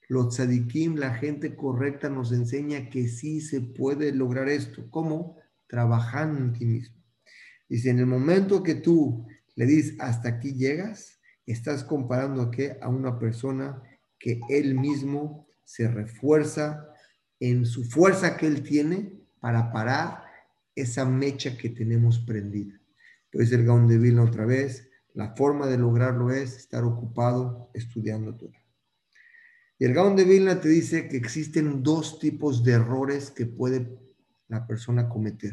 Los 0.08 0.34
tzadikim, 0.34 0.96
la 0.96 1.14
gente 1.14 1.54
correcta, 1.54 2.08
nos 2.08 2.32
enseña 2.32 2.90
que 2.90 3.06
sí 3.06 3.40
se 3.40 3.60
puede 3.60 4.12
lograr 4.12 4.48
esto. 4.48 4.90
¿Cómo? 4.90 5.36
Trabajando 5.68 6.40
en 6.40 6.52
ti 6.54 6.66
mismo. 6.66 6.96
Dice, 7.68 7.90
en 7.90 8.00
el 8.00 8.06
momento 8.06 8.64
que 8.64 8.74
tú 8.74 9.28
le 9.54 9.66
dices 9.66 9.94
hasta 10.00 10.30
aquí 10.30 10.54
llegas, 10.54 11.20
estás 11.46 11.84
comparando 11.84 12.42
a 12.42 12.50
qué? 12.50 12.78
A 12.82 12.88
una 12.88 13.16
persona 13.16 13.80
que 14.18 14.40
él 14.48 14.74
mismo 14.74 15.46
se 15.62 15.86
refuerza 15.86 16.88
en 17.38 17.64
su 17.64 17.84
fuerza 17.84 18.36
que 18.36 18.48
él 18.48 18.64
tiene 18.64 19.12
para 19.38 19.70
parar 19.70 20.24
esa 20.74 21.04
mecha 21.04 21.56
que 21.56 21.68
tenemos 21.68 22.18
prendida. 22.18 22.80
Entonces 23.34 23.58
el 23.58 23.66
Gaon 23.66 23.88
de 23.88 23.98
Vilna 23.98 24.22
otra 24.22 24.46
vez, 24.46 24.88
la 25.12 25.34
forma 25.34 25.66
de 25.66 25.76
lograrlo 25.76 26.30
es 26.30 26.56
estar 26.56 26.84
ocupado 26.84 27.68
estudiando 27.74 28.36
todo. 28.36 28.52
Y 29.76 29.86
el 29.86 29.92
Gaon 29.92 30.14
de 30.14 30.22
Vilna 30.22 30.60
te 30.60 30.68
dice 30.68 31.08
que 31.08 31.16
existen 31.16 31.82
dos 31.82 32.20
tipos 32.20 32.62
de 32.62 32.74
errores 32.74 33.32
que 33.32 33.46
puede 33.46 33.98
la 34.46 34.64
persona 34.68 35.08
cometer. 35.08 35.50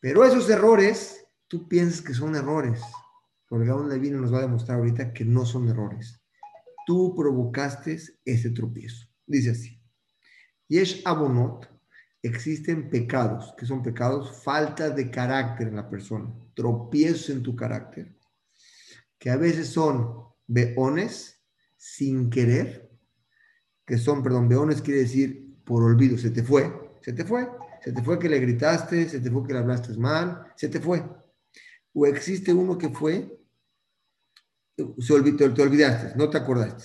Pero 0.00 0.22
esos 0.22 0.50
errores, 0.50 1.24
tú 1.48 1.66
piensas 1.66 2.02
que 2.02 2.12
son 2.12 2.36
errores, 2.36 2.82
porque 3.48 3.68
Gaón 3.68 3.88
Levine 3.88 4.18
nos 4.18 4.34
va 4.34 4.40
a 4.40 4.42
demostrar 4.42 4.76
ahorita 4.76 5.14
que 5.14 5.24
no 5.24 5.46
son 5.46 5.70
errores. 5.70 6.20
Tú 6.86 7.14
provocaste 7.16 7.98
ese 8.22 8.50
tropiezo. 8.50 9.06
Dice 9.26 9.52
así. 9.52 9.80
Yesh 10.68 11.00
abonot, 11.06 11.71
existen 12.22 12.88
pecados, 12.88 13.52
que 13.58 13.66
son 13.66 13.82
pecados, 13.82 14.42
falta 14.42 14.90
de 14.90 15.10
carácter 15.10 15.68
en 15.68 15.76
la 15.76 15.90
persona, 15.90 16.32
tropiezos 16.54 17.30
en 17.30 17.42
tu 17.42 17.56
carácter, 17.56 18.16
que 19.18 19.30
a 19.30 19.36
veces 19.36 19.68
son 19.68 20.24
beones, 20.46 21.40
sin 21.76 22.30
querer, 22.30 22.90
que 23.84 23.98
son, 23.98 24.22
perdón, 24.22 24.48
beones 24.48 24.80
quiere 24.80 25.00
decir 25.00 25.62
por 25.64 25.82
olvido, 25.82 26.16
se 26.16 26.30
te 26.30 26.44
fue, 26.44 26.72
se 27.00 27.12
te 27.12 27.24
fue, 27.24 27.48
se 27.82 27.92
te 27.92 28.02
fue 28.02 28.18
que 28.18 28.28
le 28.28 28.38
gritaste, 28.38 29.08
se 29.08 29.20
te 29.20 29.30
fue 29.30 29.44
que 29.44 29.52
le 29.52 29.58
hablaste 29.58 29.92
mal, 29.94 30.52
se 30.56 30.68
te 30.68 30.78
fue. 30.78 31.04
O 31.92 32.06
existe 32.06 32.52
uno 32.52 32.78
que 32.78 32.88
fue, 32.90 33.40
se 34.76 35.12
olvidó, 35.12 35.52
te, 35.52 35.62
olvidaste, 35.62 36.16
no 36.16 36.30
te 36.30 36.38
acordaste. 36.38 36.84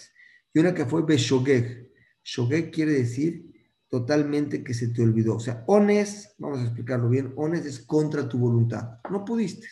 Y 0.53 0.59
una 0.59 0.73
que 0.73 0.85
fue 0.85 1.05
beshogeg. 1.05 1.91
Shogeg 2.23 2.71
quiere 2.71 2.93
decir 2.93 3.56
totalmente 3.89 4.63
que 4.63 4.73
se 4.73 4.89
te 4.89 5.01
olvidó. 5.01 5.35
O 5.35 5.39
sea, 5.39 5.63
ones, 5.67 6.35
vamos 6.37 6.59
a 6.59 6.63
explicarlo 6.63 7.09
bien, 7.09 7.33
ones 7.35 7.65
es 7.65 7.79
contra 7.79 8.27
tu 8.27 8.37
voluntad. 8.37 8.99
No 9.09 9.23
pudiste. 9.23 9.67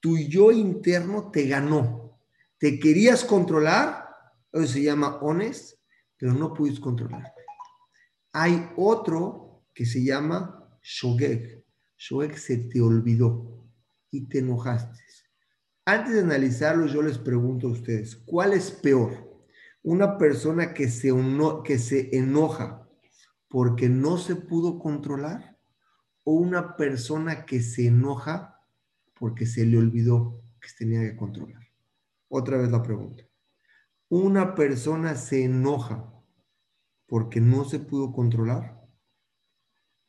Tu 0.00 0.16
yo 0.16 0.52
interno 0.52 1.30
te 1.30 1.46
ganó. 1.46 2.18
Te 2.58 2.78
querías 2.78 3.24
controlar, 3.24 4.08
eso 4.52 4.66
se 4.66 4.82
llama 4.82 5.16
ones, 5.16 5.78
pero 6.16 6.32
no 6.32 6.52
pudiste 6.52 6.80
controlar. 6.80 7.32
Hay 8.32 8.70
otro 8.76 9.64
que 9.74 9.86
se 9.86 10.02
llama 10.02 10.68
shogeg. 10.82 11.64
Shogeg 11.96 12.38
se 12.38 12.58
te 12.58 12.80
olvidó 12.80 13.64
y 14.10 14.28
te 14.28 14.38
enojaste. 14.38 14.98
Antes 15.84 16.14
de 16.14 16.20
analizarlo, 16.20 16.86
yo 16.86 17.00
les 17.00 17.16
pregunto 17.16 17.66
a 17.66 17.70
ustedes, 17.70 18.14
¿cuál 18.14 18.52
es 18.52 18.70
peor? 18.70 19.42
Una 19.82 20.18
persona 20.18 20.74
que 20.74 20.90
se, 20.90 21.10
que 21.64 21.78
se 21.78 22.14
enoja 22.14 22.77
porque 23.48 23.88
no 23.88 24.18
se 24.18 24.36
pudo 24.36 24.78
controlar 24.78 25.58
o 26.24 26.32
una 26.32 26.76
persona 26.76 27.46
que 27.46 27.60
se 27.60 27.86
enoja 27.86 28.60
porque 29.18 29.46
se 29.46 29.66
le 29.66 29.78
olvidó 29.78 30.42
que 30.60 30.68
tenía 30.78 31.00
que 31.00 31.16
controlar. 31.16 31.66
Otra 32.28 32.58
vez 32.58 32.70
la 32.70 32.82
pregunta. 32.82 33.24
Una 34.10 34.54
persona 34.54 35.14
se 35.14 35.44
enoja 35.44 36.12
porque 37.06 37.40
no 37.40 37.64
se 37.64 37.78
pudo 37.80 38.12
controlar 38.12 38.78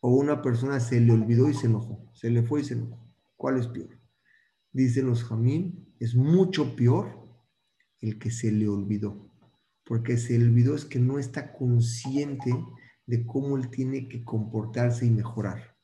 o 0.01 0.15
una 0.15 0.41
persona 0.41 0.79
se 0.79 0.99
le 0.99 1.11
olvidó 1.11 1.49
y 1.49 1.53
se 1.53 1.67
enojó, 1.67 2.09
se 2.13 2.29
le 2.29 2.43
fue 2.43 2.61
y 2.61 2.63
se 2.65 2.73
enojó. 2.73 2.99
¿Cuál 3.35 3.57
es 3.57 3.67
peor? 3.67 3.97
Dicen 4.71 5.07
los 5.07 5.23
jamín, 5.23 5.93
es 5.99 6.15
mucho 6.15 6.75
peor 6.75 7.19
el 7.99 8.19
que 8.19 8.31
se 8.31 8.51
le 8.51 8.67
olvidó, 8.67 9.29
porque 9.83 10.17
se 10.17 10.37
olvidó 10.37 10.75
es 10.75 10.85
que 10.85 10.99
no 10.99 11.19
está 11.19 11.53
consciente 11.53 12.53
de 13.10 13.26
cómo 13.26 13.57
él 13.57 13.72
tiene 13.72 14.07
que 14.07 14.24
comportarse 14.24 15.03
y 15.03 15.10
mejorar. 15.10 15.76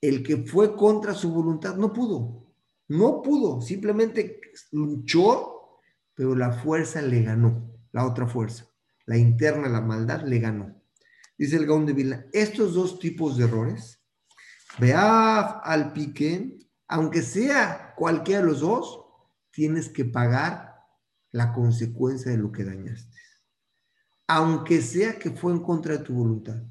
El 0.00 0.24
que 0.24 0.38
fue 0.38 0.74
contra 0.74 1.14
su 1.14 1.32
voluntad 1.32 1.76
no 1.76 1.92
pudo, 1.92 2.52
no 2.88 3.22
pudo, 3.22 3.60
simplemente 3.60 4.40
luchó, 4.72 5.78
pero 6.12 6.34
la 6.34 6.50
fuerza 6.50 7.02
le 7.02 7.22
ganó, 7.22 7.70
la 7.92 8.04
otra 8.04 8.26
fuerza, 8.26 8.66
la 9.06 9.16
interna, 9.16 9.68
la 9.68 9.80
maldad 9.80 10.22
le 10.22 10.40
ganó. 10.40 10.74
Dice 11.38 11.56
el 11.56 11.66
Gaón 11.66 11.86
de 11.86 11.92
Vilna, 11.92 12.26
estos 12.32 12.74
dos 12.74 12.98
tipos 12.98 13.36
de 13.36 13.44
errores, 13.44 14.02
Beaf 14.80 15.60
al 15.62 15.92
pique, 15.92 16.58
aunque 16.88 17.22
sea 17.22 17.94
cualquiera 17.96 18.40
de 18.40 18.46
los 18.48 18.60
dos, 18.60 19.04
tienes 19.52 19.88
que 19.88 20.04
pagar 20.04 20.74
la 21.30 21.52
consecuencia 21.52 22.32
de 22.32 22.38
lo 22.38 22.50
que 22.50 22.64
dañaste 22.64 23.20
aunque 24.36 24.80
sea 24.80 25.18
que 25.18 25.30
fue 25.30 25.52
en 25.52 25.58
contra 25.58 25.98
de 25.98 26.04
tu 26.04 26.14
voluntad. 26.14 26.62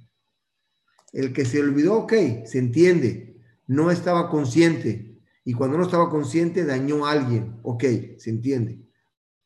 El 1.11 1.33
que 1.33 1.43
se 1.43 1.59
olvidó, 1.59 1.95
ok, 1.95 2.13
se 2.45 2.59
entiende, 2.59 3.41
no 3.67 3.91
estaba 3.91 4.29
consciente 4.29 5.19
y 5.43 5.53
cuando 5.53 5.77
no 5.77 5.83
estaba 5.83 6.09
consciente 6.09 6.63
dañó 6.63 7.05
a 7.05 7.11
alguien, 7.11 7.59
ok, 7.63 7.83
se 8.17 8.29
entiende. 8.29 8.79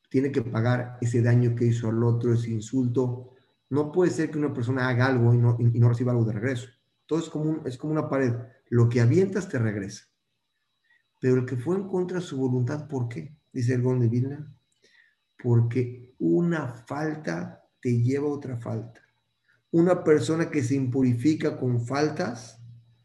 Tiene 0.09 0.31
que 0.31 0.43
pagar 0.43 0.97
ese 1.01 1.23
daño 1.23 1.55
que 1.55 1.65
hizo 1.65 1.89
al 1.89 2.03
otro, 2.03 2.33
ese 2.33 2.51
insulto. 2.51 3.31
No 3.69 3.91
puede 3.91 4.11
ser 4.11 4.29
que 4.29 4.37
una 4.37 4.53
persona 4.53 4.87
haga 4.87 5.07
algo 5.07 5.33
y 5.33 5.37
no, 5.37 5.57
y 5.59 5.79
no 5.79 5.89
reciba 5.89 6.11
algo 6.11 6.25
de 6.25 6.33
regreso. 6.33 6.67
Todo 7.07 7.19
es 7.19 7.29
como, 7.29 7.65
es 7.65 7.77
como 7.77 7.93
una 7.93 8.09
pared. 8.09 8.33
Lo 8.69 8.89
que 8.89 9.01
avientas 9.01 9.49
te 9.49 9.57
regresa. 9.57 10.05
Pero 11.19 11.37
el 11.37 11.45
que 11.45 11.57
fue 11.57 11.77
en 11.77 11.87
contra 11.87 12.19
de 12.19 12.25
su 12.25 12.37
voluntad, 12.37 12.87
¿por 12.87 13.09
qué? 13.09 13.35
Dice 13.51 13.73
el 13.73 13.81
Gon 13.81 13.99
de 13.99 14.07
Vilna. 14.07 14.53
Porque 15.41 16.13
una 16.19 16.67
falta 16.67 17.62
te 17.83 18.01
lleva 18.01 18.29
otra 18.29 18.55
falta. 18.55 19.01
Una 19.69 20.05
persona 20.05 20.49
que 20.49 20.63
se 20.63 20.73
impurifica 20.73 21.57
con 21.57 21.85
faltas, 21.85 22.61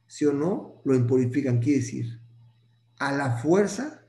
sí 0.07 0.24
o 0.24 0.33
no, 0.33 0.81
lo 0.85 0.95
impurifican. 0.95 1.59
Quiere 1.59 1.81
decir, 1.81 2.20
a 3.01 3.11
la 3.11 3.39
fuerza, 3.39 4.07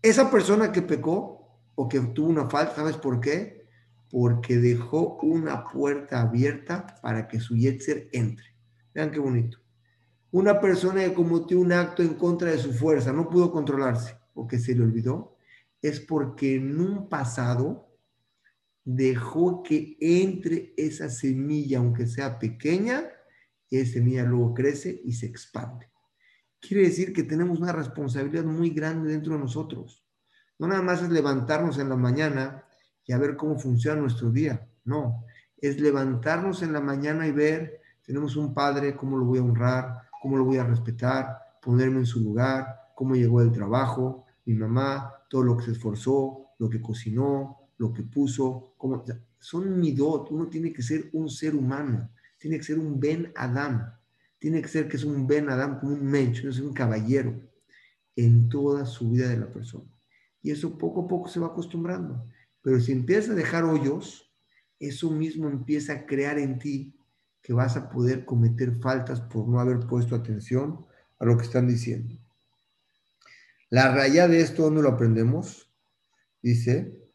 esa 0.00 0.30
persona 0.30 0.72
que 0.72 0.80
pecó 0.80 1.60
o 1.74 1.86
que 1.86 2.00
tuvo 2.00 2.30
una 2.30 2.48
falta, 2.48 2.76
¿sabes 2.76 2.96
por 2.96 3.20
qué? 3.20 3.66
Porque 4.10 4.56
dejó 4.56 5.18
una 5.20 5.68
puerta 5.68 6.22
abierta 6.22 6.98
para 7.02 7.28
que 7.28 7.38
su 7.38 7.54
yetzer 7.54 8.08
entre. 8.12 8.46
Vean 8.94 9.10
qué 9.10 9.18
bonito. 9.18 9.58
Una 10.30 10.58
persona 10.58 11.04
que 11.04 11.12
cometió 11.12 11.60
un 11.60 11.72
acto 11.72 12.02
en 12.02 12.14
contra 12.14 12.50
de 12.50 12.58
su 12.58 12.72
fuerza, 12.72 13.12
no 13.12 13.28
pudo 13.28 13.52
controlarse 13.52 14.16
o 14.32 14.46
que 14.46 14.58
se 14.58 14.74
le 14.74 14.82
olvidó, 14.82 15.36
es 15.82 16.00
porque 16.00 16.54
en 16.54 16.80
un 16.80 17.10
pasado 17.10 17.85
dejó 18.86 19.64
que 19.64 19.96
entre 20.00 20.72
esa 20.76 21.10
semilla, 21.10 21.78
aunque 21.78 22.06
sea 22.06 22.38
pequeña, 22.38 23.10
y 23.68 23.78
esa 23.78 23.94
semilla 23.94 24.22
luego 24.22 24.54
crece 24.54 25.02
y 25.04 25.12
se 25.12 25.26
expande. 25.26 25.90
Quiere 26.60 26.84
decir 26.84 27.12
que 27.12 27.24
tenemos 27.24 27.58
una 27.58 27.72
responsabilidad 27.72 28.44
muy 28.44 28.70
grande 28.70 29.10
dentro 29.10 29.34
de 29.34 29.40
nosotros. 29.40 30.06
No 30.58 30.68
nada 30.68 30.82
más 30.82 31.02
es 31.02 31.10
levantarnos 31.10 31.78
en 31.78 31.88
la 31.88 31.96
mañana 31.96 32.64
y 33.04 33.12
a 33.12 33.18
ver 33.18 33.36
cómo 33.36 33.58
funciona 33.58 34.00
nuestro 34.00 34.30
día. 34.30 34.68
No, 34.84 35.24
es 35.56 35.80
levantarnos 35.80 36.62
en 36.62 36.72
la 36.72 36.80
mañana 36.80 37.26
y 37.26 37.32
ver, 37.32 37.80
tenemos 38.02 38.36
un 38.36 38.54
padre, 38.54 38.96
cómo 38.96 39.18
lo 39.18 39.24
voy 39.24 39.40
a 39.40 39.42
honrar, 39.42 40.02
cómo 40.22 40.36
lo 40.36 40.44
voy 40.44 40.58
a 40.58 40.64
respetar, 40.64 41.38
ponerme 41.60 41.98
en 41.98 42.06
su 42.06 42.20
lugar, 42.20 42.92
cómo 42.94 43.16
llegó 43.16 43.42
el 43.42 43.50
trabajo, 43.50 44.26
mi 44.44 44.54
mamá, 44.54 45.12
todo 45.28 45.42
lo 45.42 45.56
que 45.56 45.64
se 45.64 45.72
esforzó, 45.72 46.50
lo 46.60 46.70
que 46.70 46.80
cocinó, 46.80 47.65
lo 47.78 47.92
que 47.92 48.02
puso, 48.02 48.74
como, 48.76 49.04
son 49.38 49.78
midot, 49.78 50.30
uno 50.30 50.48
tiene 50.48 50.72
que 50.72 50.82
ser 50.82 51.10
un 51.12 51.28
ser 51.28 51.54
humano, 51.54 52.10
tiene 52.38 52.58
que 52.58 52.64
ser 52.64 52.78
un 52.78 52.98
Ben 52.98 53.32
Adam, 53.36 53.92
tiene 54.38 54.62
que 54.62 54.68
ser 54.68 54.88
que 54.88 54.96
es 54.96 55.04
un 55.04 55.26
Ben 55.26 55.48
Adam 55.50 55.78
como 55.78 55.92
un 55.92 56.04
mensch, 56.04 56.44
es 56.44 56.58
un 56.58 56.72
caballero 56.72 57.34
en 58.14 58.48
toda 58.48 58.86
su 58.86 59.10
vida 59.10 59.28
de 59.28 59.38
la 59.38 59.50
persona. 59.50 59.90
Y 60.42 60.50
eso 60.50 60.78
poco 60.78 61.02
a 61.02 61.08
poco 61.08 61.28
se 61.28 61.40
va 61.40 61.48
acostumbrando. 61.48 62.26
Pero 62.62 62.80
si 62.80 62.92
empiezas 62.92 63.30
a 63.30 63.34
dejar 63.34 63.64
hoyos, 63.64 64.32
eso 64.78 65.10
mismo 65.10 65.48
empieza 65.48 65.92
a 65.92 66.06
crear 66.06 66.38
en 66.38 66.58
ti 66.58 66.94
que 67.42 67.52
vas 67.52 67.76
a 67.76 67.90
poder 67.90 68.24
cometer 68.24 68.74
faltas 68.80 69.20
por 69.20 69.46
no 69.48 69.60
haber 69.60 69.80
puesto 69.86 70.14
atención 70.14 70.84
a 71.18 71.24
lo 71.24 71.36
que 71.36 71.44
están 71.44 71.68
diciendo. 71.68 72.14
La 73.70 73.94
raya 73.94 74.28
de 74.28 74.40
esto, 74.40 74.64
¿dónde 74.64 74.82
lo 74.82 74.90
aprendemos? 74.90 75.72
Dice, 76.42 77.05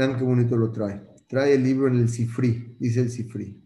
Vean 0.00 0.16
qué 0.16 0.24
bonito 0.24 0.56
lo 0.56 0.72
trae. 0.72 0.98
Trae 1.28 1.56
el 1.56 1.62
libro 1.62 1.86
en 1.86 1.96
el 1.96 2.08
Cifri, 2.08 2.74
dice 2.80 3.02
el 3.02 3.10
Cifri. 3.10 3.62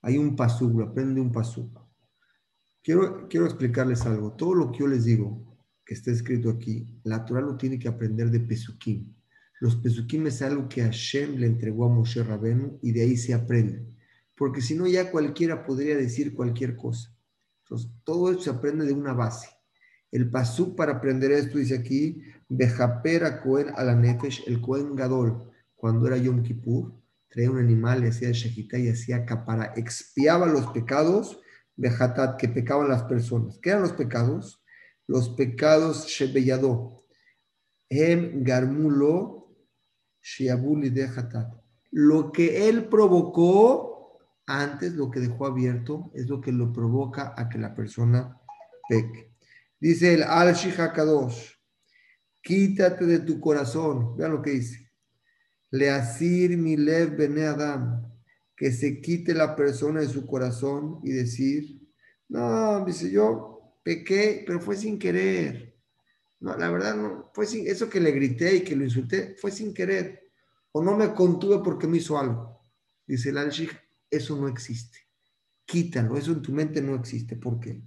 Hay 0.00 0.16
un 0.16 0.34
pasuk, 0.34 0.80
aprende 0.80 1.20
un 1.20 1.30
pasuk. 1.30 1.78
Quiero, 2.82 3.28
quiero 3.28 3.44
explicarles 3.44 4.06
algo. 4.06 4.32
Todo 4.32 4.54
lo 4.54 4.72
que 4.72 4.78
yo 4.78 4.86
les 4.86 5.04
digo, 5.04 5.58
que 5.84 5.92
está 5.92 6.10
escrito 6.10 6.48
aquí, 6.48 6.98
la 7.04 7.22
Torah 7.22 7.42
lo 7.42 7.58
tiene 7.58 7.78
que 7.78 7.86
aprender 7.86 8.30
de 8.30 8.40
Pesukim. 8.40 9.14
Los 9.60 9.76
Pesukim 9.76 10.26
es 10.28 10.40
algo 10.40 10.70
que 10.70 10.80
Hashem 10.80 11.36
le 11.36 11.48
entregó 11.48 11.84
a 11.84 11.90
Moshe 11.90 12.22
Rabenu 12.22 12.78
y 12.80 12.92
de 12.92 13.02
ahí 13.02 13.18
se 13.18 13.34
aprende. 13.34 13.84
Porque 14.34 14.62
si 14.62 14.74
no, 14.74 14.86
ya 14.86 15.10
cualquiera 15.10 15.66
podría 15.66 15.98
decir 15.98 16.32
cualquier 16.32 16.76
cosa. 16.76 17.14
Entonces, 17.64 17.90
todo 18.04 18.30
eso 18.30 18.40
se 18.40 18.48
aprende 18.48 18.86
de 18.86 18.94
una 18.94 19.12
base. 19.12 19.48
El 20.10 20.30
pasuk 20.30 20.74
para 20.74 20.92
aprender 20.92 21.30
esto 21.30 21.58
dice 21.58 21.76
aquí, 21.76 22.22
Bejaper 22.48 23.40
Cohen 23.42 23.68
a 23.76 23.82
el 24.46 24.60
Cohen 24.62 24.96
Gadol, 24.96 25.47
cuando 25.78 26.08
era 26.08 26.16
Yom 26.16 26.42
Kippur, 26.42 26.92
traía 27.28 27.52
un 27.52 27.58
animal, 27.58 28.00
le 28.00 28.08
hacía 28.08 28.32
Shejita 28.32 28.78
y 28.78 28.88
hacía 28.88 29.24
capara, 29.24 29.72
expiaba 29.76 30.46
los 30.46 30.66
pecados, 30.72 31.40
Bejatat, 31.76 32.36
que 32.36 32.48
pecaban 32.48 32.88
las 32.88 33.04
personas. 33.04 33.60
¿Qué 33.62 33.70
eran 33.70 33.82
los 33.82 33.92
pecados? 33.92 34.64
Los 35.06 35.28
pecados 35.30 36.08
Shebeyado, 36.08 37.04
Hem 37.88 38.42
Garmulo, 38.42 39.56
Shiabuli 40.20 40.90
de 40.90 41.08
Lo 41.92 42.32
que 42.32 42.68
él 42.68 42.88
provocó 42.88 44.18
antes, 44.46 44.94
lo 44.94 45.12
que 45.12 45.20
dejó 45.20 45.46
abierto, 45.46 46.10
es 46.12 46.26
lo 46.28 46.40
que 46.40 46.50
lo 46.50 46.72
provoca 46.72 47.34
a 47.36 47.48
que 47.48 47.58
la 47.58 47.72
persona 47.72 48.36
peque. 48.88 49.36
Dice 49.78 50.14
el 50.14 50.24
al 50.24 50.56
Kadosh, 50.92 51.52
quítate 52.42 53.06
de 53.06 53.20
tu 53.20 53.38
corazón. 53.38 54.16
Vean 54.16 54.32
lo 54.32 54.42
que 54.42 54.50
dice. 54.50 54.87
Leasir 55.70 56.56
mi 56.56 56.76
lev 56.76 57.16
bene 57.16 57.44
Adam, 57.44 58.10
que 58.56 58.72
se 58.72 59.00
quite 59.00 59.34
la 59.34 59.54
persona 59.54 60.00
de 60.00 60.08
su 60.08 60.26
corazón 60.26 61.00
y 61.04 61.10
decir, 61.10 61.88
no, 62.28 62.84
dice 62.84 63.10
yo 63.10 63.58
pequé, 63.82 64.44
pero 64.46 64.60
fue 64.60 64.76
sin 64.76 64.98
querer. 64.98 65.76
No, 66.40 66.56
la 66.56 66.70
verdad 66.70 66.94
no, 66.96 67.30
fue 67.32 67.46
sin, 67.46 67.66
eso 67.66 67.88
que 67.88 68.00
le 68.00 68.12
grité 68.12 68.56
y 68.56 68.60
que 68.60 68.76
lo 68.76 68.84
insulté, 68.84 69.34
fue 69.40 69.50
sin 69.50 69.74
querer. 69.74 70.30
O 70.72 70.82
no 70.82 70.96
me 70.96 71.14
contuve 71.14 71.62
porque 71.64 71.86
me 71.86 71.98
hizo 71.98 72.18
algo. 72.18 72.62
Dice 73.06 73.30
el 73.30 73.38
al 73.38 73.50
eso 74.10 74.36
no 74.36 74.48
existe. 74.48 74.98
Quítalo, 75.64 76.16
eso 76.16 76.32
en 76.32 76.42
tu 76.42 76.52
mente 76.52 76.80
no 76.80 76.94
existe. 76.94 77.36
¿Por 77.36 77.58
qué? 77.60 77.82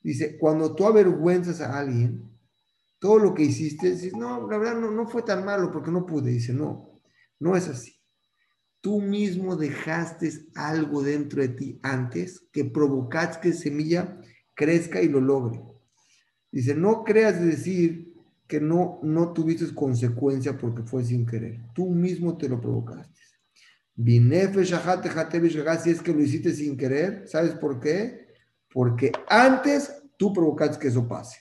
Dice, 0.00 0.38
cuando 0.38 0.74
tú 0.74 0.86
avergüenzas 0.86 1.60
a 1.60 1.78
alguien, 1.78 2.30
todo 2.98 3.18
lo 3.18 3.34
que 3.34 3.42
hiciste, 3.42 3.90
dices, 3.90 4.12
no, 4.14 4.48
la 4.48 4.58
verdad 4.58 4.80
no, 4.80 4.90
no 4.90 5.06
fue 5.08 5.22
tan 5.22 5.44
malo 5.44 5.70
porque 5.70 5.90
no 5.90 6.06
pude. 6.06 6.30
Dice, 6.30 6.52
no, 6.52 6.87
no 7.40 7.56
es 7.56 7.68
así. 7.68 7.94
Tú 8.80 9.00
mismo 9.00 9.56
dejaste 9.56 10.30
algo 10.54 11.02
dentro 11.02 11.42
de 11.42 11.48
ti 11.48 11.78
antes 11.82 12.46
que 12.52 12.64
provocaste 12.64 13.40
que 13.40 13.52
semilla 13.52 14.20
crezca 14.54 15.02
y 15.02 15.08
lo 15.08 15.20
logre. 15.20 15.60
Dice, 16.50 16.74
no 16.74 17.04
creas 17.04 17.40
decir 17.40 18.14
que 18.46 18.60
no, 18.60 19.00
no 19.02 19.32
tuviste 19.32 19.74
consecuencia 19.74 20.56
porque 20.56 20.82
fue 20.82 21.04
sin 21.04 21.26
querer. 21.26 21.60
Tú 21.74 21.90
mismo 21.90 22.36
te 22.36 22.48
lo 22.48 22.60
provocaste. 22.60 23.20
Si 23.96 25.90
es 25.90 26.02
que 26.02 26.14
lo 26.14 26.22
hiciste 26.22 26.54
sin 26.54 26.76
querer, 26.76 27.26
¿sabes 27.26 27.54
por 27.54 27.80
qué? 27.80 28.28
Porque 28.72 29.10
antes 29.28 29.92
tú 30.16 30.32
provocaste 30.32 30.78
que 30.78 30.88
eso 30.88 31.06
pase. 31.06 31.40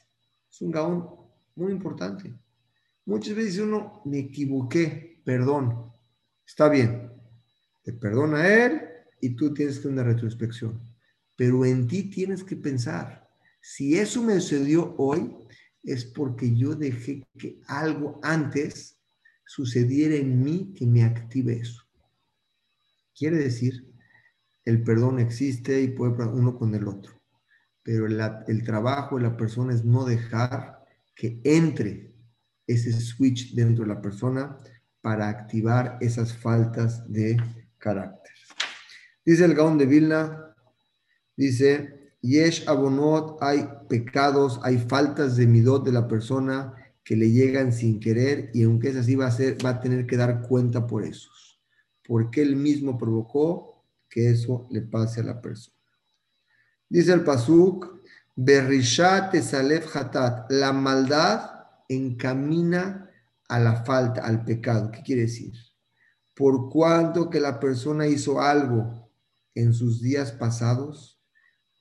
Es 0.51 0.61
un 0.61 0.71
gaón 0.71 1.07
muy 1.55 1.71
importante. 1.71 2.33
Muchas 3.05 3.35
veces 3.35 3.59
uno, 3.59 4.01
me 4.05 4.19
equivoqué, 4.19 5.16
perdón. 5.27 5.91
Está 6.45 6.69
bien. 6.69 7.11
Te 7.83 7.91
perdona 7.91 8.47
él 8.47 8.81
y 9.19 9.35
tú 9.35 9.53
tienes 9.53 9.79
que 9.79 9.89
una 9.89 10.03
retrospección. 10.03 10.81
Pero 11.35 11.65
en 11.65 11.85
ti 11.85 12.03
tienes 12.03 12.45
que 12.45 12.55
pensar, 12.55 13.27
si 13.59 13.97
eso 13.97 14.23
me 14.23 14.39
sucedió 14.39 14.95
hoy, 14.97 15.35
es 15.83 16.05
porque 16.05 16.55
yo 16.55 16.75
dejé 16.75 17.27
que 17.37 17.59
algo 17.67 18.21
antes 18.23 18.97
sucediera 19.45 20.15
en 20.15 20.41
mí 20.41 20.73
que 20.73 20.85
me 20.85 21.03
active 21.03 21.57
eso. 21.57 21.83
Quiere 23.13 23.35
decir, 23.35 23.85
el 24.63 24.81
perdón 24.81 25.19
existe 25.19 25.81
y 25.81 25.89
puede 25.89 26.13
uno 26.23 26.57
con 26.57 26.73
el 26.73 26.87
otro 26.87 27.17
pero 27.87 28.05
el 28.05 28.63
trabajo 28.65 29.15
de 29.15 29.23
la 29.23 29.37
persona 29.37 29.73
es 29.73 29.85
no 29.85 30.03
dejar 30.03 30.83
que 31.15 31.39
entre 31.45 32.13
ese 32.67 32.91
switch 32.91 33.55
dentro 33.55 33.85
de 33.85 33.93
la 33.93 34.01
persona 34.01 34.57
para 35.07 35.29
activar 35.29 35.97
esas 36.01 36.33
faltas 36.33 37.09
de 37.09 37.37
carácter. 37.77 38.33
Dice 39.25 39.45
el 39.45 39.53
Gaón 39.53 39.77
de 39.77 39.85
Vilna, 39.85 40.53
dice, 41.37 42.11
Yesh 42.19 42.67
Abonot, 42.67 43.41
hay 43.41 43.69
pecados, 43.87 44.59
hay 44.63 44.77
faltas 44.77 45.37
de 45.37 45.47
midot 45.47 45.85
de 45.85 45.93
la 45.93 46.09
persona 46.09 46.73
que 47.05 47.15
le 47.15 47.31
llegan 47.31 47.71
sin 47.71 48.01
querer 48.01 48.51
y 48.53 48.63
aunque 48.63 48.89
es 48.89 48.97
así 48.97 49.15
va 49.15 49.27
a, 49.27 49.31
ser, 49.31 49.55
va 49.65 49.69
a 49.69 49.79
tener 49.79 50.05
que 50.05 50.17
dar 50.17 50.41
cuenta 50.41 50.85
por 50.85 51.05
esos, 51.05 51.57
porque 52.05 52.41
él 52.41 52.57
mismo 52.57 52.97
provocó 52.97 53.85
que 54.09 54.31
eso 54.31 54.67
le 54.71 54.81
pase 54.81 55.21
a 55.21 55.23
la 55.23 55.39
persona. 55.39 55.77
Dice 56.89 57.13
el 57.13 57.23
Pasuk, 57.23 58.01
Berishat 58.35 59.33
Salef 59.37 59.95
Hatat, 59.95 60.51
la 60.51 60.73
maldad 60.73 61.49
encamina 61.87 63.06
a 63.47 63.59
la 63.59 63.83
falta, 63.83 64.21
al 64.21 64.43
pecado. 64.43 64.91
¿Qué 64.91 65.01
quiere 65.03 65.21
decir? 65.23 65.53
Por 66.35 66.69
cuanto 66.69 67.29
que 67.29 67.39
la 67.39 67.59
persona 67.59 68.07
hizo 68.07 68.41
algo 68.41 69.09
en 69.55 69.73
sus 69.73 70.01
días 70.01 70.31
pasados, 70.31 71.19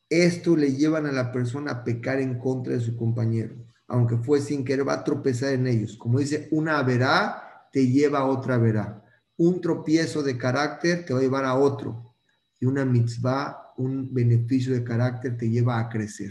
esto 0.08 0.56
le 0.56 0.72
llevan 0.74 1.06
a 1.06 1.12
la 1.12 1.32
persona 1.32 1.72
a 1.72 1.84
pecar 1.84 2.20
en 2.20 2.38
contra 2.38 2.74
de 2.74 2.80
su 2.80 2.96
compañero. 2.96 3.56
Aunque 3.88 4.16
fue 4.16 4.40
sin 4.40 4.64
querer, 4.64 4.86
va 4.88 4.94
a 4.94 5.04
tropezar 5.04 5.52
en 5.52 5.66
ellos. 5.66 5.96
Como 5.96 6.18
dice, 6.18 6.48
una 6.50 6.82
verá 6.82 7.68
te 7.72 7.86
lleva 7.86 8.20
a 8.20 8.26
otra 8.26 8.56
verá. 8.56 9.04
Un 9.36 9.60
tropiezo 9.60 10.22
de 10.22 10.38
carácter 10.38 11.04
te 11.04 11.12
va 11.12 11.18
a 11.18 11.22
llevar 11.22 11.44
a 11.44 11.54
otro. 11.54 12.14
Y 12.58 12.66
una 12.66 12.84
mitzvah 12.84 13.66
un 13.76 14.12
beneficio 14.12 14.72
de 14.72 14.84
carácter 14.84 15.36
te 15.36 15.48
lleva 15.48 15.78
a 15.78 15.88
crecer. 15.88 16.30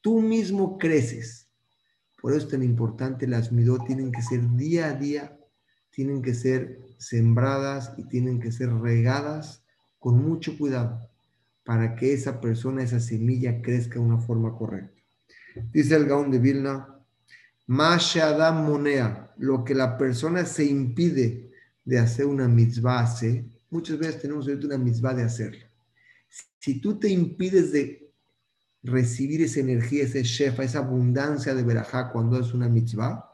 Tú 0.00 0.20
mismo 0.20 0.78
creces. 0.78 1.45
Por 2.20 2.32
eso 2.32 2.46
es 2.46 2.50
tan 2.50 2.62
importante, 2.62 3.26
las 3.26 3.52
midot 3.52 3.86
tienen 3.86 4.10
que 4.10 4.22
ser 4.22 4.40
día 4.56 4.88
a 4.88 4.94
día, 4.94 5.38
tienen 5.90 6.22
que 6.22 6.34
ser 6.34 6.80
sembradas 6.98 7.92
y 7.96 8.04
tienen 8.04 8.40
que 8.40 8.52
ser 8.52 8.72
regadas 8.72 9.62
con 9.98 10.22
mucho 10.26 10.56
cuidado 10.56 11.08
para 11.64 11.96
que 11.96 12.12
esa 12.12 12.40
persona, 12.40 12.82
esa 12.82 13.00
semilla 13.00 13.60
crezca 13.60 13.94
de 13.94 14.00
una 14.00 14.18
forma 14.18 14.56
correcta. 14.56 15.02
Dice 15.72 15.96
el 15.96 16.06
Gaón 16.06 16.30
de 16.30 16.38
Vilna, 16.38 16.96
Adam 17.68 18.66
Monea, 18.66 19.34
lo 19.38 19.64
que 19.64 19.74
la 19.74 19.98
persona 19.98 20.44
se 20.44 20.64
impide 20.64 21.50
de 21.84 21.98
hacer 21.98 22.26
una 22.26 22.48
mitzvah 22.48 23.06
muchas 23.70 23.98
veces 23.98 24.22
tenemos 24.22 24.46
una 24.46 24.78
mitzvah 24.78 25.14
de 25.14 25.24
hacerla. 25.24 25.68
Si 26.60 26.80
tú 26.80 26.98
te 26.98 27.08
impides 27.08 27.72
de 27.72 28.05
recibir 28.86 29.42
esa 29.42 29.60
energía, 29.60 30.04
ese 30.04 30.22
shefa, 30.22 30.64
esa 30.64 30.78
abundancia 30.78 31.54
de 31.54 31.62
verajá 31.62 32.10
cuando 32.10 32.38
es 32.38 32.54
una 32.54 32.68
mitzvah, 32.68 33.30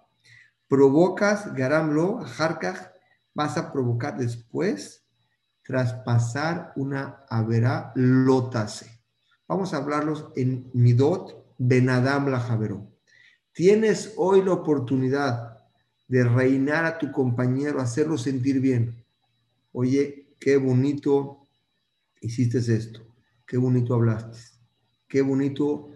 provocas, 0.69 1.55
garamlo, 1.55 2.21
harkach, 2.39 2.91
vas 3.35 3.57
a 3.57 3.73
provocar 3.73 4.19
después 4.19 5.05
traspasar 5.63 6.73
una 6.77 7.25
avera 7.29 7.93
lotase. 7.95 9.01
Vamos 9.47 9.75
a 9.75 9.79
hablarlos 9.79 10.33
en 10.37 10.71
midot 10.73 11.55
benadam 11.59 12.29
la 12.29 12.41
javeró. 12.41 12.91
Tienes 13.53 14.15
hoy 14.17 14.43
la 14.43 14.53
oportunidad 14.53 15.59
de 16.09 16.25
reinar 16.25 16.85
a 16.85 16.99
tu 16.99 17.13
compañero, 17.13 17.81
hacerlo 17.81 18.19
sentir 18.19 18.61
bien. 18.61 19.05
Oye, 19.73 20.35
qué 20.41 20.57
bonito 20.57 21.47
hiciste 22.21 22.59
esto 22.59 23.13
qué 23.53 23.59
bonito 23.59 23.95
hablaste, 23.95 24.39
qué 25.13 25.21
bonito 25.21 25.91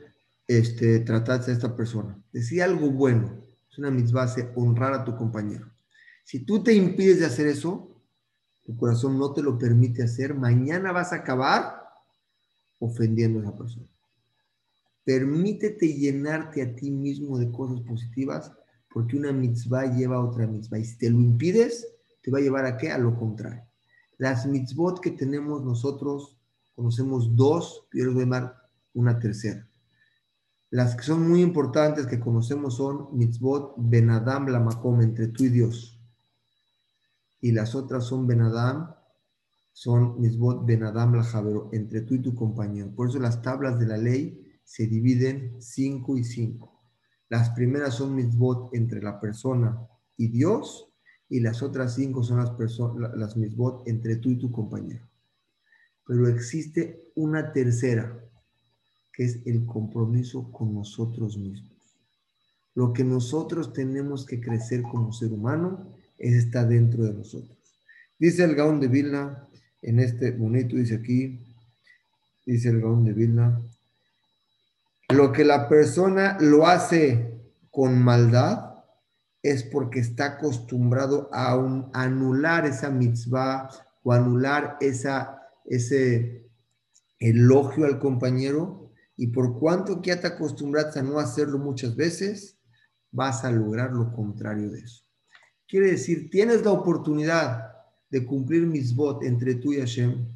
este, 0.46 1.00
trataste 1.00 1.50
a 1.50 1.54
esta 1.54 1.74
persona. 1.74 2.22
Decía 2.34 2.66
algo 2.66 2.90
bueno, 2.90 3.40
es 3.70 3.78
una 3.78 3.90
misma 3.90 4.26
honrar 4.54 4.92
a 4.92 5.04
tu 5.06 5.16
compañero. 5.16 5.72
Si 6.22 6.40
tú 6.40 6.62
te 6.62 6.74
impides 6.74 7.20
de 7.20 7.24
hacer 7.24 7.46
eso, 7.46 7.98
tu 8.62 8.76
corazón 8.76 9.18
no 9.18 9.32
te 9.32 9.40
lo 9.40 9.58
permite 9.58 10.02
hacer, 10.02 10.34
mañana 10.34 10.92
vas 10.92 11.14
a 11.14 11.16
acabar 11.16 11.82
ofendiendo 12.78 13.38
a 13.38 13.44
esa 13.44 13.56
persona. 13.56 13.86
Permítete 15.02 15.94
llenarte 15.94 16.60
a 16.60 16.74
ti 16.74 16.90
mismo 16.90 17.38
de 17.38 17.50
cosas 17.50 17.80
positivas, 17.80 18.52
porque 18.92 19.16
una 19.16 19.32
mitzvah 19.32 19.96
lleva 19.96 20.16
a 20.16 20.24
otra 20.26 20.46
mitzvah. 20.46 20.78
Y 20.78 20.84
si 20.84 20.98
te 20.98 21.08
lo 21.08 21.18
impides, 21.18 21.88
te 22.20 22.30
va 22.30 22.36
a 22.36 22.42
llevar 22.42 22.66
a 22.66 22.76
qué? 22.76 22.90
A 22.90 22.98
lo 22.98 23.16
contrario. 23.18 23.62
Las 24.18 24.44
mitzvot 24.44 25.00
que 25.00 25.12
tenemos 25.12 25.64
nosotros 25.64 26.36
conocemos 26.74 27.34
dos, 27.34 27.86
quiero 27.90 28.12
llamar 28.12 28.65
una 28.96 29.18
tercera. 29.18 29.68
Las 30.70 30.96
que 30.96 31.04
son 31.04 31.28
muy 31.28 31.42
importantes 31.42 32.06
que 32.06 32.18
conocemos 32.18 32.76
son 32.76 33.16
mitzvot 33.16 33.74
benadam 33.78 34.48
la 34.48 34.58
makom, 34.58 35.00
entre 35.00 35.28
tú 35.28 35.44
y 35.44 35.48
Dios. 35.48 36.00
Y 37.40 37.52
las 37.52 37.74
otras 37.74 38.04
son 38.04 38.26
benadam, 38.26 38.92
son 39.72 40.20
mitzvot 40.20 40.66
benadam 40.66 41.14
la 41.14 41.22
javero, 41.22 41.70
entre 41.72 42.00
tú 42.00 42.14
y 42.14 42.22
tu 42.22 42.34
compañero. 42.34 42.90
Por 42.94 43.08
eso 43.08 43.20
las 43.20 43.42
tablas 43.42 43.78
de 43.78 43.86
la 43.86 43.96
ley 43.96 44.58
se 44.64 44.86
dividen 44.86 45.56
cinco 45.60 46.16
y 46.16 46.24
cinco. 46.24 46.82
Las 47.28 47.50
primeras 47.50 47.94
son 47.94 48.14
mitzvot 48.14 48.74
entre 48.74 49.00
la 49.02 49.20
persona 49.20 49.78
y 50.16 50.28
Dios, 50.28 50.92
y 51.28 51.40
las 51.40 51.62
otras 51.62 51.94
cinco 51.94 52.22
son 52.22 52.38
las, 52.38 52.52
las 53.16 53.36
mitzvot 53.36 53.86
entre 53.86 54.16
tú 54.16 54.30
y 54.30 54.38
tu 54.38 54.50
compañero 54.50 55.06
pero 56.06 56.28
existe 56.28 57.10
una 57.16 57.52
tercera, 57.52 58.24
que 59.16 59.24
es 59.24 59.38
el 59.46 59.64
compromiso 59.64 60.52
con 60.52 60.74
nosotros 60.74 61.38
mismos. 61.38 61.72
Lo 62.74 62.92
que 62.92 63.02
nosotros 63.02 63.72
tenemos 63.72 64.26
que 64.26 64.38
crecer 64.38 64.82
como 64.82 65.10
ser 65.10 65.32
humano 65.32 65.96
está 66.18 66.66
dentro 66.66 67.02
de 67.04 67.14
nosotros. 67.14 67.56
Dice 68.18 68.44
el 68.44 68.54
Gaón 68.54 68.78
de 68.78 68.88
Vilna, 68.88 69.48
en 69.80 70.00
este 70.00 70.32
bonito, 70.32 70.76
dice 70.76 70.96
aquí, 70.96 71.40
dice 72.44 72.68
el 72.68 72.82
Gaón 72.82 73.04
de 73.04 73.14
Vilna, 73.14 73.58
lo 75.08 75.32
que 75.32 75.44
la 75.44 75.66
persona 75.66 76.36
lo 76.38 76.66
hace 76.66 77.40
con 77.70 78.02
maldad 78.02 78.74
es 79.42 79.62
porque 79.62 80.00
está 80.00 80.26
acostumbrado 80.26 81.30
a 81.32 81.54
anular 81.94 82.66
esa 82.66 82.90
mitzvah 82.90 83.70
o 84.02 84.12
anular 84.12 84.76
ese 84.80 86.50
elogio 87.18 87.86
al 87.86 87.98
compañero 87.98 88.85
Y 89.16 89.28
por 89.28 89.58
cuanto 89.58 90.00
que 90.00 90.08
ya 90.08 90.20
te 90.20 90.26
acostumbras 90.26 90.96
a 90.96 91.02
no 91.02 91.18
hacerlo 91.18 91.58
muchas 91.58 91.96
veces, 91.96 92.58
vas 93.10 93.44
a 93.44 93.50
lograr 93.50 93.92
lo 93.92 94.12
contrario 94.12 94.70
de 94.70 94.80
eso. 94.80 95.04
Quiere 95.66 95.92
decir, 95.92 96.30
tienes 96.30 96.64
la 96.64 96.72
oportunidad 96.72 97.72
de 98.10 98.24
cumplir 98.24 98.66
mis 98.66 98.94
votos 98.94 99.26
entre 99.26 99.54
tú 99.56 99.72
y 99.72 99.78
Hashem, 99.78 100.28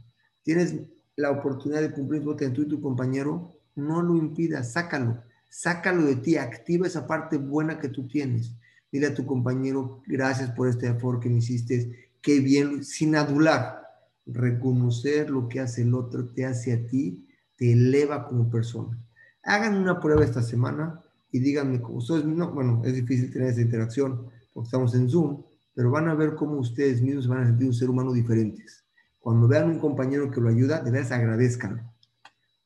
tienes 0.43 0.75
la 1.17 1.31
oportunidad 1.31 1.83
de 1.83 1.93
cumplir 1.93 2.23
votos 2.23 2.43
entre 2.43 2.65
tú 2.65 2.69
y 2.69 2.71
tu 2.71 2.81
compañero, 2.81 3.53
no 3.77 4.03
lo 4.03 4.17
impidas, 4.17 4.73
sácalo, 4.73 5.23
sácalo 5.49 6.05
de 6.05 6.17
ti, 6.17 6.37
activa 6.37 6.87
esa 6.87 7.07
parte 7.07 7.37
buena 7.37 7.79
que 7.79 7.89
tú 7.89 8.09
tienes. 8.09 8.55
Dile 8.91 9.09
a 9.09 9.15
tu 9.15 9.25
compañero, 9.25 10.03
gracias 10.07 10.51
por 10.51 10.69
este 10.69 10.89
esfuerzo 10.89 11.21
que 11.21 11.29
me 11.29 11.39
hiciste, 11.39 12.11
qué 12.21 12.41
bien, 12.41 12.83
sin 12.83 13.15
adular, 13.15 13.83
reconocer 14.27 15.31
lo 15.31 15.49
que 15.49 15.61
hace 15.61 15.83
el 15.83 15.95
otro 15.95 16.27
te 16.27 16.45
hace 16.45 16.73
a 16.73 16.87
ti, 16.87 17.29
te 17.61 17.73
eleva 17.73 18.27
como 18.27 18.49
persona. 18.49 18.99
Hagan 19.43 19.77
una 19.77 20.01
prueba 20.01 20.25
esta 20.25 20.43
semana 20.43 21.03
y 21.31 21.41
díganme 21.41 21.83
cómo 21.83 21.99
ustedes, 21.99 22.25
no, 22.25 22.51
bueno, 22.53 22.81
es 22.87 22.95
difícil 22.95 23.31
tener 23.31 23.49
esa 23.49 23.61
interacción 23.61 24.31
porque 24.55 24.69
estamos 24.69 24.95
en 24.95 25.11
Zoom, 25.11 25.43
pero 25.75 25.91
van 25.91 26.09
a 26.09 26.15
ver 26.15 26.37
cómo 26.37 26.55
ustedes 26.57 27.03
mismos 27.03 27.29
van 27.29 27.43
a 27.43 27.47
sentir 27.47 27.67
un 27.67 27.75
ser 27.75 27.91
humano 27.91 28.15
diferentes. 28.15 28.83
Cuando 29.19 29.47
vean 29.47 29.69
un 29.69 29.79
compañero 29.79 30.31
que 30.31 30.41
lo 30.41 30.49
ayuda, 30.49 30.81
de 30.81 30.91
veras 30.91 31.13
agradezcan. 31.13 31.93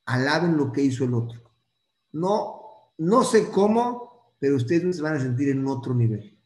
Alaben 0.07 0.57
lo 0.57 0.71
que 0.71 0.83
hizo 0.83 1.03
el 1.03 1.15
otro. 1.15 1.41
No, 2.13 2.61
no 2.97 3.25
sé 3.25 3.51
cómo, 3.51 4.33
pero 4.39 4.55
ustedes 4.55 4.95
se 4.95 5.03
van 5.03 5.17
a 5.17 5.21
sentir 5.21 5.49
en 5.49 5.67
otro 5.67 5.93
nivel. 5.93 6.39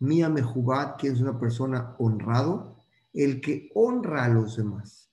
Mía 0.00 0.28
Mejubad, 0.28 0.96
que 0.96 1.06
es 1.06 1.20
una 1.20 1.38
persona 1.38 1.94
honrado, 2.00 2.76
el 3.12 3.40
que 3.40 3.70
honra 3.76 4.24
a 4.24 4.28
los 4.28 4.56
demás. 4.56 5.07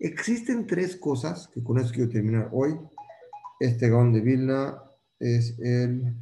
Existen 0.00 0.66
tres 0.66 0.96
cosas, 0.96 1.48
que 1.48 1.62
con 1.62 1.78
eso 1.78 1.92
quiero 1.92 2.10
terminar 2.10 2.48
hoy. 2.52 2.74
Este 3.60 3.90
Gaón 3.90 4.14
de 4.14 4.22
Vilna 4.22 4.82
es 5.18 5.58
el 5.60 6.16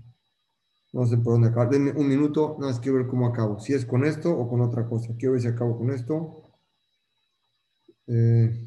no 0.93 1.07
sé 1.07 1.17
por 1.19 1.35
dónde 1.35 1.49
acabar. 1.49 1.71
Denme 1.71 1.93
un 1.93 2.09
minuto, 2.09 2.57
nada 2.59 2.73
más 2.73 2.81
quiero 2.81 2.99
ver 2.99 3.07
cómo 3.07 3.29
acabo. 3.29 3.61
Si 3.61 3.73
es 3.73 3.87
con 3.87 4.05
esto 4.05 4.31
o 4.37 4.49
con 4.49 4.61
otra 4.63 4.87
cosa. 4.87 5.15
Quiero 5.17 5.35
ver 5.35 5.43
si 5.43 5.49
acabo 5.49 5.79
con 5.79 5.93
esto. 5.93 6.43
Eh, 8.09 8.67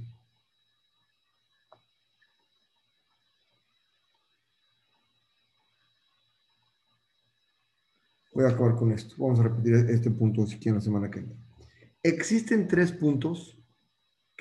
voy 8.33 8.45
a 8.45 8.49
acabar 8.49 8.75
con 8.75 8.93
esto. 8.93 9.15
Vamos 9.17 9.39
a 9.41 9.43
repetir 9.43 9.73
este 9.89 10.11
punto 10.11 10.45
si 10.45 10.57
quieren 10.57 10.75
la 10.75 10.81
semana 10.81 11.11
que 11.11 11.19
viene. 11.19 11.35
Existen 12.01 12.67
tres 12.67 12.93
puntos 12.93 13.60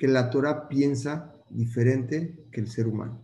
que 0.01 0.07
la 0.07 0.31
Torah 0.31 0.67
piensa 0.67 1.31
diferente 1.47 2.47
que 2.51 2.59
el 2.59 2.67
ser 2.71 2.87
humano. 2.87 3.21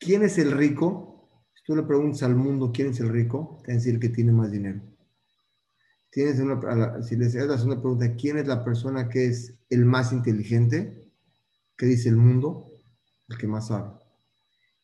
¿Quién 0.00 0.24
es 0.24 0.36
el 0.38 0.50
rico? 0.50 1.46
tú 1.64 1.76
le 1.76 1.84
preguntas 1.84 2.24
al 2.24 2.34
mundo 2.34 2.72
quién 2.74 2.88
es 2.88 2.98
el 2.98 3.08
rico, 3.08 3.62
te 3.64 3.72
el 3.72 4.00
que 4.00 4.08
tiene 4.08 4.32
más 4.32 4.50
dinero. 4.50 4.82
Si 6.10 6.22
le 6.22 6.30
haces 6.30 6.40
una 7.64 7.80
pregunta, 7.80 8.16
¿quién 8.16 8.38
es 8.38 8.48
la 8.48 8.64
persona 8.64 9.08
que 9.08 9.26
es 9.26 9.54
el 9.70 9.84
más 9.84 10.12
inteligente? 10.12 11.08
¿Qué 11.78 11.86
dice 11.86 12.08
el 12.08 12.16
mundo? 12.16 12.66
El 13.28 13.38
que 13.38 13.46
más 13.46 13.68
sabe. 13.68 13.92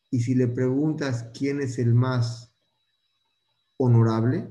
Y 0.09 0.21
si 0.21 0.37
le 0.37 0.47
preguntas 0.47 1.33
quién 1.37 1.61
es 1.61 1.81
el 1.81 1.97
más 1.97 2.55
honorable, 3.77 4.49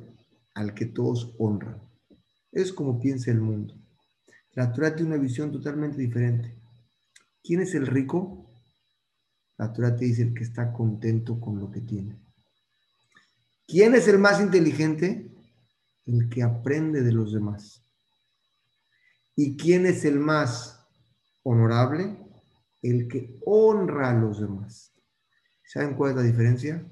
al 0.54 0.74
que 0.74 0.86
todos 0.86 1.34
honran. 1.40 1.82
Es 2.52 2.74
como 2.74 3.00
piensa 3.00 3.32
el 3.32 3.40
mundo. 3.40 3.79
La 4.54 4.72
Torah 4.72 4.96
tiene 4.96 5.14
una 5.14 5.22
visión 5.22 5.52
totalmente 5.52 5.98
diferente. 5.98 6.56
¿Quién 7.44 7.62
es 7.62 7.74
el 7.76 7.88
rico? 7.88 8.50
La 9.58 9.72
Torah 9.72 9.96
te 9.96 10.06
dice 10.06 10.24
el 10.24 10.34
que 10.34 10.44
está 10.44 10.72
contento 10.74 11.40
con 11.40 11.60
lo 11.60 11.70
que 11.70 11.82
tiene. 11.82 12.18
¿Quién 13.68 13.94
es 13.94 14.08
el 14.08 14.18
más 14.18 14.42
inteligente? 14.42 15.30
El 16.06 16.30
que 16.30 16.42
aprende 16.42 17.02
de 17.02 17.12
los 17.12 17.34
demás. 17.34 17.84
¿Y 19.36 19.56
quién 19.56 19.86
es 19.86 20.06
el 20.06 20.20
más 20.20 20.86
honorable? 21.44 22.18
El 22.82 23.08
que 23.08 23.38
honra 23.46 24.10
a 24.10 24.14
los 24.14 24.42
demás. 24.42 24.92
¿Saben 25.64 25.94
cuál 25.94 26.12
es 26.12 26.18
la 26.18 26.24
diferencia 26.24 26.84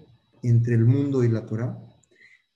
entre 0.43 0.76
el 0.76 0.86
mundo 0.86 1.24
y 1.24 1.30
la 1.30 1.45
Torah? 1.45 1.87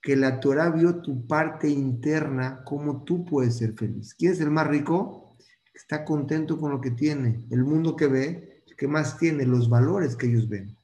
Que 0.02 0.16
la 0.16 0.40
Torah 0.40 0.70
vio 0.70 0.96
tu 0.96 1.26
parte 1.26 1.68
interna, 1.68 2.62
cómo 2.64 3.04
tú 3.04 3.24
puedes 3.24 3.56
ser 3.56 3.74
feliz. 3.74 4.14
¿Quién 4.14 4.32
es 4.32 4.40
el 4.40 4.50
más 4.50 4.66
rico? 4.66 5.36
Está 5.72 6.04
contento 6.04 6.58
con 6.58 6.72
lo 6.72 6.80
que 6.80 6.90
tiene. 6.90 7.46
El 7.50 7.64
mundo 7.64 7.96
que 7.96 8.08
ve 8.08 8.52
que 8.82 8.88
más 8.88 9.16
tiene, 9.16 9.46
los 9.46 9.68
valores 9.68 10.16
que 10.16 10.26
ellos 10.26 10.48
ven. 10.48 10.76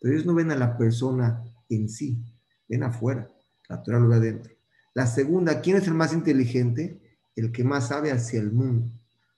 Pero 0.00 0.14
ellos 0.14 0.24
no 0.24 0.32
ven 0.32 0.50
a 0.52 0.56
la 0.56 0.78
persona 0.78 1.44
en 1.68 1.86
sí, 1.86 2.16
ven 2.66 2.82
afuera, 2.82 3.30
la 3.68 3.82
Torah 3.82 3.98
lo 3.98 4.08
ve 4.08 4.16
adentro. 4.16 4.54
La 4.94 5.06
segunda, 5.06 5.60
¿quién 5.60 5.76
es 5.76 5.86
el 5.86 5.92
más 5.92 6.14
inteligente? 6.14 7.18
El 7.36 7.52
que 7.52 7.62
más 7.62 7.88
sabe 7.88 8.10
hacia 8.10 8.40
el 8.40 8.52
mundo. 8.52 8.90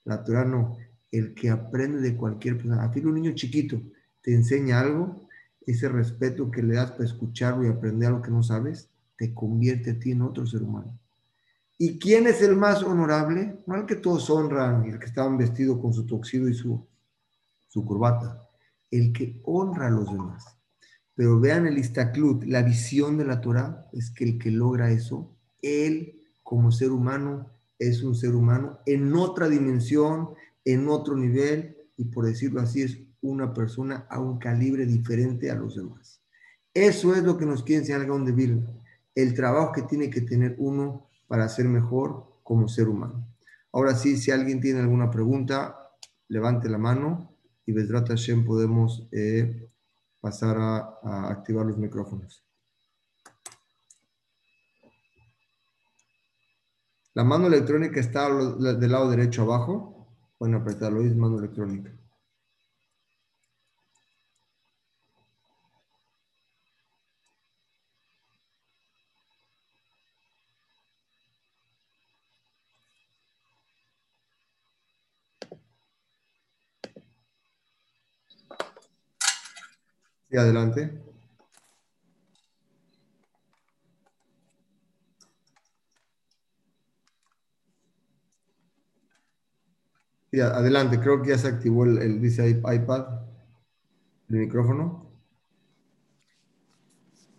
La 0.04 0.22
Torah 0.22 0.44
no, 0.44 0.78
el 1.10 1.34
que 1.34 1.50
aprende 1.50 2.00
de 2.00 2.16
cualquier 2.16 2.54
persona. 2.54 2.84
A 2.84 2.90
ti 2.92 3.00
un 3.00 3.14
niño 3.14 3.32
chiquito 3.32 3.82
te 4.22 4.32
enseña 4.32 4.78
algo, 4.78 5.26
ese 5.66 5.88
respeto 5.88 6.52
que 6.52 6.62
le 6.62 6.74
das 6.74 6.92
para 6.92 7.06
escucharlo 7.06 7.64
y 7.64 7.68
aprender 7.68 8.10
algo 8.10 8.22
que 8.22 8.30
no 8.30 8.44
sabes, 8.44 8.90
te 9.16 9.32
convierte 9.32 9.92
a 9.92 9.98
ti 9.98 10.12
en 10.12 10.22
otro 10.22 10.46
ser 10.46 10.62
humano. 10.62 10.98
¿Y 11.78 11.98
quién 11.98 12.26
es 12.26 12.40
el 12.42 12.56
más 12.56 12.82
honorable? 12.82 13.58
No 13.66 13.76
el 13.76 13.86
que 13.86 13.96
todos 13.96 14.30
honran 14.30 14.84
el 14.84 14.98
que 14.98 15.06
estaban 15.06 15.36
vestido 15.36 15.80
con 15.80 15.92
su 15.92 16.06
toxido 16.06 16.48
y 16.48 16.54
su 16.54 16.86
su 17.74 17.84
corbata, 17.84 18.48
el 18.92 19.12
que 19.12 19.40
honra 19.42 19.88
a 19.88 19.90
los 19.90 20.06
demás. 20.06 20.44
Pero 21.16 21.40
vean 21.40 21.66
el 21.66 21.76
Istaklut, 21.76 22.44
la 22.44 22.62
visión 22.62 23.18
de 23.18 23.24
la 23.24 23.40
Torah 23.40 23.88
es 23.92 24.12
que 24.12 24.22
el 24.22 24.38
que 24.38 24.52
logra 24.52 24.92
eso, 24.92 25.36
él 25.60 26.20
como 26.44 26.70
ser 26.70 26.92
humano 26.92 27.50
es 27.76 28.04
un 28.04 28.14
ser 28.14 28.36
humano 28.36 28.78
en 28.86 29.12
otra 29.16 29.48
dimensión, 29.48 30.34
en 30.64 30.88
otro 30.88 31.16
nivel, 31.16 31.76
y 31.96 32.04
por 32.04 32.26
decirlo 32.26 32.60
así, 32.60 32.82
es 32.82 32.96
una 33.22 33.52
persona 33.52 34.06
a 34.08 34.20
un 34.20 34.38
calibre 34.38 34.86
diferente 34.86 35.50
a 35.50 35.56
los 35.56 35.74
demás. 35.74 36.20
Eso 36.72 37.12
es 37.16 37.24
lo 37.24 37.36
que 37.36 37.44
nos 37.44 37.64
quiere 37.64 37.80
enseñar 37.80 38.06
Gaon 38.06 38.24
de 38.24 38.32
Vilna, 38.32 38.70
el 39.14 39.34
trabajo 39.34 39.72
que 39.72 39.82
tiene 39.82 40.10
que 40.10 40.20
tener 40.20 40.56
uno 40.58 41.08
para 41.26 41.48
ser 41.48 41.66
mejor 41.66 42.40
como 42.42 42.68
ser 42.68 42.88
humano. 42.88 43.26
Ahora 43.72 43.94
sí, 43.94 44.16
si 44.16 44.30
alguien 44.30 44.60
tiene 44.60 44.80
alguna 44.80 45.10
pregunta, 45.10 45.90
levante 46.28 46.68
la 46.68 46.78
mano 46.78 47.34
y 47.66 47.72
Besrat 47.72 48.08
Hashem 48.08 48.44
podemos 48.44 49.08
eh, 49.12 49.68
pasar 50.20 50.56
a, 50.58 51.30
activar 51.30 51.66
los 51.66 51.78
micrófonos. 51.78 52.44
La 57.14 57.24
mano 57.24 57.46
electrónica 57.46 58.00
está 58.00 58.28
del 58.28 58.90
lado 58.90 59.08
derecho 59.08 59.42
abajo. 59.42 60.08
Pueden 60.36 60.56
apretarlo, 60.56 61.02
es 61.02 61.14
mano 61.14 61.38
electrónica. 61.38 61.92
Adelante. 80.36 81.04
adelante, 90.42 90.98
creo 90.98 91.22
que 91.22 91.30
ya 91.30 91.38
se 91.38 91.46
activó 91.46 91.84
el, 91.84 92.20
dice 92.20 92.50
iPad, 92.50 93.20
el 94.28 94.36
micrófono. 94.36 95.06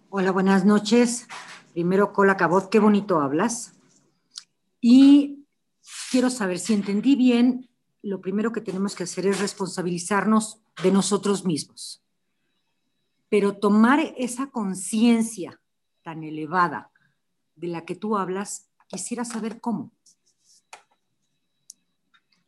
Hola, 0.10 0.32
buenas 0.32 0.64
noches. 0.64 1.28
Primero, 1.74 2.14
Cola 2.14 2.38
Cabot, 2.38 2.70
qué 2.70 2.80
bonito 2.80 3.20
hablas. 3.20 3.74
Y 4.80 5.46
quiero 6.10 6.30
saber 6.30 6.60
si 6.60 6.74
entendí 6.74 7.18
bien, 7.18 7.70
lo 8.02 8.22
primero 8.22 8.54
que 8.54 8.62
tenemos 8.62 8.96
que 8.96 9.04
hacer 9.04 9.26
es 9.28 9.42
responsabilizarnos 9.42 10.62
de 10.82 10.92
nosotros 10.92 11.44
mismos 11.44 12.05
pero 13.36 13.58
tomar 13.58 14.00
esa 14.16 14.50
conciencia 14.50 15.60
tan 16.04 16.24
elevada 16.24 16.90
de 17.54 17.68
la 17.68 17.84
que 17.84 17.94
tú 17.94 18.16
hablas, 18.16 18.70
quisiera 18.88 19.26
saber 19.26 19.60
cómo. 19.60 19.92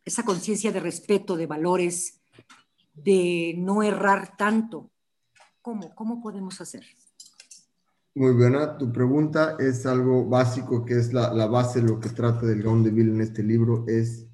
Esa 0.06 0.24
conciencia 0.24 0.72
de 0.72 0.80
respeto, 0.80 1.36
de 1.36 1.46
valores, 1.46 2.22
de 2.94 3.54
no 3.58 3.84
errar 3.84 4.38
tanto. 4.38 4.90
¿Cómo? 5.62 5.94
¿Cómo 5.94 6.22
podemos 6.22 6.62
hacer? 6.62 6.86
Muy 8.16 8.32
buena. 8.32 8.78
Tu 8.78 8.90
pregunta 8.90 9.58
es 9.60 9.86
algo 9.86 10.24
básico, 10.24 10.86
que 10.86 10.94
es 10.94 11.12
la, 11.12 11.48
base 11.48 11.82
de 11.82 11.90
lo 11.90 12.00
que 12.00 12.08
trata 12.08 12.46
del 12.46 12.64
Gaon 12.64 12.84
de 12.84 12.92
en 12.92 13.20
este 13.20 13.44
libro. 13.44 13.84
Es, 13.90 14.26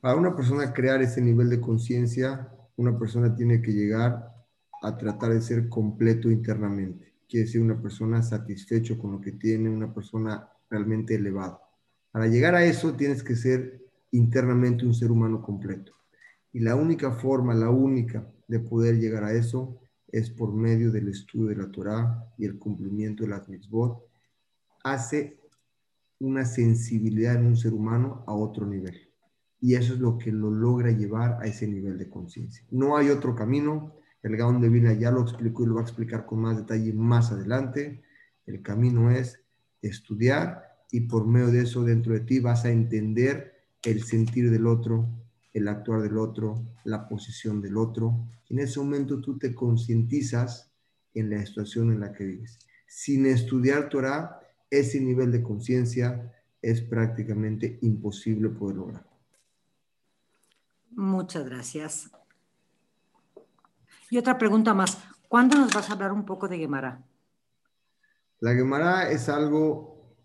para 0.00 0.14
una 0.14 0.36
persona 0.36 0.72
crear 0.72 1.02
ese 1.02 1.20
nivel 1.20 1.50
de 1.50 1.60
conciencia, 1.60 2.48
una 2.76 2.96
persona 2.96 3.34
tiene 3.34 3.60
que 3.60 3.72
llegar 3.72 4.33
a 4.82 4.96
tratar 4.96 5.32
de 5.32 5.40
ser 5.40 5.68
completo 5.68 6.30
internamente. 6.30 7.14
Quiere 7.28 7.46
decir 7.46 7.60
una 7.60 7.80
persona 7.80 8.22
satisfecho 8.22 8.98
con 8.98 9.12
lo 9.12 9.20
que 9.20 9.32
tiene, 9.32 9.70
una 9.70 9.92
persona 9.92 10.48
realmente 10.70 11.14
elevada. 11.14 11.60
Para 12.10 12.26
llegar 12.26 12.54
a 12.54 12.64
eso 12.64 12.94
tienes 12.94 13.22
que 13.22 13.36
ser 13.36 13.82
internamente 14.12 14.86
un 14.86 14.94
ser 14.94 15.10
humano 15.10 15.42
completo. 15.42 15.92
Y 16.52 16.60
la 16.60 16.76
única 16.76 17.10
forma, 17.12 17.54
la 17.54 17.70
única 17.70 18.30
de 18.46 18.60
poder 18.60 18.98
llegar 18.98 19.24
a 19.24 19.32
eso 19.32 19.80
es 20.08 20.30
por 20.30 20.52
medio 20.54 20.92
del 20.92 21.08
estudio 21.08 21.48
de 21.48 21.56
la 21.56 21.70
Torah 21.72 22.32
y 22.38 22.44
el 22.44 22.58
cumplimiento 22.58 23.24
de 23.24 23.30
las 23.30 23.48
mitzvot. 23.48 24.04
Hace 24.84 25.40
una 26.20 26.44
sensibilidad 26.44 27.34
en 27.34 27.46
un 27.46 27.56
ser 27.56 27.74
humano 27.74 28.22
a 28.26 28.34
otro 28.34 28.66
nivel. 28.66 29.10
Y 29.60 29.74
eso 29.74 29.94
es 29.94 29.98
lo 29.98 30.16
que 30.18 30.30
lo 30.30 30.50
logra 30.50 30.92
llevar 30.92 31.38
a 31.42 31.46
ese 31.46 31.66
nivel 31.66 31.98
de 31.98 32.08
conciencia. 32.08 32.64
No 32.70 32.96
hay 32.96 33.08
otro 33.08 33.34
camino. 33.34 33.96
El 34.24 34.38
Gaón 34.38 34.62
de 34.62 34.70
Vilna 34.70 34.94
ya 34.94 35.10
lo 35.10 35.20
explicó 35.20 35.62
y 35.62 35.66
lo 35.66 35.74
va 35.74 35.82
a 35.82 35.84
explicar 35.84 36.24
con 36.24 36.40
más 36.40 36.56
detalle 36.56 36.94
más 36.94 37.30
adelante. 37.30 38.02
El 38.46 38.62
camino 38.62 39.10
es 39.10 39.38
estudiar 39.82 40.78
y 40.90 41.02
por 41.02 41.26
medio 41.26 41.48
de 41.48 41.60
eso 41.60 41.84
dentro 41.84 42.14
de 42.14 42.20
ti 42.20 42.40
vas 42.40 42.64
a 42.64 42.70
entender 42.70 43.52
el 43.82 44.02
sentir 44.02 44.50
del 44.50 44.66
otro, 44.66 45.06
el 45.52 45.68
actuar 45.68 46.00
del 46.00 46.16
otro, 46.16 46.64
la 46.84 47.06
posición 47.06 47.60
del 47.60 47.76
otro. 47.76 48.16
En 48.48 48.60
ese 48.60 48.80
momento 48.80 49.20
tú 49.20 49.36
te 49.36 49.54
concientizas 49.54 50.72
en 51.12 51.28
la 51.28 51.44
situación 51.44 51.92
en 51.92 52.00
la 52.00 52.12
que 52.14 52.24
vives. 52.24 52.58
Sin 52.86 53.26
estudiar 53.26 53.90
Torah, 53.90 54.40
ese 54.70 55.02
nivel 55.02 55.32
de 55.32 55.42
conciencia 55.42 56.32
es 56.62 56.80
prácticamente 56.80 57.78
imposible 57.82 58.48
poder 58.48 58.76
lograr. 58.76 59.06
Muchas 60.92 61.44
gracias. 61.44 62.10
Y 64.10 64.18
otra 64.18 64.38
pregunta 64.38 64.74
más. 64.74 64.98
¿Cuándo 65.28 65.56
nos 65.56 65.72
vas 65.72 65.90
a 65.90 65.94
hablar 65.94 66.12
un 66.12 66.24
poco 66.24 66.48
de 66.48 66.58
Gemara? 66.58 67.02
La 68.40 68.54
Gemara 68.54 69.10
es 69.10 69.28
algo, 69.28 70.16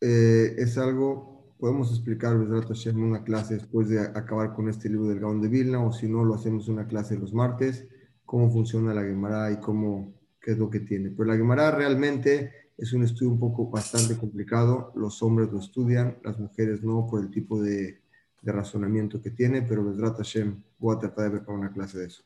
eh, 0.00 0.54
es 0.58 0.76
algo, 0.78 1.54
podemos 1.58 1.90
explicar 1.90 2.32
en 2.34 3.02
una 3.02 3.22
clase 3.22 3.54
después 3.54 3.88
de 3.88 4.00
acabar 4.00 4.52
con 4.52 4.68
este 4.68 4.88
libro 4.88 5.08
del 5.08 5.20
Gaón 5.20 5.40
de 5.40 5.48
Vilna, 5.48 5.84
o 5.84 5.92
si 5.92 6.08
no, 6.08 6.24
lo 6.24 6.34
hacemos 6.34 6.68
una 6.68 6.86
clase 6.86 7.16
los 7.16 7.32
martes, 7.32 7.86
cómo 8.24 8.50
funciona 8.50 8.94
la 8.94 9.02
Gemara 9.02 9.52
y 9.52 9.60
cómo, 9.60 10.12
qué 10.40 10.52
es 10.52 10.58
lo 10.58 10.70
que 10.70 10.80
tiene. 10.80 11.10
Pero 11.10 11.24
la 11.24 11.36
Gemara 11.36 11.70
realmente 11.70 12.52
es 12.76 12.92
un 12.92 13.04
estudio 13.04 13.30
un 13.30 13.38
poco 13.38 13.70
bastante 13.70 14.16
complicado. 14.16 14.92
Los 14.96 15.22
hombres 15.22 15.52
lo 15.52 15.60
estudian, 15.60 16.18
las 16.24 16.38
mujeres 16.38 16.82
no, 16.82 17.06
por 17.08 17.20
el 17.20 17.30
tipo 17.30 17.62
de, 17.62 18.00
razonamiento 18.44 19.22
que 19.22 19.30
tiene, 19.30 19.62
pero 19.62 19.84
Besrat 19.84 20.16
Hashem 20.16 20.60
voy 20.80 20.96
a 20.96 20.98
tratar 20.98 21.26
de 21.26 21.30
ver 21.30 21.44
para 21.44 21.58
una 21.58 21.72
clase 21.72 21.98
de 21.98 22.06
eso. 22.06 22.24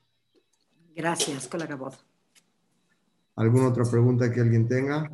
Gracias, 0.96 1.46
Colagabot. 1.46 1.94
¿Alguna 3.34 3.68
otra 3.68 3.84
pregunta 3.84 4.32
que 4.32 4.40
alguien 4.40 4.66
tenga? 4.66 5.06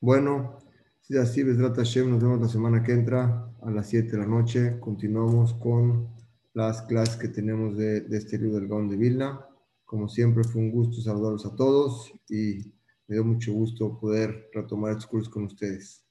Bueno, 0.00 0.58
si 1.02 1.18
así, 1.18 1.44
Hashem, 1.44 2.10
nos 2.10 2.22
vemos 2.22 2.40
la 2.40 2.48
semana 2.48 2.82
que 2.82 2.92
entra 2.92 3.46
a 3.60 3.70
las 3.70 3.90
7 3.90 4.12
de 4.12 4.18
la 4.18 4.26
noche. 4.26 4.80
Continuamos 4.80 5.52
con 5.52 6.08
las 6.54 6.80
clases 6.80 7.16
que 7.16 7.28
tenemos 7.28 7.76
de, 7.76 8.00
de 8.00 8.16
este 8.16 8.38
libro 8.38 8.58
del 8.58 8.68
Gaon 8.68 8.88
de 8.88 8.96
Vilna. 8.96 9.46
Como 9.84 10.08
siempre, 10.08 10.44
fue 10.44 10.62
un 10.62 10.70
gusto 10.70 11.02
saludarlos 11.02 11.44
a 11.44 11.54
todos 11.54 12.10
y 12.30 12.72
me 13.06 13.16
dio 13.16 13.24
mucho 13.24 13.52
gusto 13.52 14.00
poder 14.00 14.48
retomar 14.54 14.92
estos 14.92 15.08
cursos 15.08 15.28
con 15.28 15.44
ustedes. 15.44 16.02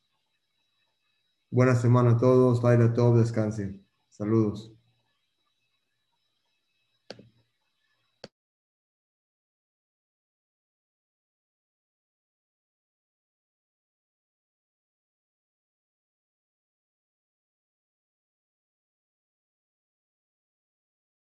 Buena 1.51 1.75
semana 1.75 2.11
a 2.11 2.17
todos. 2.17 2.63
Laila 2.63 2.93
Top, 2.93 3.17
descansen. 3.17 3.85
Saludos. 4.09 4.73